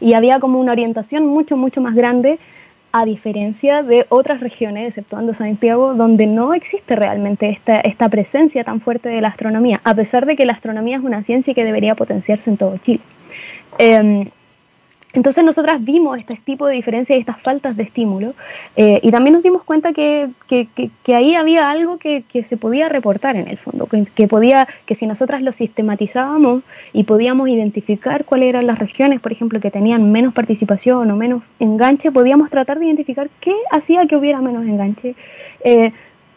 Y 0.00 0.14
había 0.14 0.40
como 0.40 0.58
una 0.58 0.72
orientación 0.72 1.26
mucho, 1.26 1.58
mucho 1.58 1.82
más 1.82 1.94
grande, 1.94 2.38
a 2.92 3.04
diferencia 3.04 3.82
de 3.82 4.06
otras 4.08 4.40
regiones, 4.40 4.86
exceptuando 4.86 5.34
Santiago, 5.34 5.94
donde 5.94 6.26
no 6.26 6.54
existe 6.54 6.96
realmente 6.96 7.50
esta, 7.50 7.80
esta 7.80 8.08
presencia 8.08 8.64
tan 8.64 8.80
fuerte 8.80 9.08
de 9.10 9.20
la 9.20 9.28
astronomía, 9.28 9.80
a 9.84 9.94
pesar 9.94 10.24
de 10.24 10.36
que 10.36 10.46
la 10.46 10.52
astronomía 10.54 10.96
es 10.96 11.02
una 11.02 11.24
ciencia 11.24 11.52
que 11.52 11.64
debería 11.64 11.94
potenciarse 11.94 12.50
en 12.50 12.56
todo 12.56 12.78
Chile. 12.78 13.00
Eh, 13.78 14.30
entonces 15.14 15.44
nosotras 15.44 15.82
vimos 15.82 16.18
este 16.18 16.38
tipo 16.44 16.66
de 16.66 16.74
diferencias 16.74 17.16
y 17.16 17.20
estas 17.20 17.40
faltas 17.40 17.76
de 17.76 17.84
estímulo 17.84 18.34
eh, 18.76 19.00
y 19.02 19.10
también 19.10 19.34
nos 19.34 19.42
dimos 19.42 19.62
cuenta 19.62 19.92
que, 19.92 20.28
que, 20.48 21.14
ahí 21.14 21.34
había 21.34 21.70
algo 21.70 21.98
que, 21.98 22.24
se 22.46 22.56
podía 22.56 22.88
reportar 22.88 23.36
en 23.36 23.48
el 23.48 23.56
fondo, 23.56 23.86
que, 23.86 24.28
podía, 24.28 24.68
que 24.86 24.94
si 24.94 25.06
nosotras 25.06 25.42
lo 25.42 25.52
sistematizábamos 25.52 26.62
y 26.92 27.04
podíamos 27.04 27.48
identificar 27.48 28.24
cuáles 28.24 28.48
eran 28.48 28.66
las 28.66 28.78
regiones, 28.78 29.20
por 29.20 29.32
ejemplo, 29.32 29.60
que 29.60 29.70
tenían 29.70 30.10
menos 30.10 30.34
participación 30.34 31.10
o 31.10 31.16
menos 31.16 31.42
enganche, 31.60 32.10
podíamos 32.10 32.50
tratar 32.50 32.78
de 32.78 32.86
identificar 32.86 33.30
qué 33.40 33.54
hacía 33.70 34.06
que 34.06 34.16
hubiera 34.16 34.40
menos 34.40 34.66
enganche. 34.66 35.14
Eh, 35.62 35.92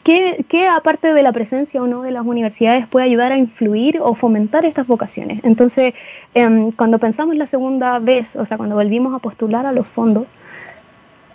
¿Qué, 0.08 0.70
aparte 0.70 1.12
de 1.14 1.22
la 1.22 1.34
presencia 1.34 1.84
o 1.84 1.88
no 1.88 2.02
de 2.02 2.12
las 2.12 2.26
universidades 2.26 2.88
puede 2.88 3.06
ayudar 3.06 3.34
a 3.34 3.38
influir 3.38 4.00
o 4.02 4.14
fomentar 4.14 4.64
estas 4.64 4.88
vocaciones? 4.88 5.42
Entonces, 5.44 5.96
em, 6.34 6.72
cuando 6.72 6.98
pensamos 6.98 7.36
la 7.36 7.46
segunda 7.46 8.00
vez, 8.00 8.38
o 8.38 8.46
sea, 8.46 8.56
cuando 8.56 8.76
volvimos 8.78 9.14
a 9.14 9.20
postular 9.20 9.66
a 9.66 9.74
los 9.74 9.86
fondos, 9.86 10.26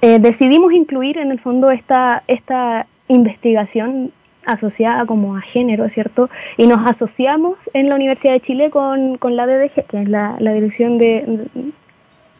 eh, 0.00 0.18
decidimos 0.18 0.72
incluir 0.72 1.18
en 1.18 1.32
el 1.32 1.38
fondo 1.38 1.70
esta, 1.70 2.22
esta 2.28 2.86
investigación 3.08 4.10
asociada 4.46 5.04
como 5.04 5.36
a 5.36 5.42
género, 5.42 5.86
¿cierto? 5.90 6.30
Y 6.56 6.66
nos 6.66 6.86
asociamos 6.86 7.58
en 7.74 7.90
la 7.90 7.94
Universidad 7.96 8.32
de 8.32 8.40
Chile 8.40 8.70
con, 8.70 9.18
la 9.36 9.46
DDG, 9.46 9.84
que 9.86 10.00
es 10.00 10.08
la, 10.08 10.38
dirección 10.38 10.96
de, 10.96 11.46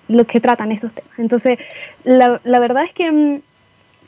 los 0.09 0.26
que 0.26 0.41
tratan 0.41 0.72
estos 0.72 0.95
temas. 0.95 1.12
Entonces, 1.18 1.59
la, 2.05 2.41
la 2.43 2.59
verdad 2.59 2.85
es 2.85 2.95
que 2.95 3.43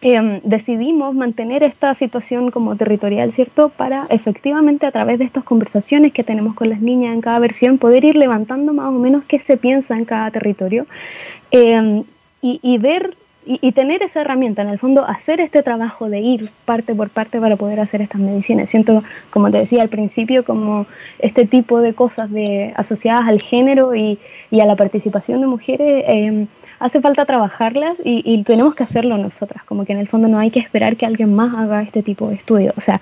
Em, 0.07 0.43
decidimos 0.45 1.15
mantener 1.15 1.63
esta 1.63 1.95
situación 1.95 2.51
como 2.51 2.77
territorial, 2.77 3.33
¿cierto? 3.33 3.71
Para 3.71 4.05
efectivamente 4.11 4.85
a 4.85 4.91
través 4.91 5.19
de 5.19 5.25
estas 5.25 5.45
conversaciones 5.45 6.13
que 6.13 6.23
tenemos 6.23 6.53
con 6.53 6.69
las 6.69 6.83
niñas 6.83 7.15
en 7.15 7.23
cada 7.23 7.39
versión 7.39 7.79
poder 7.79 8.05
ir 8.05 8.15
levantando 8.15 8.75
más 8.75 8.89
o 8.89 8.99
menos 8.99 9.25
qué 9.27 9.39
se 9.39 9.57
piensa 9.57 9.97
en 9.97 10.05
cada 10.05 10.31
territorio 10.31 10.87
em, 11.51 12.05
y, 12.43 12.77
ver 12.77 13.17
y, 13.47 13.73
tener 13.73 14.03
esa 14.03 14.21
herramienta, 14.21 14.61
en 14.61 14.69
el 14.69 14.79
fondo, 14.79 15.07
hacer 15.07 15.41
este 15.41 15.63
trabajo 15.63 16.11
de 16.11 16.21
ir 16.21 16.51
parte 16.67 16.95
por 16.95 17.09
parte 17.09 17.41
para 17.41 17.57
poder 17.57 17.81
hacer 17.81 18.03
estas 18.03 18.21
medicinas. 18.21 18.69
Siento, 18.69 19.03
como 19.31 19.51
te 19.51 19.57
decía 19.57 19.81
al 19.81 19.89
principio, 19.89 20.45
como 20.45 20.85
este 21.19 21.47
tipo 21.47 21.81
de 21.81 21.95
cosas 21.95 22.31
de, 22.31 22.75
asociadas 22.77 23.27
al 23.27 23.41
género 23.41 23.95
y, 23.95 24.19
y 24.51 24.61
a 24.61 24.67
la 24.67 24.77
participación 24.77 25.41
de 25.41 25.47
mujeres. 25.47 26.05
Eh, 26.07 26.47
hace 26.85 27.01
falta 27.01 27.25
trabajarlas 27.25 27.97
y, 28.05 28.43
tenemos 28.43 28.75
que 28.75 28.83
hacerlo 28.83 29.17
nosotras, 29.17 29.65
como 29.65 29.87
que 29.87 29.95
en 29.95 30.01
el 30.01 30.07
fondo 30.07 30.29
no 30.29 30.39
hay 30.39 30.51
que 30.51 30.61
esperar 30.61 30.97
que 30.97 31.07
alguien 31.07 31.35
más 31.35 31.55
haga 31.55 31.81
este 31.81 32.03
tipo 32.03 32.29
de 32.29 32.35
estudio. 32.35 32.75
O 32.77 32.81
sea, 32.83 33.01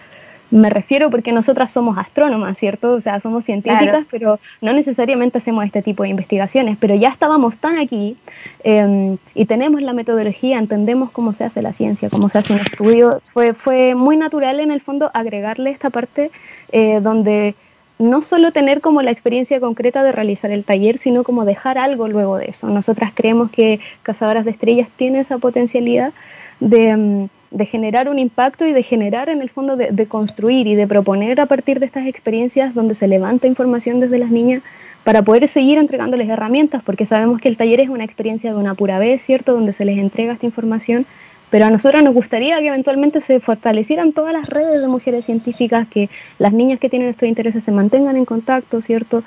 me 0.52 0.70
refiero 0.70 1.10
porque 1.10 1.32
nosotras 1.32 1.72
somos 1.72 1.98
astrónomas, 1.98 2.56
¿cierto? 2.56 2.92
O 2.92 3.00
sea, 3.00 3.18
somos 3.18 3.44
científicas, 3.44 4.06
pero 4.08 4.38
no 4.60 4.72
necesariamente 4.72 5.38
hacemos 5.38 5.64
este 5.64 5.82
tipo 5.82 6.04
de 6.04 6.10
investigaciones, 6.10 6.76
pero 6.78 6.94
ya 6.94 7.08
estábamos 7.08 7.56
tan 7.56 7.76
aquí 7.78 8.16
em, 8.62 9.16
y 9.34 9.46
tenemos 9.46 9.82
la 9.82 9.94
metodología, 9.94 10.60
entendemos 10.60 11.10
cómo 11.10 11.32
se 11.32 11.42
hace 11.42 11.60
la 11.60 11.72
ciencia, 11.72 12.08
cómo 12.08 12.28
se 12.28 12.38
hace 12.38 12.52
un 12.52 12.60
estudio. 12.60 13.20
Fue, 13.32 13.52
fue 13.52 13.96
muy 13.96 14.16
natural 14.16 14.60
en 14.60 14.70
el 14.70 14.80
fondo 14.80 15.10
agregarle 15.12 15.70
esta 15.70 15.90
parte 15.90 16.30
eh, 16.70 17.00
donde 17.02 17.56
no 17.99 18.22
solo 18.22 18.53
tener 18.53 18.80
como 18.80 19.03
la 19.03 19.11
experiencia 19.11 19.61
concreta 19.61 20.03
de 20.03 20.12
realizar 20.12 20.51
el 20.51 20.64
taller, 20.64 20.99
sino 20.99 21.24
como 21.24 21.45
dejar 21.45 21.78
algo 21.78 22.09
luego 22.09 22.38
de 22.38 22.47
eso. 22.47 22.68
Nosotras 22.68 23.12
creemos 23.14 23.51
que 23.51 23.80
Cazadoras 24.03 24.45
de 24.45 24.51
Estrellas 24.51 24.88
tiene 24.97 25.20
esa 25.20 25.38
potencialidad 25.38 26.12
de, 26.61 26.97
mm, 26.97 27.28
generar 27.64 28.09
un 28.09 28.18
impacto 28.18 28.66
y 28.66 28.72
de 28.72 28.82
generar 28.82 29.28
en 29.28 29.43
el 29.43 29.51
fondo 29.51 29.76
de, 29.76 30.07
construir 30.07 30.66
y 30.66 30.74
de 30.74 30.86
proponer 30.86 31.38
a 31.40 31.47
partir 31.47 31.80
de 31.80 31.86
estas 31.86 32.07
experiencias 32.07 32.74
donde 32.74 32.95
se 32.95 33.07
levanta 33.07 33.47
información 33.47 34.01
desde 34.01 34.18
las 34.18 34.30
niñas 34.30 34.62
para 35.05 35.22
poder 35.22 35.47
seguir 35.49 35.78
entregándoles 35.78 36.28
herramientas, 36.28 36.82
porque 36.82 37.05
sabemos 37.05 37.40
que 37.40 37.49
el 37.49 37.57
taller 37.57 37.80
es 37.80 37.88
una 37.88 38.05
experiencia 38.05 38.53
de 38.53 38.59
una 38.59 38.74
pura 38.74 38.99
vez, 38.99 39.22
¿cierto? 39.22 39.53
Donde 39.53 39.72
se 39.72 39.84
les 39.84 39.99
entrega 39.99 40.32
esta 40.32 40.47
información 40.47 41.05
pero 41.53 41.66
a 41.66 41.70
nosotros 41.70 42.03
nos 42.03 42.14
gustaría 42.14 42.59
que 42.61 42.68
eventualmente 42.68 43.20
se 43.20 43.38
fortalecieran 43.38 44.14
todas 44.14 44.32
las 44.32 44.48
redes 44.48 44.80
de 44.80 44.88
mujeres 44.88 45.26
científicas, 45.26 45.86
que 45.86 46.09
las 46.38 46.55
niñas 46.55 46.80
que 46.80 46.88
tienen 46.88 47.09
estos 47.09 47.28
intereses 47.28 47.62
se 47.62 47.70
mantengan 47.70 48.16
en 48.16 48.24
contacto, 48.24 48.80
¿cierto? 48.80 49.22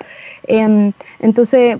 Em, 0.48 0.92
entonces, 1.20 1.78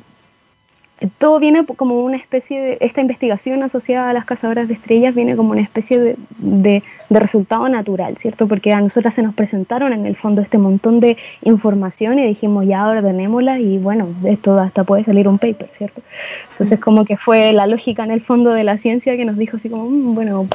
todo 1.19 1.39
viene 1.39 1.67
como 1.67 2.03
una 2.03 2.17
especie 2.17 2.61
de, 2.61 2.79
esta 2.81 3.03
investigación 3.03 3.63
asociada 3.63 4.11
a 4.11 4.13
las 4.15 4.25
cazadoras 4.25 4.67
de 4.67 4.75
estrellas 4.75 5.15
viene 5.15 5.37
como 5.37 5.51
una 5.51 5.61
especie 5.61 5.99
de, 5.99 6.17
de, 6.39 6.83
resultado 7.11 7.69
natural, 7.69 8.17
¿cierto? 8.17 8.49
Porque 8.49 8.73
a 8.73 8.81
nosotras 8.81 9.15
se 9.15 9.23
nos 9.23 9.35
presentaron 9.35 9.93
en 9.93 10.07
el 10.07 10.17
fondo 10.17 10.41
este 10.41 10.57
montón 10.57 11.01
de 11.01 11.19
información 11.43 12.19
y 12.19 12.27
dijimos, 12.27 12.67
ya 12.67 12.87
ordenémosla 12.89 13.61
y 13.61 13.79
bueno, 13.79 14.09
esto 14.25 14.59
hasta 14.59 14.85
puede 14.85 15.05
salir 15.05 15.29
un 15.29 15.39
paper, 15.39 15.69
¿cierto? 15.73 16.01
Entonces 16.53 16.81
como 16.81 17.05
que 17.05 17.17
fue 17.17 17.53
la 17.53 17.67
lógica 17.67 18.03
en 18.03 18.11
el 18.11 18.23
fondo 18.23 18.53
de 18.53 18.65
la 18.65 18.79
ciencia 18.79 19.17
que 19.17 19.27
nos 19.27 19.37
dijo 19.37 19.59
así 19.59 19.69
como, 19.69 19.91
mm, 19.91 20.15
bueno, 20.15 20.49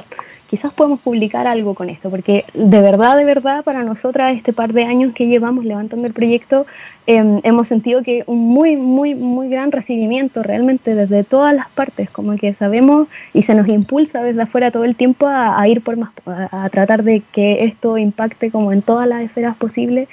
quizás 0.52 0.74
podemos 0.74 1.00
publicar 1.00 1.48
algo 1.48 1.76
con 1.76 1.90
esto, 1.90 2.10
porque 2.10 2.44
de 2.54 2.82
verdad, 2.82 3.16
de 3.16 3.24
verdad, 3.24 3.64
para 3.64 3.86
nosotras 3.86 4.36
este 4.36 4.52
par 4.52 4.74
de 4.74 4.84
años 4.84 5.14
que 5.14 5.28
llevamos 5.28 5.64
levantando 5.64 6.08
el 6.08 6.14
proyecto, 6.14 6.66
em, 7.08 7.40
hemos 7.44 7.70
sentido 7.70 8.04
que 8.04 8.26
un 8.28 8.40
muy, 8.50 8.76
muy, 8.76 9.16
muy 9.16 9.48
gran 9.48 9.72
recibimiento 9.72 10.44
realmente 10.44 10.94
desde 10.94 11.24
todas 11.24 11.56
las 11.56 11.70
partes, 11.70 12.10
como 12.10 12.36
que 12.36 12.54
sabemos 12.54 13.08
y 13.34 13.44
se 13.44 13.56
nos 13.56 13.66
impulsa 13.70 14.24
desde 14.24 14.42
afuera 14.42 14.72
todo 14.72 14.84
el 14.84 14.98
tiempo 14.98 15.26
a, 15.26 15.66
ir 15.70 15.82
por 15.82 15.96
más, 15.96 16.10
a, 16.26 16.68
tratar 16.68 17.04
de 17.04 17.22
que 17.32 17.64
esto 17.64 17.98
impacte 17.98 18.52
como 18.52 18.74
en 18.74 18.82
todas 18.82 19.08
las 19.08 19.22
esferas 19.22 19.56
posibles 19.56 20.10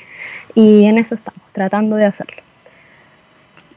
y 0.54 0.84
en 0.84 0.98
eso 0.98 1.16
estamos, 1.16 1.42
tratando 1.52 1.96
de 1.96 2.04
hacerlo. 2.04 2.42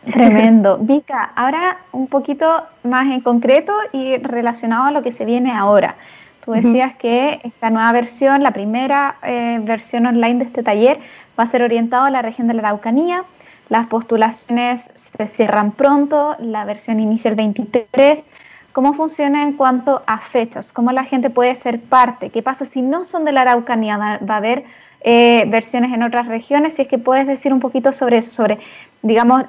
Tremendo. 0.05 0.77
Vika, 0.81 1.31
ahora 1.35 1.77
un 1.91 2.05
poquito 2.05 2.45
más 2.83 3.07
en 3.07 3.21
concreto 3.21 3.73
y 3.93 4.17
relacionado 4.17 4.85
a 4.85 4.91
lo 4.91 5.01
que 5.01 5.11
se 5.11 5.25
viene 5.25 5.51
ahora. 5.51 5.95
Tú 6.43 6.53
decías 6.53 6.95
que 6.95 7.39
esta 7.43 7.69
nueva 7.69 7.91
versión, 7.91 8.41
la 8.41 8.51
primera 8.51 9.17
eh, 9.23 9.59
versión 9.61 10.07
online 10.07 10.39
de 10.39 10.45
este 10.45 10.63
taller, 10.63 10.99
va 11.39 11.43
a 11.43 11.47
ser 11.47 11.61
orientado 11.61 12.05
a 12.05 12.09
la 12.09 12.21
región 12.23 12.47
de 12.47 12.55
la 12.55 12.61
Araucanía. 12.61 13.23
Las 13.69 13.87
postulaciones 13.87 14.89
se 14.95 15.27
cierran 15.27 15.71
pronto, 15.71 16.35
la 16.39 16.65
versión 16.65 16.99
inicia 16.99 17.29
el 17.29 17.35
23. 17.35 18.25
¿Cómo 18.73 18.93
funciona 18.93 19.43
en 19.43 19.53
cuanto 19.53 20.01
a 20.07 20.17
fechas? 20.19 20.71
¿Cómo 20.71 20.91
la 20.91 21.03
gente 21.03 21.29
puede 21.29 21.53
ser 21.55 21.79
parte? 21.79 22.29
¿Qué 22.29 22.41
pasa 22.41 22.65
si 22.65 22.81
no 22.81 23.03
son 23.03 23.25
de 23.25 23.33
la 23.33 23.41
Araucanía? 23.41 23.97
¿Va, 23.97 24.19
a 24.33 24.37
haber 24.37 24.63
eh, 25.01 25.43
versiones 25.47 25.93
en 25.93 26.03
otras 26.03 26.27
regiones? 26.27 26.73
Si 26.73 26.83
es 26.83 26.87
que 26.87 26.97
puedes 26.97 27.27
decir 27.27 27.53
un 27.53 27.59
poquito 27.59 27.91
sobre 27.91 28.17
eso, 28.17 28.31
sobre, 28.31 28.59
digamos, 29.01 29.43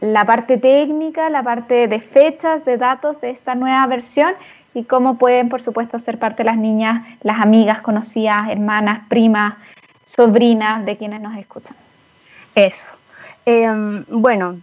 la 0.00 0.24
parte 0.24 0.56
técnica, 0.56 1.28
la 1.28 1.42
parte 1.42 1.86
de 1.86 2.00
fechas, 2.00 2.64
de 2.64 2.78
datos 2.78 3.20
de 3.20 3.30
esta 3.30 3.54
nueva 3.54 3.86
versión 3.86 4.32
y 4.74 4.84
cómo 4.84 5.18
pueden, 5.18 5.48
por 5.48 5.60
supuesto, 5.60 5.98
ser 5.98 6.18
parte 6.18 6.44
las 6.44 6.56
niñas, 6.56 7.06
las 7.22 7.40
amigas, 7.40 7.82
conocidas, 7.82 8.48
hermanas, 8.50 9.00
primas, 9.08 9.54
sobrinas 10.04 10.84
de 10.84 10.96
quienes 10.96 11.20
nos 11.20 11.36
escuchan. 11.36 11.76
Eso. 12.54 12.90
Em, 13.44 14.04
bueno, 14.08 14.60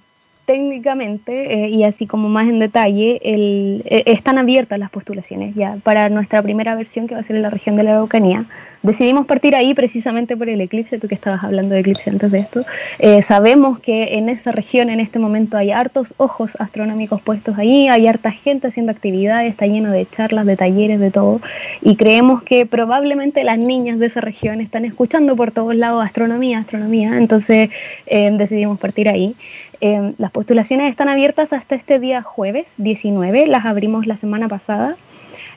técnicamente 0.50 1.66
eh, 1.66 1.70
y 1.70 1.84
así 1.84 2.08
como 2.08 2.28
más 2.28 2.48
en 2.48 2.58
detalle, 2.58 3.22
el, 3.24 3.84
eh, 3.86 4.02
están 4.08 4.40
abiertas 4.40 4.80
las 4.80 4.90
postulaciones 4.90 5.54
ya 5.54 5.78
para 5.84 6.10
nuestra 6.10 6.42
primera 6.42 6.74
versión 6.74 7.06
que 7.06 7.14
va 7.14 7.22
a 7.22 7.24
ser 7.24 7.36
en 7.36 7.44
la 7.44 7.52
región 7.52 7.76
de 7.76 7.84
la 7.84 7.92
Araucanía. 7.92 8.46
Decidimos 8.82 9.28
partir 9.28 9.56
ahí 9.56 9.76
precisamente 9.76 10.36
por 10.36 10.50
el 10.50 10.60
eclipse, 10.60 10.98
tú 10.98 11.08
que 11.08 11.14
estabas 11.14 11.44
hablando 11.44 11.76
de 11.76 11.82
eclipse 11.82 12.10
antes 12.10 12.32
de 12.32 12.40
esto. 12.40 12.66
Eh, 12.98 13.22
sabemos 13.22 13.78
que 13.78 14.18
en 14.18 14.28
esa 14.28 14.52
región 14.52 14.90
en 14.90 15.00
este 15.00 15.20
momento 15.20 15.56
hay 15.56 15.70
hartos 15.70 16.16
ojos 16.18 16.54
astronómicos 16.58 17.22
puestos 17.22 17.60
ahí, 17.60 17.88
hay 17.88 18.08
harta 18.08 18.32
gente 18.32 18.70
haciendo 18.70 18.92
actividades, 18.92 19.52
está 19.52 19.68
lleno 19.68 19.92
de 19.92 20.08
charlas, 20.10 20.48
de 20.48 20.58
talleres, 20.58 21.00
de 21.00 21.12
todo, 21.12 21.42
y 21.84 21.96
creemos 21.96 22.42
que 22.42 22.66
probablemente 22.66 23.44
las 23.44 23.60
niñas 23.60 24.00
de 24.00 24.08
esa 24.08 24.22
región 24.22 24.62
están 24.62 24.84
escuchando 24.86 25.36
por 25.36 25.52
todos 25.52 25.76
lados 25.76 26.04
astronomía, 26.04 26.58
astronomía, 26.58 27.20
entonces 27.20 27.70
decidimos 28.08 28.80
partir 28.80 29.10
ahí. 29.10 29.36
Em, 29.82 30.14
las 30.18 30.32
postulaciones 30.32 30.90
están 30.90 31.08
abiertas 31.08 31.54
hasta 31.54 31.76
este 31.76 32.00
día 32.00 32.22
jueves 32.22 32.74
19, 32.78 33.48
las 33.48 33.66
abrimos 33.66 34.08
la 34.08 34.18
semana 34.18 34.50
pasada. 34.50 34.98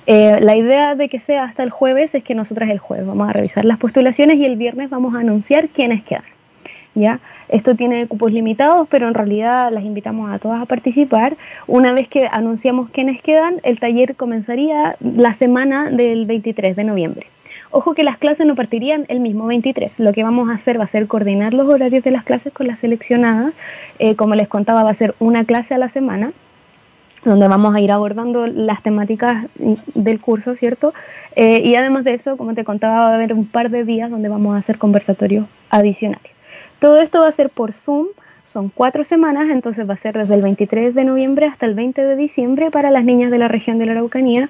Eh, 0.06 0.38
la 0.40 0.56
idea 0.56 0.94
de 0.94 1.08
que 1.08 1.18
sea 1.18 1.44
hasta 1.44 1.62
el 1.62 1.70
jueves 1.70 2.14
es 2.14 2.22
que 2.22 2.34
nosotras 2.34 2.70
el 2.70 2.78
jueves 2.78 3.06
vamos 3.06 3.28
a 3.28 3.32
revisar 3.32 3.64
las 3.64 3.78
postulaciones 3.78 4.36
y 4.36 4.44
el 4.44 4.56
viernes 4.56 4.90
vamos 4.90 5.14
a 5.14 5.20
anunciar 5.20 5.68
quiénes 5.68 6.04
quedan. 6.04 6.24
¿ya? 6.94 7.20
Esto 7.48 7.74
tiene 7.74 8.06
cupos 8.06 8.32
limitados, 8.32 8.86
pero 8.90 9.08
en 9.08 9.14
realidad 9.14 9.72
las 9.72 9.84
invitamos 9.84 10.30
a 10.30 10.38
todas 10.38 10.62
a 10.62 10.66
participar. 10.66 11.36
Una 11.66 11.92
vez 11.92 12.08
que 12.08 12.28
anunciamos 12.30 12.90
quiénes 12.90 13.22
quedan, 13.22 13.56
el 13.62 13.80
taller 13.80 14.14
comenzaría 14.14 14.96
la 15.00 15.32
semana 15.34 15.90
del 15.90 16.26
23 16.26 16.76
de 16.76 16.84
noviembre. 16.84 17.26
Ojo 17.74 17.94
que 17.94 18.04
las 18.04 18.18
clases 18.18 18.46
no 18.46 18.54
partirían 18.54 19.06
el 19.08 19.20
mismo 19.20 19.46
23. 19.46 19.98
Lo 19.98 20.12
que 20.12 20.22
vamos 20.22 20.50
a 20.50 20.54
hacer 20.54 20.78
va 20.78 20.84
a 20.84 20.88
ser 20.88 21.06
coordinar 21.06 21.54
los 21.54 21.66
horarios 21.66 22.04
de 22.04 22.10
las 22.10 22.22
clases 22.22 22.52
con 22.52 22.66
las 22.66 22.80
seleccionadas. 22.80 23.54
Eh, 23.98 24.14
como 24.14 24.34
les 24.34 24.46
contaba, 24.46 24.82
va 24.82 24.90
a 24.90 24.94
ser 24.94 25.14
una 25.18 25.44
clase 25.44 25.74
a 25.74 25.78
la 25.78 25.88
semana 25.88 26.32
donde 27.24 27.48
vamos 27.48 27.74
a 27.74 27.80
ir 27.80 27.92
abordando 27.92 28.46
las 28.46 28.82
temáticas 28.82 29.46
del 29.94 30.20
curso, 30.20 30.56
¿cierto? 30.56 30.92
Eh, 31.36 31.60
y 31.64 31.74
además 31.76 32.04
de 32.04 32.14
eso, 32.14 32.36
como 32.36 32.54
te 32.54 32.64
contaba, 32.64 32.96
va 32.96 33.12
a 33.12 33.14
haber 33.14 33.32
un 33.32 33.46
par 33.46 33.70
de 33.70 33.84
días 33.84 34.10
donde 34.10 34.28
vamos 34.28 34.54
a 34.54 34.58
hacer 34.58 34.76
conversatorios 34.76 35.46
adicionales. 35.70 36.32
Todo 36.78 37.00
esto 37.00 37.20
va 37.20 37.28
a 37.28 37.32
ser 37.32 37.48
por 37.48 37.72
Zoom, 37.72 38.08
son 38.44 38.70
cuatro 38.74 39.04
semanas, 39.04 39.50
entonces 39.50 39.88
va 39.88 39.94
a 39.94 39.96
ser 39.96 40.16
desde 40.16 40.34
el 40.34 40.42
23 40.42 40.94
de 40.94 41.04
noviembre 41.04 41.46
hasta 41.46 41.66
el 41.66 41.74
20 41.74 42.02
de 42.02 42.16
diciembre 42.16 42.70
para 42.70 42.90
las 42.90 43.04
niñas 43.04 43.30
de 43.30 43.38
la 43.38 43.48
región 43.48 43.78
de 43.78 43.86
la 43.86 43.92
Araucanía. 43.92 44.48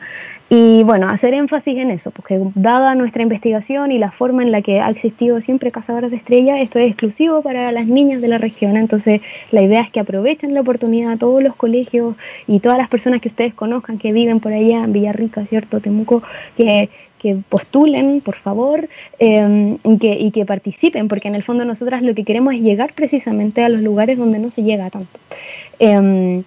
Y 0.48 0.82
bueno, 0.84 1.08
hacer 1.08 1.34
énfasis 1.34 1.78
en 1.78 1.90
eso, 1.90 2.10
porque 2.10 2.40
dada 2.54 2.94
nuestra 2.94 3.22
investigación 3.22 3.92
y 3.92 3.98
la 3.98 4.10
forma 4.10 4.42
en 4.42 4.50
la 4.50 4.62
que 4.62 4.80
ha 4.80 4.90
existido 4.90 5.40
siempre 5.40 5.70
Cazadoras 5.70 6.10
de 6.10 6.16
Estrella, 6.16 6.60
esto 6.60 6.78
es 6.78 6.88
exclusivo 6.88 7.42
para 7.42 7.70
las 7.72 7.86
niñas 7.86 8.20
de 8.20 8.28
la 8.28 8.38
región. 8.38 8.76
Entonces, 8.76 9.20
la 9.50 9.62
idea 9.62 9.82
es 9.82 9.90
que 9.90 10.00
aprovechen 10.00 10.54
la 10.54 10.60
oportunidad 10.60 11.12
a 11.12 11.16
todos 11.16 11.42
los 11.42 11.54
colegios 11.54 12.16
y 12.46 12.60
todas 12.60 12.78
las 12.78 12.88
personas 12.88 13.20
que 13.20 13.28
ustedes 13.28 13.54
conozcan 13.54 13.98
que 13.98 14.12
viven 14.12 14.40
por 14.40 14.52
allá 14.52 14.84
en 14.84 14.92
Villarrica, 14.92 15.44
¿cierto? 15.46 15.80
Temuco, 15.80 16.22
que 16.56 16.90
que 17.22 17.36
postulen, 17.48 18.20
por 18.20 18.34
favor, 18.34 18.88
em, 19.18 19.78
y, 19.84 19.98
que, 19.98 20.12
y, 20.18 20.30
que, 20.32 20.44
participen, 20.44 21.06
porque 21.08 21.28
en 21.28 21.36
el 21.36 21.44
fondo 21.44 21.64
nosotras 21.64 22.02
lo 22.02 22.14
que 22.14 22.24
queremos 22.24 22.54
es 22.54 22.60
llegar 22.60 22.92
precisamente 22.94 23.62
a 23.62 23.68
los 23.68 23.80
lugares 23.80 24.18
donde 24.18 24.40
no 24.40 24.50
se 24.50 24.64
llega 24.64 24.90
tanto. 24.90 25.18
Em, 25.78 26.42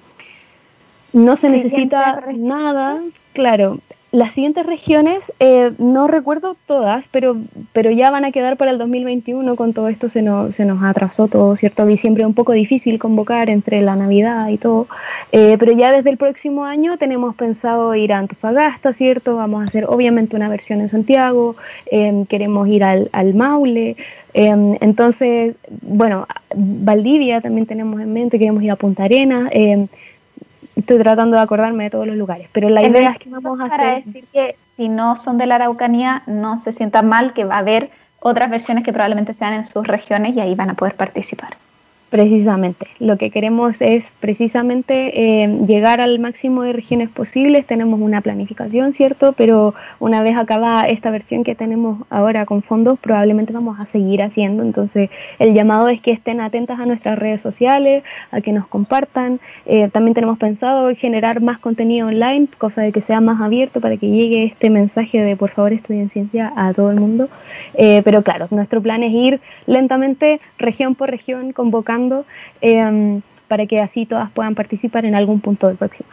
no 1.13 1.35
se 1.37 1.49
necesita 1.49 2.25
nada, 2.35 3.01
claro, 3.31 3.79
las 4.15 4.33
siguientes 4.33 4.65
regiones, 4.65 5.31
eh, 5.39 5.73
no 5.77 6.07
recuerdo 6.07 6.55
todas, 6.65 7.05
pero, 7.11 7.35
pero 7.73 7.91
ya 7.91 8.09
van 8.11 8.23
a 8.23 8.31
quedar 8.31 8.55
para 8.55 8.71
el 8.71 8.77
2021. 8.77 9.55
Con 9.55 9.73
todo 9.73 9.89
esto 9.89 10.09
se 10.09 10.21
nos, 10.21 10.55
se 10.55 10.65
nos 10.65 10.81
atrasó 10.83 11.27
todo, 11.27 11.55
¿cierto? 11.55 11.85
Diciembre 11.85 12.25
un 12.25 12.33
poco 12.33 12.53
difícil 12.53 12.97
convocar 12.97 13.49
entre 13.49 13.81
la 13.81 13.95
Navidad 13.95 14.47
y 14.47 14.57
todo. 14.57 14.87
Eh, 15.31 15.57
pero 15.59 15.73
ya 15.73 15.91
desde 15.91 16.09
el 16.09 16.17
próximo 16.17 16.65
año 16.65 16.97
tenemos 16.97 17.35
pensado 17.35 17.93
ir 17.93 18.13
a 18.13 18.19
Antofagasta, 18.19 18.93
¿cierto? 18.93 19.35
Vamos 19.35 19.61
a 19.61 19.65
hacer 19.65 19.85
obviamente 19.85 20.35
una 20.35 20.47
versión 20.47 20.79
en 20.79 20.89
Santiago. 20.89 21.55
Em, 21.87 22.25
queremos 22.25 22.67
ir 22.69 22.83
al, 22.83 23.09
al 23.11 23.33
Maule. 23.33 23.97
Em, 24.33 24.77
entonces, 24.81 25.55
bueno, 25.81 26.25
Valdivia 26.55 27.41
también 27.41 27.65
tenemos 27.67 27.99
en 28.01 28.13
mente, 28.13 28.39
queremos 28.39 28.63
ir 28.63 28.71
a 28.71 28.75
Punta 28.77 29.03
Arenas. 29.03 29.49
Estoy 30.75 30.99
tratando 30.99 31.37
de 31.37 31.43
acordarme 31.43 31.85
de 31.85 31.89
todos 31.89 32.07
los 32.07 32.17
lugares, 32.17 32.49
pero 32.51 32.69
la 32.69 32.83
idea 32.83 33.11
es 33.11 33.19
que 33.19 33.29
vamos 33.29 33.59
a 33.61 33.67
para 33.67 33.95
decir 33.95 34.25
que 34.31 34.55
si 34.75 34.89
no 34.89 35.15
son 35.15 35.37
de 35.37 35.45
la 35.45 35.55
Araucanía, 35.55 36.23
no 36.27 36.57
se 36.57 36.73
sientan 36.73 37.07
mal, 37.07 37.33
que 37.33 37.45
va 37.45 37.55
a 37.55 37.59
haber 37.59 37.89
otras 38.19 38.49
versiones 38.49 38.83
que 38.83 38.91
probablemente 38.91 39.33
sean 39.33 39.53
en 39.53 39.63
sus 39.63 39.87
regiones 39.87 40.35
y 40.35 40.41
ahí 40.41 40.55
van 40.55 40.71
a 40.71 40.73
poder 40.73 40.95
participar. 40.95 41.55
Precisamente, 42.15 42.87
lo 42.99 43.17
que 43.17 43.29
queremos 43.29 43.81
es 43.81 44.13
precisamente 44.21 45.43
eh, 45.43 45.59
llegar 45.67 45.99
al 45.99 46.17
máximo 46.17 46.63
de 46.63 46.71
regiones 46.71 47.09
posibles, 47.09 47.65
tenemos 47.65 47.99
una 47.99 48.21
planificación, 48.21 48.93
¿cierto? 48.93 49.33
Pero 49.33 49.75
una 49.99 50.23
vez 50.23 50.37
acabada 50.37 50.87
esta 50.87 51.11
versión 51.11 51.43
que 51.43 51.55
tenemos 51.55 52.03
ahora 52.09 52.45
con 52.45 52.61
fondos, 52.61 52.97
probablemente 52.99 53.51
vamos 53.51 53.81
a 53.81 53.85
seguir 53.85 54.23
haciendo, 54.23 54.63
entonces 54.63 55.09
el 55.39 55.53
llamado 55.53 55.89
es 55.89 55.99
que 55.99 56.11
estén 56.11 56.39
atentas 56.39 56.79
a 56.79 56.85
nuestras 56.85 57.19
redes 57.19 57.41
sociales, 57.41 58.05
a 58.31 58.39
que 58.39 58.53
nos 58.53 58.65
compartan, 58.65 59.41
eh, 59.65 59.89
también 59.89 60.13
tenemos 60.13 60.37
pensado 60.37 60.95
generar 60.95 61.41
más 61.41 61.59
contenido 61.59 62.07
online, 62.07 62.47
cosa 62.57 62.81
de 62.81 62.93
que 62.93 63.01
sea 63.01 63.19
más 63.19 63.41
abierto 63.41 63.81
para 63.81 63.97
que 63.97 64.09
llegue 64.09 64.45
este 64.45 64.69
mensaje 64.69 65.21
de 65.21 65.35
por 65.35 65.49
favor 65.49 65.73
estudien 65.73 66.09
ciencia 66.09 66.53
a 66.55 66.73
todo 66.73 66.91
el 66.91 66.99
mundo, 67.01 67.27
eh, 67.73 68.01
pero 68.05 68.21
claro, 68.21 68.47
nuestro 68.51 68.81
plan 68.81 69.03
es 69.03 69.11
ir 69.11 69.41
lentamente, 69.65 70.39
región 70.57 70.95
por 70.95 71.09
región, 71.09 71.51
convocando 71.51 72.04
Em, 72.61 73.21
para 73.47 73.65
que 73.65 73.79
así 73.79 74.05
todas 74.05 74.31
puedan 74.31 74.55
participar 74.55 75.05
en 75.05 75.15
algún 75.15 75.39
punto 75.39 75.67
del 75.67 75.77
próximo. 75.77 76.09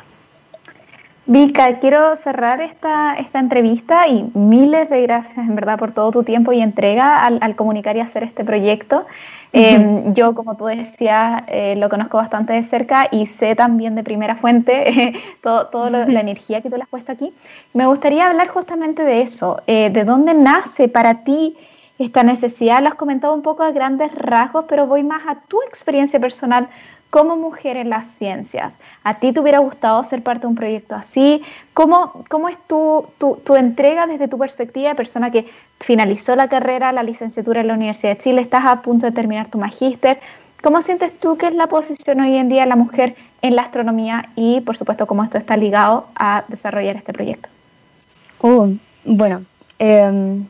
Vika, 1.24 1.78
quiero 1.78 2.16
cerrar 2.16 2.60
esta, 2.60 3.14
esta 3.14 3.38
entrevista 3.38 4.08
y 4.08 4.28
miles 4.34 4.90
de 4.90 5.02
gracias 5.02 5.38
en 5.38 5.54
verdad 5.54 5.78
por 5.78 5.92
todo 5.92 6.10
tu 6.10 6.24
tiempo 6.24 6.52
y 6.52 6.60
entrega 6.60 7.24
al, 7.24 7.54
comunicar 7.54 7.96
y 7.96 8.00
hacer 8.00 8.24
este 8.24 8.44
proyecto. 8.44 9.06
Em, 9.52 10.14
yo, 10.14 10.34
como 10.34 10.56
tú 10.56 10.64
decías, 10.64 11.44
eh, 11.46 11.76
lo 11.76 11.88
conozco 11.90 12.16
bastante 12.16 12.54
de 12.54 12.64
cerca 12.64 13.06
y 13.12 13.26
sé 13.26 13.54
también 13.54 13.94
de 13.94 14.02
primera 14.02 14.34
fuente 14.34 15.14
toda 15.42 15.70
todo, 15.70 15.90
la 15.90 16.20
energía 16.20 16.60
que 16.60 16.70
tú 16.70 16.76
le 16.76 16.82
has 16.82 16.88
puesto 16.88 17.12
aquí. 17.12 17.32
Me 17.72 17.86
gustaría 17.86 18.28
hablar 18.28 18.48
justamente 18.48 19.04
de 19.04 19.20
eso, 19.20 19.62
eh, 19.68 19.90
de 19.90 20.02
dónde 20.02 20.34
nace 20.34 20.88
para 20.88 21.22
ti 21.22 21.56
esta 22.02 22.22
necesidad. 22.22 22.82
Lo 22.82 22.88
has 22.88 22.94
comentado 22.94 23.34
un 23.34 23.42
poco 23.42 23.62
a 23.62 23.70
grandes 23.70 24.14
rasgos, 24.14 24.66
pero 24.68 24.86
voy 24.86 25.02
más 25.02 25.22
a 25.26 25.36
tu 25.36 25.62
experiencia 25.62 26.20
personal 26.20 26.68
como 27.12 27.36
mujer 27.36 27.76
en 27.76 27.90
las 27.90 28.06
ciencias. 28.06 28.80
¿A 29.04 29.18
ti 29.18 29.32
te 29.32 29.40
hubiera 29.40 29.58
gustado 29.58 30.02
ser 30.02 30.22
parte 30.22 30.42
de 30.42 30.46
un 30.46 30.54
proyecto 30.54 30.94
así? 30.94 31.42
¿Cómo, 31.74 32.24
cómo 32.30 32.48
es 32.48 32.56
tu, 32.66 33.06
tu, 33.18 33.54
entrega 33.54 34.06
desde 34.06 34.28
tu 34.28 34.38
perspectiva 34.38 34.88
de 34.88 34.94
persona 34.94 35.30
que 35.30 35.46
finalizó 35.78 36.36
la 36.36 36.48
carrera, 36.48 36.90
la 36.90 37.02
licenciatura 37.02 37.60
en 37.60 37.68
la 37.68 37.74
Universidad 37.74 38.12
de 38.12 38.18
Chile, 38.18 38.40
estás 38.40 38.64
a 38.64 38.80
punto 38.80 39.04
de 39.04 39.12
terminar 39.12 39.48
tu 39.48 39.58
magíster? 39.58 40.20
¿Cómo 40.62 40.80
sientes 40.80 41.12
tú 41.18 41.36
que 41.36 41.48
es 41.48 41.54
la 41.54 41.66
posición 41.66 42.20
hoy 42.20 42.36
en 42.38 42.48
día 42.48 42.62
de 42.62 42.68
la 42.68 42.76
mujer 42.76 43.14
en 43.42 43.56
la 43.56 43.62
astronomía 43.62 44.30
y, 44.34 44.62
por 44.62 44.78
supuesto, 44.78 45.06
cómo 45.06 45.22
esto 45.22 45.36
está 45.36 45.56
ligado 45.58 46.06
a 46.14 46.44
desarrollar 46.48 46.96
este 46.96 47.12
proyecto? 47.12 47.50
Oh, 48.40 48.68
bueno, 49.04 49.44
em, 49.78 50.46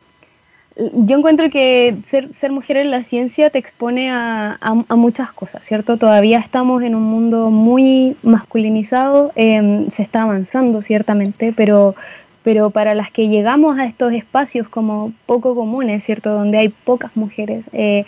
yo 0.75 1.17
encuentro 1.17 1.49
que 1.49 1.95
ser, 2.05 2.51
mujer 2.51 2.77
en 2.77 2.89
la 2.89 3.03
ciencia 3.03 3.49
te 3.49 3.59
expone 3.59 4.09
a, 4.11 4.57
muchas 4.89 5.31
cosas, 5.31 5.65
¿cierto? 5.65 5.97
Todavía 5.97 6.39
estamos 6.39 6.81
en 6.81 6.95
un 6.95 7.03
mundo 7.03 7.51
muy 7.51 8.15
masculinizado, 8.23 9.31
em, 9.35 9.89
se 9.89 10.01
está 10.01 10.23
avanzando 10.23 10.81
ciertamente, 10.81 11.53
pero, 11.55 11.95
para 12.71 12.95
las 12.95 13.11
que 13.11 13.29
llegamos 13.29 13.77
a 13.77 13.85
estos 13.85 14.13
espacios 14.13 14.67
como 14.67 15.13
poco 15.25 15.55
comunes, 15.55 16.03
¿cierto? 16.03 16.31
Donde 16.31 16.57
hay 16.57 16.69
pocas 16.69 17.15
mujeres, 17.15 17.69
eh, 17.71 18.05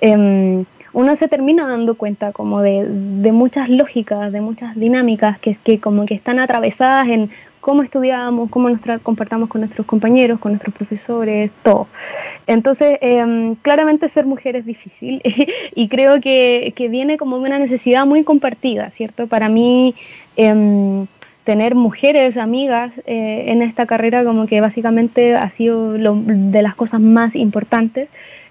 em, 0.00 0.64
uno 0.92 1.16
se 1.16 1.28
termina 1.28 1.68
dando 1.68 1.94
cuenta 1.94 2.32
como 2.32 2.60
de, 2.62 2.84
muchas 3.32 3.68
lógicas, 3.68 4.32
de 4.32 4.40
muchas 4.40 4.74
dinámicas 4.74 5.38
que 5.38 5.78
como 5.80 6.06
que 6.06 6.14
están 6.14 6.40
atravesadas 6.40 7.08
en 7.08 7.30
cómo 7.60 7.82
estudiamos, 7.82 8.50
cómo 8.50 8.68
nos 8.68 8.80
comportamos 9.02 9.48
con 9.48 9.60
nuestros 9.60 9.86
compañeros, 9.86 10.38
con 10.38 10.52
nuestros 10.52 10.74
profesores, 10.74 11.50
todo. 11.62 11.88
Entonces, 12.46 12.98
em, 13.00 13.54
claramente 13.56 14.08
ser 14.08 14.26
mujer 14.26 14.56
es 14.56 14.66
difícil 14.66 15.22
y 15.74 15.88
creo 15.88 16.20
que, 16.20 16.72
viene 16.90 17.18
como 17.18 17.36
una 17.36 17.58
necesidad 17.58 18.06
muy 18.06 18.24
compartida, 18.24 18.90
¿cierto? 18.90 19.26
Para 19.26 19.48
mí, 19.48 19.94
em, 20.36 21.06
tener 21.44 21.74
mujeres 21.74 22.36
amigas 22.36 22.98
eh, 23.06 23.44
en 23.48 23.62
esta 23.62 23.86
carrera 23.86 24.22
como 24.24 24.46
que 24.46 24.60
básicamente 24.60 25.34
ha 25.34 25.50
sido 25.50 25.94
de 25.94 26.62
las 26.62 26.74
cosas 26.74 27.00
más 27.00 27.34
importantes. 27.34 28.08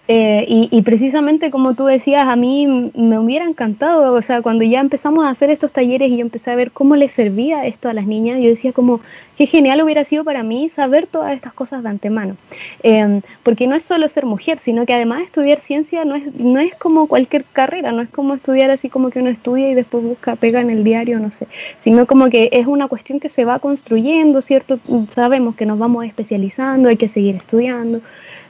Eh, 0.10 0.45
y, 0.72 0.82
precisamente 0.84 1.51
como 1.51 1.74
tú 1.74 1.86
decías, 1.86 2.24
a 2.24 2.38
mí 2.38 2.66
me 2.95 3.20
hubiera 3.20 3.43
encantado, 3.43 4.14
o 4.14 4.22
sea, 4.22 4.41
cuando 4.41 4.64
ya 4.64 4.80
empezamos 4.80 5.26
a 5.26 5.30
hacer 5.30 5.49
estos 5.49 5.74
talleres 5.74 6.10
y 6.10 6.18
yo 6.18 6.22
empecé 6.22 6.49
a 6.49 6.55
ver 6.55 6.72
cómo 6.72 6.95
les 6.95 7.12
servía 7.12 7.66
esto 7.66 7.89
a 7.89 7.93
las 7.93 8.08
niñas, 8.08 8.39
yo 8.41 8.47
decía 8.47 8.72
como, 8.72 9.01
qué 9.38 9.45
genial 9.45 9.81
hubiera 9.81 10.03
sido 10.03 10.23
para 10.23 10.43
mí 10.43 10.67
saber 10.69 11.07
todas 11.07 11.35
estas 11.35 11.53
cosas 11.53 11.83
de 11.83 11.89
antemano. 11.89 12.35
Em, 12.81 13.21
porque 13.43 13.67
no 13.67 13.75
es 13.75 13.83
solo 13.83 14.09
ser 14.09 14.25
mujer, 14.25 14.57
sino 14.57 14.85
que 14.85 14.93
además 14.93 15.21
estudiar 15.21 15.59
ciencia 15.59 16.03
no 16.05 16.15
es, 16.15 16.33
no 16.35 16.59
es 16.59 16.75
como 16.75 17.07
cualquier 17.07 17.45
carrera, 17.45 17.91
no 17.91 18.01
es 18.01 18.09
como 18.09 18.33
estudiar 18.33 18.71
así 18.71 18.89
como 18.89 19.11
que 19.11 19.19
uno 19.19 19.29
estudia 19.29 19.69
y 19.69 19.75
después 19.75 20.03
busca, 20.03 20.35
pega 20.35 20.59
en 20.59 20.71
el 20.71 20.83
diario, 20.83 21.19
no 21.19 21.29
sé, 21.29 21.47
sino 21.77 22.07
como 22.07 22.29
que 22.29 22.49
es 22.51 22.65
una 22.65 22.88
cuestión 22.88 23.19
que 23.19 23.29
se 23.29 23.45
va 23.45 23.59
construyendo, 23.59 24.41
¿cierto? 24.41 24.79
Sabemos 25.09 25.55
que 25.55 25.65
nos 25.65 25.77
vamos 25.77 26.05
especializando, 26.05 26.89
hay 26.89 26.97
que 26.97 27.09
seguir 27.09 27.35
estudiando 27.35 28.01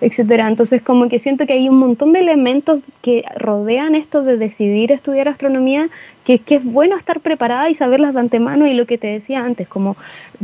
etcétera. 0.02 0.48
Entonces, 0.48 0.82
como 0.82 1.10
que 1.10 1.20
siento 1.20 1.46
que 1.46 1.54
hay 1.54 1.70
un 1.70 1.78
montón 1.78 2.14
de 2.14 2.20
elementos 2.20 2.82
que 3.02 3.24
rodean 3.36 3.96
esto 3.96 4.24
de 4.24 4.38
decidir 4.38 4.92
estudiar 4.92 5.28
astronomía, 5.28 5.90
que, 6.36 6.56
es 6.56 6.66
bueno 6.66 6.98
estar 6.98 7.22
preparada 7.22 7.70
y 7.70 7.76
saberlas 7.76 8.14
de 8.14 8.20
antemano 8.20 8.68
y 8.68 8.74
lo 8.74 8.86
que 8.86 8.98
te 8.98 9.08
decía 9.08 9.46
antes, 9.46 9.68
como 9.68 9.96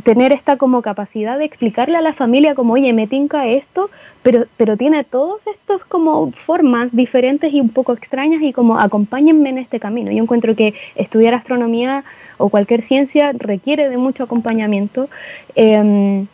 tener 0.03 0.31
esta 0.31 0.55
como 0.55 0.81
capacidad 0.81 1.38
de 1.38 1.43
explicarle 1.43 1.97
a 1.97 2.01
la 2.01 2.13
familia 2.13 2.55
como, 2.55 2.73
oye, 2.73 2.93
me 2.93 3.05
tinca 3.05 3.47
esto, 3.47 3.89
pero, 4.21 4.45
pero 4.55 4.77
tiene 4.77 5.03
todos 5.03 5.45
estos 5.47 5.84
como 5.84 6.31
formas 6.31 6.95
diferentes 6.95 7.53
y 7.53 7.59
un 7.59 7.67
poco 7.67 7.91
extrañas 7.91 8.41
y 8.41 8.53
como 8.53 8.79
acompáñenme 8.79 9.49
en 9.49 9.57
este 9.57 9.81
camino. 9.81 10.09
Yo 10.11 10.23
encuentro 10.23 10.55
que 10.55 10.73
estudiar 10.95 11.34
astronomía 11.34 12.05
o 12.38 12.47
cualquier 12.47 12.81
ciencia 12.81 13.34
requiere 13.34 13.89
de 13.89 13.97
mucho 13.97 14.23
acompañamiento. 14.23 15.09
Eh, 15.55 16.25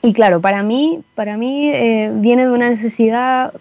y 0.00 0.12
claro, 0.14 0.40
para 0.40 0.62
mí, 0.62 1.00
para 1.14 1.36
mí 1.36 1.70
eh, 1.70 2.10
viene 2.14 2.46
de 2.46 2.52
una 2.52 2.70
necesidad 2.70 3.52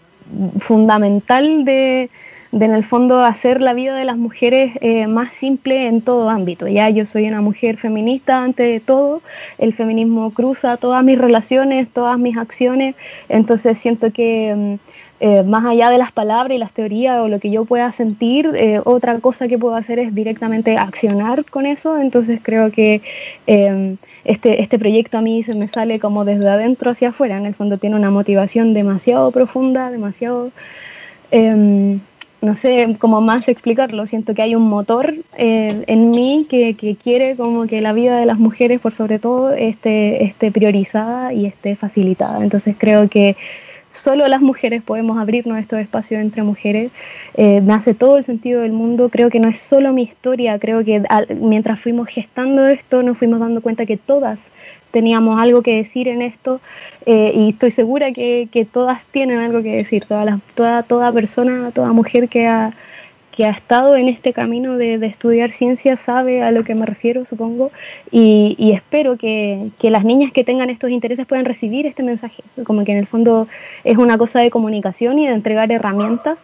fundamental 0.59 1.65
de, 1.65 2.09
de 2.51 2.65
en 2.65 2.73
el 2.73 2.83
fondo 2.83 3.23
hacer 3.23 3.61
la 3.61 3.73
vida 3.73 3.95
de 3.95 4.05
las 4.05 4.17
mujeres 4.17 4.73
eh, 4.81 5.07
más 5.07 5.33
simple 5.33 5.87
en 5.87 6.01
todo 6.01 6.29
ámbito. 6.29 6.67
Ya 6.67 6.89
yo 6.89 7.05
soy 7.05 7.27
una 7.27 7.41
mujer 7.41 7.77
feminista 7.77 8.43
ante 8.43 8.63
de 8.63 8.79
todo, 8.79 9.21
el 9.57 9.73
feminismo 9.73 10.31
cruza 10.31 10.77
todas 10.77 11.03
mis 11.03 11.17
relaciones, 11.17 11.89
todas 11.89 12.17
mis 12.17 12.37
acciones, 12.37 12.95
entonces 13.29 13.77
siento 13.77 14.11
que 14.11 14.53
mm, 14.55 14.73
eh, 15.19 15.43
más 15.43 15.65
allá 15.65 15.89
de 15.89 15.97
las 15.97 16.11
palabras 16.11 16.55
y 16.55 16.59
las 16.59 16.71
teorías 16.71 17.19
o 17.21 17.27
lo 17.27 17.39
que 17.39 17.49
yo 17.49 17.65
pueda 17.65 17.91
sentir, 17.91 18.51
eh, 18.55 18.79
otra 18.83 19.19
cosa 19.19 19.47
que 19.47 19.57
puedo 19.57 19.75
hacer 19.75 19.97
es 19.99 20.13
directamente 20.13 20.77
accionar 20.77 21.43
con 21.45 21.65
eso, 21.65 21.99
entonces 21.99 22.39
creo 22.43 22.71
que 22.71 23.01
este, 24.25 24.61
este 24.61 24.77
proyecto 24.77 25.17
a 25.17 25.21
mí 25.21 25.41
se 25.41 25.55
me 25.55 25.67
sale 25.67 25.99
como 25.99 26.23
desde 26.23 26.47
adentro 26.47 26.91
hacia 26.91 27.09
afuera, 27.09 27.37
en 27.37 27.45
el 27.45 27.55
fondo 27.55 27.77
tiene 27.77 27.95
una 27.95 28.11
motivación 28.11 28.73
demasiado 28.73 29.31
profunda, 29.31 29.89
demasiado 29.89 30.51
em, 31.31 31.99
no 32.47 32.55
sé 32.55 32.95
cómo 32.97 33.19
más 33.19 33.49
explicarlo, 33.49 34.07
siento 34.07 34.33
que 34.33 34.41
hay 34.41 34.55
un 34.55 34.69
motor 34.69 35.13
eh, 35.37 35.83
en 35.87 36.11
mí 36.11 36.47
que, 36.49 36.75
quiere 37.03 37.35
como 37.35 37.67
que 37.67 37.81
la 37.81 37.91
vida 37.91 38.17
de 38.17 38.25
las 38.25 38.39
mujeres 38.39 38.79
por 38.79 38.93
sobre 38.93 39.19
todo 39.19 39.51
esté, 39.51 40.23
esté 40.23 40.49
priorizada 40.49 41.33
y 41.33 41.45
esté 41.45 41.75
facilitada. 41.75 42.41
Entonces 42.41 42.75
creo 42.79 43.09
que 43.09 43.35
solo 43.91 44.29
las 44.29 44.41
mujeres 44.41 44.81
podemos 44.81 45.17
abrirnos 45.17 45.59
estos 45.59 45.79
espacios 45.79 46.21
entre 46.21 46.43
mujeres. 46.43 46.91
Eh, 47.35 47.59
me 47.59 47.73
hace 47.73 47.93
todo 47.93 48.17
el 48.17 48.23
sentido 48.23 48.61
del 48.61 48.71
mundo. 48.71 49.09
Creo 49.09 49.29
que 49.29 49.41
no 49.41 49.49
es 49.49 49.59
solo 49.59 49.91
mi 49.91 50.03
historia, 50.03 50.57
creo 50.57 50.85
que 50.85 51.03
mientras 51.41 51.81
fuimos 51.81 52.07
gestando 52.07 52.65
esto 52.67 53.03
nos 53.03 53.17
fuimos 53.17 53.41
dando 53.41 53.59
cuenta 53.61 53.85
que 53.85 53.97
todas 53.97 54.49
teníamos 54.91 55.39
algo 55.39 55.61
que 55.61 55.75
decir 55.75 56.07
en 56.07 56.21
esto 56.21 56.59
eh, 57.05 57.31
y 57.35 57.49
estoy 57.49 57.71
segura 57.71 58.11
que, 58.11 58.67
todas 58.71 59.05
tienen 59.05 59.39
algo 59.39 59.61
que 59.61 59.75
decir, 59.75 60.05
toda, 60.05 60.39
toda, 60.55 60.83
toda 60.83 61.11
persona, 61.11 61.71
toda 61.71 61.93
mujer 61.93 62.29
que 62.29 62.47
ha, 62.47 62.73
que 63.31 63.45
ha 63.45 63.51
estado 63.51 63.95
en 63.95 64.09
este 64.09 64.33
camino 64.33 64.77
de, 64.77 64.95
estudiar 65.05 65.51
ciencia 65.51 65.95
sabe 65.95 66.41
a 66.41 66.51
lo 66.51 66.63
que 66.63 66.75
me 66.75 66.85
refiero, 66.85 67.25
supongo, 67.25 67.71
y, 68.11 68.71
espero 68.73 69.17
que, 69.17 69.69
que, 69.79 69.91
las 69.91 70.03
niñas 70.03 70.33
que 70.33 70.43
tengan 70.43 70.69
estos 70.69 70.89
intereses 70.89 71.25
puedan 71.25 71.45
recibir 71.45 71.85
este 71.85 72.03
mensaje, 72.03 72.43
como 72.65 72.83
que 72.83 72.93
en 72.93 72.97
el 72.97 73.07
fondo 73.07 73.47
es 73.83 73.97
una 73.97 74.17
cosa 74.17 74.39
de 74.39 74.49
comunicación 74.49 75.19
y 75.19 75.27
de 75.27 75.33
entregar 75.33 75.71
herramientas, 75.71 76.37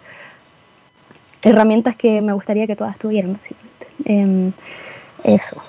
herramientas 1.41 1.95
que 1.95 2.21
me 2.21 2.33
gustaría 2.33 2.67
que 2.67 2.75
todas 2.75 2.97
tuvieran, 2.97 3.33
básicamente. 3.33 3.87
Em, 4.05 4.51
eso. 5.23 5.61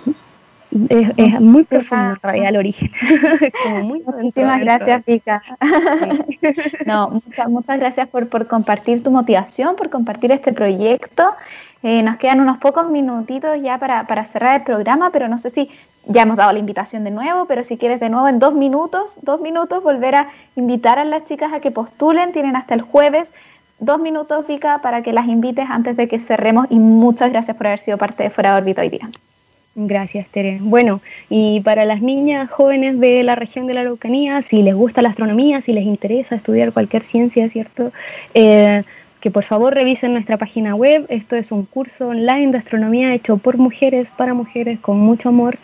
Es, 0.89 1.41
muy 1.41 1.63
profundo 1.63 2.17
el 2.33 2.57
origen. 2.57 2.91
Muchísimas 3.85 4.61
gracias, 4.61 5.05
Pica. 5.05 5.43
no, 6.85 7.21
muchas, 7.49 7.79
gracias 7.79 8.09
por, 8.09 8.29
por, 8.29 8.49
compartir 8.49 9.03
tu 9.03 9.13
motivación, 9.13 9.77
por 9.77 9.89
compartir 9.89 10.33
este 10.33 10.53
proyecto. 10.53 11.35
Eh, 11.85 12.03
nos 12.03 12.17
quedan 12.17 12.41
unos 12.41 12.59
pocos 12.59 12.91
minutitos 12.91 13.63
ya 13.63 13.79
para, 13.79 14.07
para, 14.09 14.25
cerrar 14.25 14.57
el 14.57 14.63
programa, 14.65 15.11
pero 15.11 15.29
no 15.29 15.39
sé 15.39 15.51
si 15.51 15.71
ya 16.07 16.23
hemos 16.23 16.37
dado 16.37 16.53
la 16.53 16.59
invitación 16.59 17.05
de 17.05 17.13
nuevo, 17.13 17.45
pero 17.47 17.63
si 17.63 17.77
quieres 17.77 18.01
de 18.01 18.11
nuevo 18.11 18.27
en 18.27 18.41
dos 18.41 18.55
minutos, 18.55 19.19
dos 19.23 19.41
minutos, 19.41 19.83
volver 19.83 20.17
a 20.17 20.29
invitar 20.57 20.99
a 20.99 21.05
las 21.05 21.25
chicas 21.25 21.53
a 21.53 21.61
que 21.61 21.71
postulen, 21.71 22.33
tienen 22.33 22.57
hasta 22.57 22.75
el 22.75 22.83
jueves. 22.83 23.33
Dos 23.79 24.01
minutos, 24.01 24.47
Vika, 24.47 24.79
para 24.79 25.03
que 25.03 25.13
las 25.13 25.29
invites 25.29 25.69
antes 25.71 25.97
de 25.97 26.09
que 26.09 26.19
cerremos 26.19 26.67
y 26.71 26.79
muchas 26.79 27.31
gracias 27.31 27.57
por 27.57 27.67
haber 27.67 27.79
sido 27.79 27.97
parte 27.97 28.25
de 28.25 28.31
Fuera 28.31 28.53
de 28.53 28.59
órbita 28.59 28.83
hoy 28.83 28.89
día. 28.89 29.09
Gracias, 29.77 30.29
Tere. 30.29 30.59
Bueno, 30.61 31.01
y 31.29 31.61
para 31.61 31.85
las 31.85 32.01
niñas 32.01 32.49
jóvenes 32.49 33.01
de 33.01 33.25
la 33.25 33.35
región 33.35 33.67
de 33.67 33.75
la 33.75 33.81
Araucanía, 33.81 34.41
si 34.41 34.63
les 34.63 34.75
gusta 34.75 35.03
la 35.03 35.09
astronomía, 35.09 35.63
si 35.63 35.73
les 35.73 35.85
interesa 35.85 36.37
estudiar 36.37 36.73
cualquier 36.73 37.03
ciencia, 37.03 37.49
¿cierto? 37.49 37.93
Eh, 38.35 38.85
que 39.25 39.31
por 39.31 39.45
favor 39.45 39.73
revisen 39.73 40.13
nuestra 40.13 40.37
página 40.37 40.75
web. 40.75 41.07
Esto 41.09 41.35
es 41.35 41.51
un 41.51 41.65
curso 41.65 42.09
online 42.09 42.53
de 42.53 42.59
astronomía 42.59 43.15
hecho 43.15 43.39
por 43.39 43.57
mujeres, 43.57 44.09
para 44.15 44.35
mujeres, 44.35 44.79
con 44.81 45.01
mucho 45.01 45.31
amor. 45.31 45.57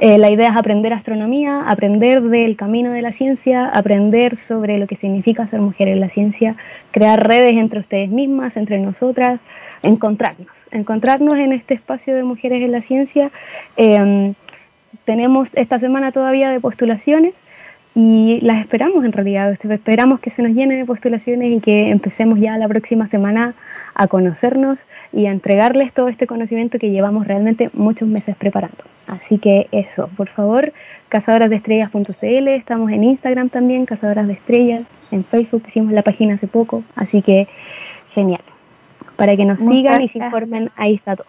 Eh, 0.00 0.18
la 0.18 0.28
idea 0.28 0.50
es 0.50 0.56
aprender 0.56 0.92
astronomía, 0.92 1.66
aprender 1.66 2.20
del 2.20 2.56
camino 2.56 2.90
de 2.90 3.00
la 3.00 3.12
ciencia, 3.12 3.70
aprender 3.70 4.36
sobre 4.36 4.76
lo 4.76 4.86
que 4.86 4.96
significa 4.96 5.46
ser 5.46 5.62
mujer 5.62 5.88
en 5.88 6.00
la 6.00 6.10
ciencia, 6.10 6.56
crear 6.90 7.26
redes 7.26 7.56
entre 7.56 7.80
ustedes 7.80 8.10
mismas, 8.10 8.58
entre 8.58 8.78
nosotras, 8.80 9.40
encontrarnos 9.82 10.48
encontrarnos 10.70 11.38
en 11.38 11.54
este 11.54 11.72
espacio 11.72 12.14
de 12.14 12.22
mujeres 12.22 12.62
en 12.62 12.72
la 12.72 12.82
ciencia. 12.82 13.30
Em, 13.78 14.34
tenemos 15.06 15.48
esta 15.54 15.78
semana 15.78 16.12
todavía 16.12 16.50
de 16.50 16.60
postulaciones 16.60 17.32
y 17.98 18.40
las 18.42 18.60
esperamos 18.60 19.06
en 19.06 19.12
realidad. 19.12 19.50
Esperamos 19.50 20.20
que 20.20 20.28
se 20.28 20.42
nos 20.42 20.52
llene 20.52 20.76
de 20.76 20.84
postulaciones 20.84 21.50
y 21.50 21.60
que 21.60 21.88
empecemos 21.88 22.38
ya 22.38 22.58
la 22.58 22.68
próxima 22.68 23.06
semana 23.06 23.54
a 23.94 24.06
conocernos 24.06 24.78
y 25.14 25.24
a 25.24 25.30
entregarles 25.30 25.94
todo 25.94 26.08
este 26.08 26.26
conocimiento 26.26 26.78
que 26.78 26.90
llevamos 26.90 27.26
realmente 27.26 27.70
muchos 27.72 28.06
meses 28.06 28.36
preparando. 28.36 28.84
Así 29.06 29.38
que 29.38 29.68
eso, 29.72 30.10
por 30.14 30.28
favor, 30.28 30.74
cazadorasdeestrellas.cl, 31.08 32.48
estamos 32.48 32.92
en 32.92 33.02
Instagram 33.02 33.48
también, 33.48 33.86
Cazadoras 33.86 34.26
de 34.26 34.34
Estrellas, 34.34 34.82
en 35.10 35.24
Facebook 35.24 35.62
hicimos 35.66 35.94
la 35.94 36.02
página 36.02 36.34
hace 36.34 36.48
poco, 36.48 36.84
así 36.96 37.22
que 37.22 37.48
genial 38.08 38.42
para 39.16 39.34
que 39.36 39.46
nos 39.46 39.60
sigan 39.60 40.02
y 40.02 40.08
se 40.08 40.18
informen, 40.18 40.70
ahí 40.76 40.94
está 40.94 41.16
todo. 41.16 41.26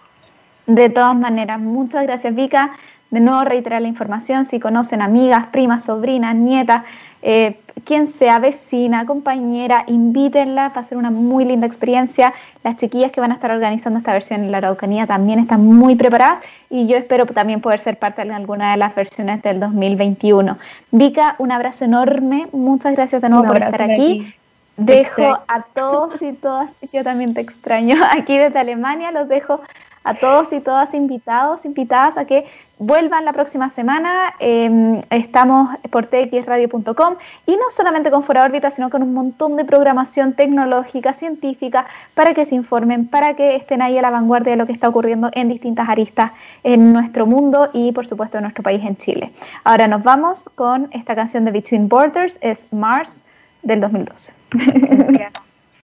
De 0.65 0.89
todas 0.89 1.15
maneras, 1.15 1.61
muchas 1.61 2.03
gracias 2.03 2.35
Vika. 2.35 2.71
De 3.09 3.21
nuevo 3.21 3.43
reiterar 3.45 3.81
la 3.81 3.87
información, 3.87 4.43
si 4.43 4.59
conocen 4.59 5.01
amigas, 5.01 5.47
primas, 5.47 5.85
sobrinas, 5.85 6.35
nietas, 6.35 6.83
eh, 7.21 7.57
quien 7.85 8.07
sea, 8.07 8.39
vecina, 8.39 9.05
compañera, 9.05 9.85
invítenla, 9.87 10.69
va 10.69 10.81
a 10.81 10.83
ser 10.83 10.97
una 10.97 11.09
muy 11.09 11.45
linda 11.45 11.65
experiencia. 11.65 12.33
Las 12.63 12.75
chiquillas 12.75 13.11
que 13.11 13.21
van 13.21 13.31
a 13.31 13.35
estar 13.35 13.49
organizando 13.51 13.97
esta 13.97 14.11
versión 14.11 14.43
en 14.43 14.51
la 14.51 14.57
Araucanía 14.57 15.07
también 15.07 15.39
están 15.39 15.65
muy 15.65 15.95
preparadas 15.95 16.43
y 16.69 16.87
yo 16.87 16.97
espero 16.97 17.25
también 17.25 17.61
poder 17.61 17.79
ser 17.79 17.97
parte 17.97 18.25
de 18.25 18.33
alguna 18.33 18.71
de 18.71 18.77
las 18.77 18.93
versiones 18.93 19.41
del 19.41 19.59
2021. 19.61 20.57
Vika, 20.91 21.35
un 21.37 21.51
abrazo 21.51 21.85
enorme, 21.85 22.47
muchas 22.51 22.93
gracias 22.93 23.21
de 23.21 23.29
nuevo 23.29 23.45
por 23.45 23.57
estar 23.57 23.81
aquí. 23.83 24.33
Dejo 24.75 25.39
a 25.47 25.63
todos 25.73 26.21
y 26.21 26.33
todas, 26.33 26.71
yo 26.93 27.03
también 27.03 27.33
te 27.33 27.41
extraño, 27.41 27.95
aquí 28.11 28.37
desde 28.37 28.59
Alemania, 28.59 29.11
los 29.11 29.27
dejo 29.27 29.61
a 30.03 30.13
todos 30.13 30.53
y 30.53 30.59
todas 30.59 30.93
invitados, 30.93 31.65
invitadas 31.65 32.17
a 32.17 32.25
que 32.25 32.45
vuelvan 32.79 33.25
la 33.25 33.33
próxima 33.33 33.69
semana. 33.69 34.33
Em, 34.39 35.01
estamos 35.09 35.75
por 35.89 36.07
txradio.com 36.07 37.15
y 37.45 37.51
no 37.55 37.71
solamente 37.71 38.11
con 38.11 38.23
Fuera 38.23 38.43
órbita, 38.43 38.71
sino 38.71 38.89
con 38.89 39.03
un 39.03 39.13
montón 39.13 39.55
de 39.55 39.65
programación 39.65 40.33
tecnológica, 40.33 41.13
científica, 41.13 41.85
para 42.13 42.33
que 42.33 42.45
se 42.45 42.55
informen, 42.55 43.07
para 43.07 43.35
que 43.35 43.55
estén 43.55 43.81
ahí 43.81 43.97
a 43.97 44.01
la 44.01 44.09
vanguardia 44.09 44.51
de 44.51 44.57
lo 44.57 44.65
que 44.65 44.73
está 44.73 44.89
ocurriendo 44.89 45.29
en 45.33 45.49
distintas 45.49 45.89
aristas 45.89 46.31
en 46.63 46.93
nuestro 46.93 47.25
mundo 47.25 47.69
y, 47.73 47.91
por 47.91 48.05
supuesto, 48.05 48.37
en 48.37 48.43
nuestro 48.43 48.63
país, 48.63 48.83
en 48.83 48.97
Chile. 48.97 49.31
Ahora 49.63 49.87
nos 49.87 50.03
vamos 50.03 50.49
con 50.55 50.87
esta 50.91 51.15
canción 51.15 51.45
de 51.45 51.51
Between 51.51 51.89
Borders, 51.89 52.37
es 52.41 52.71
Mars 52.71 53.23
del 53.63 53.81
2012. 53.81 54.33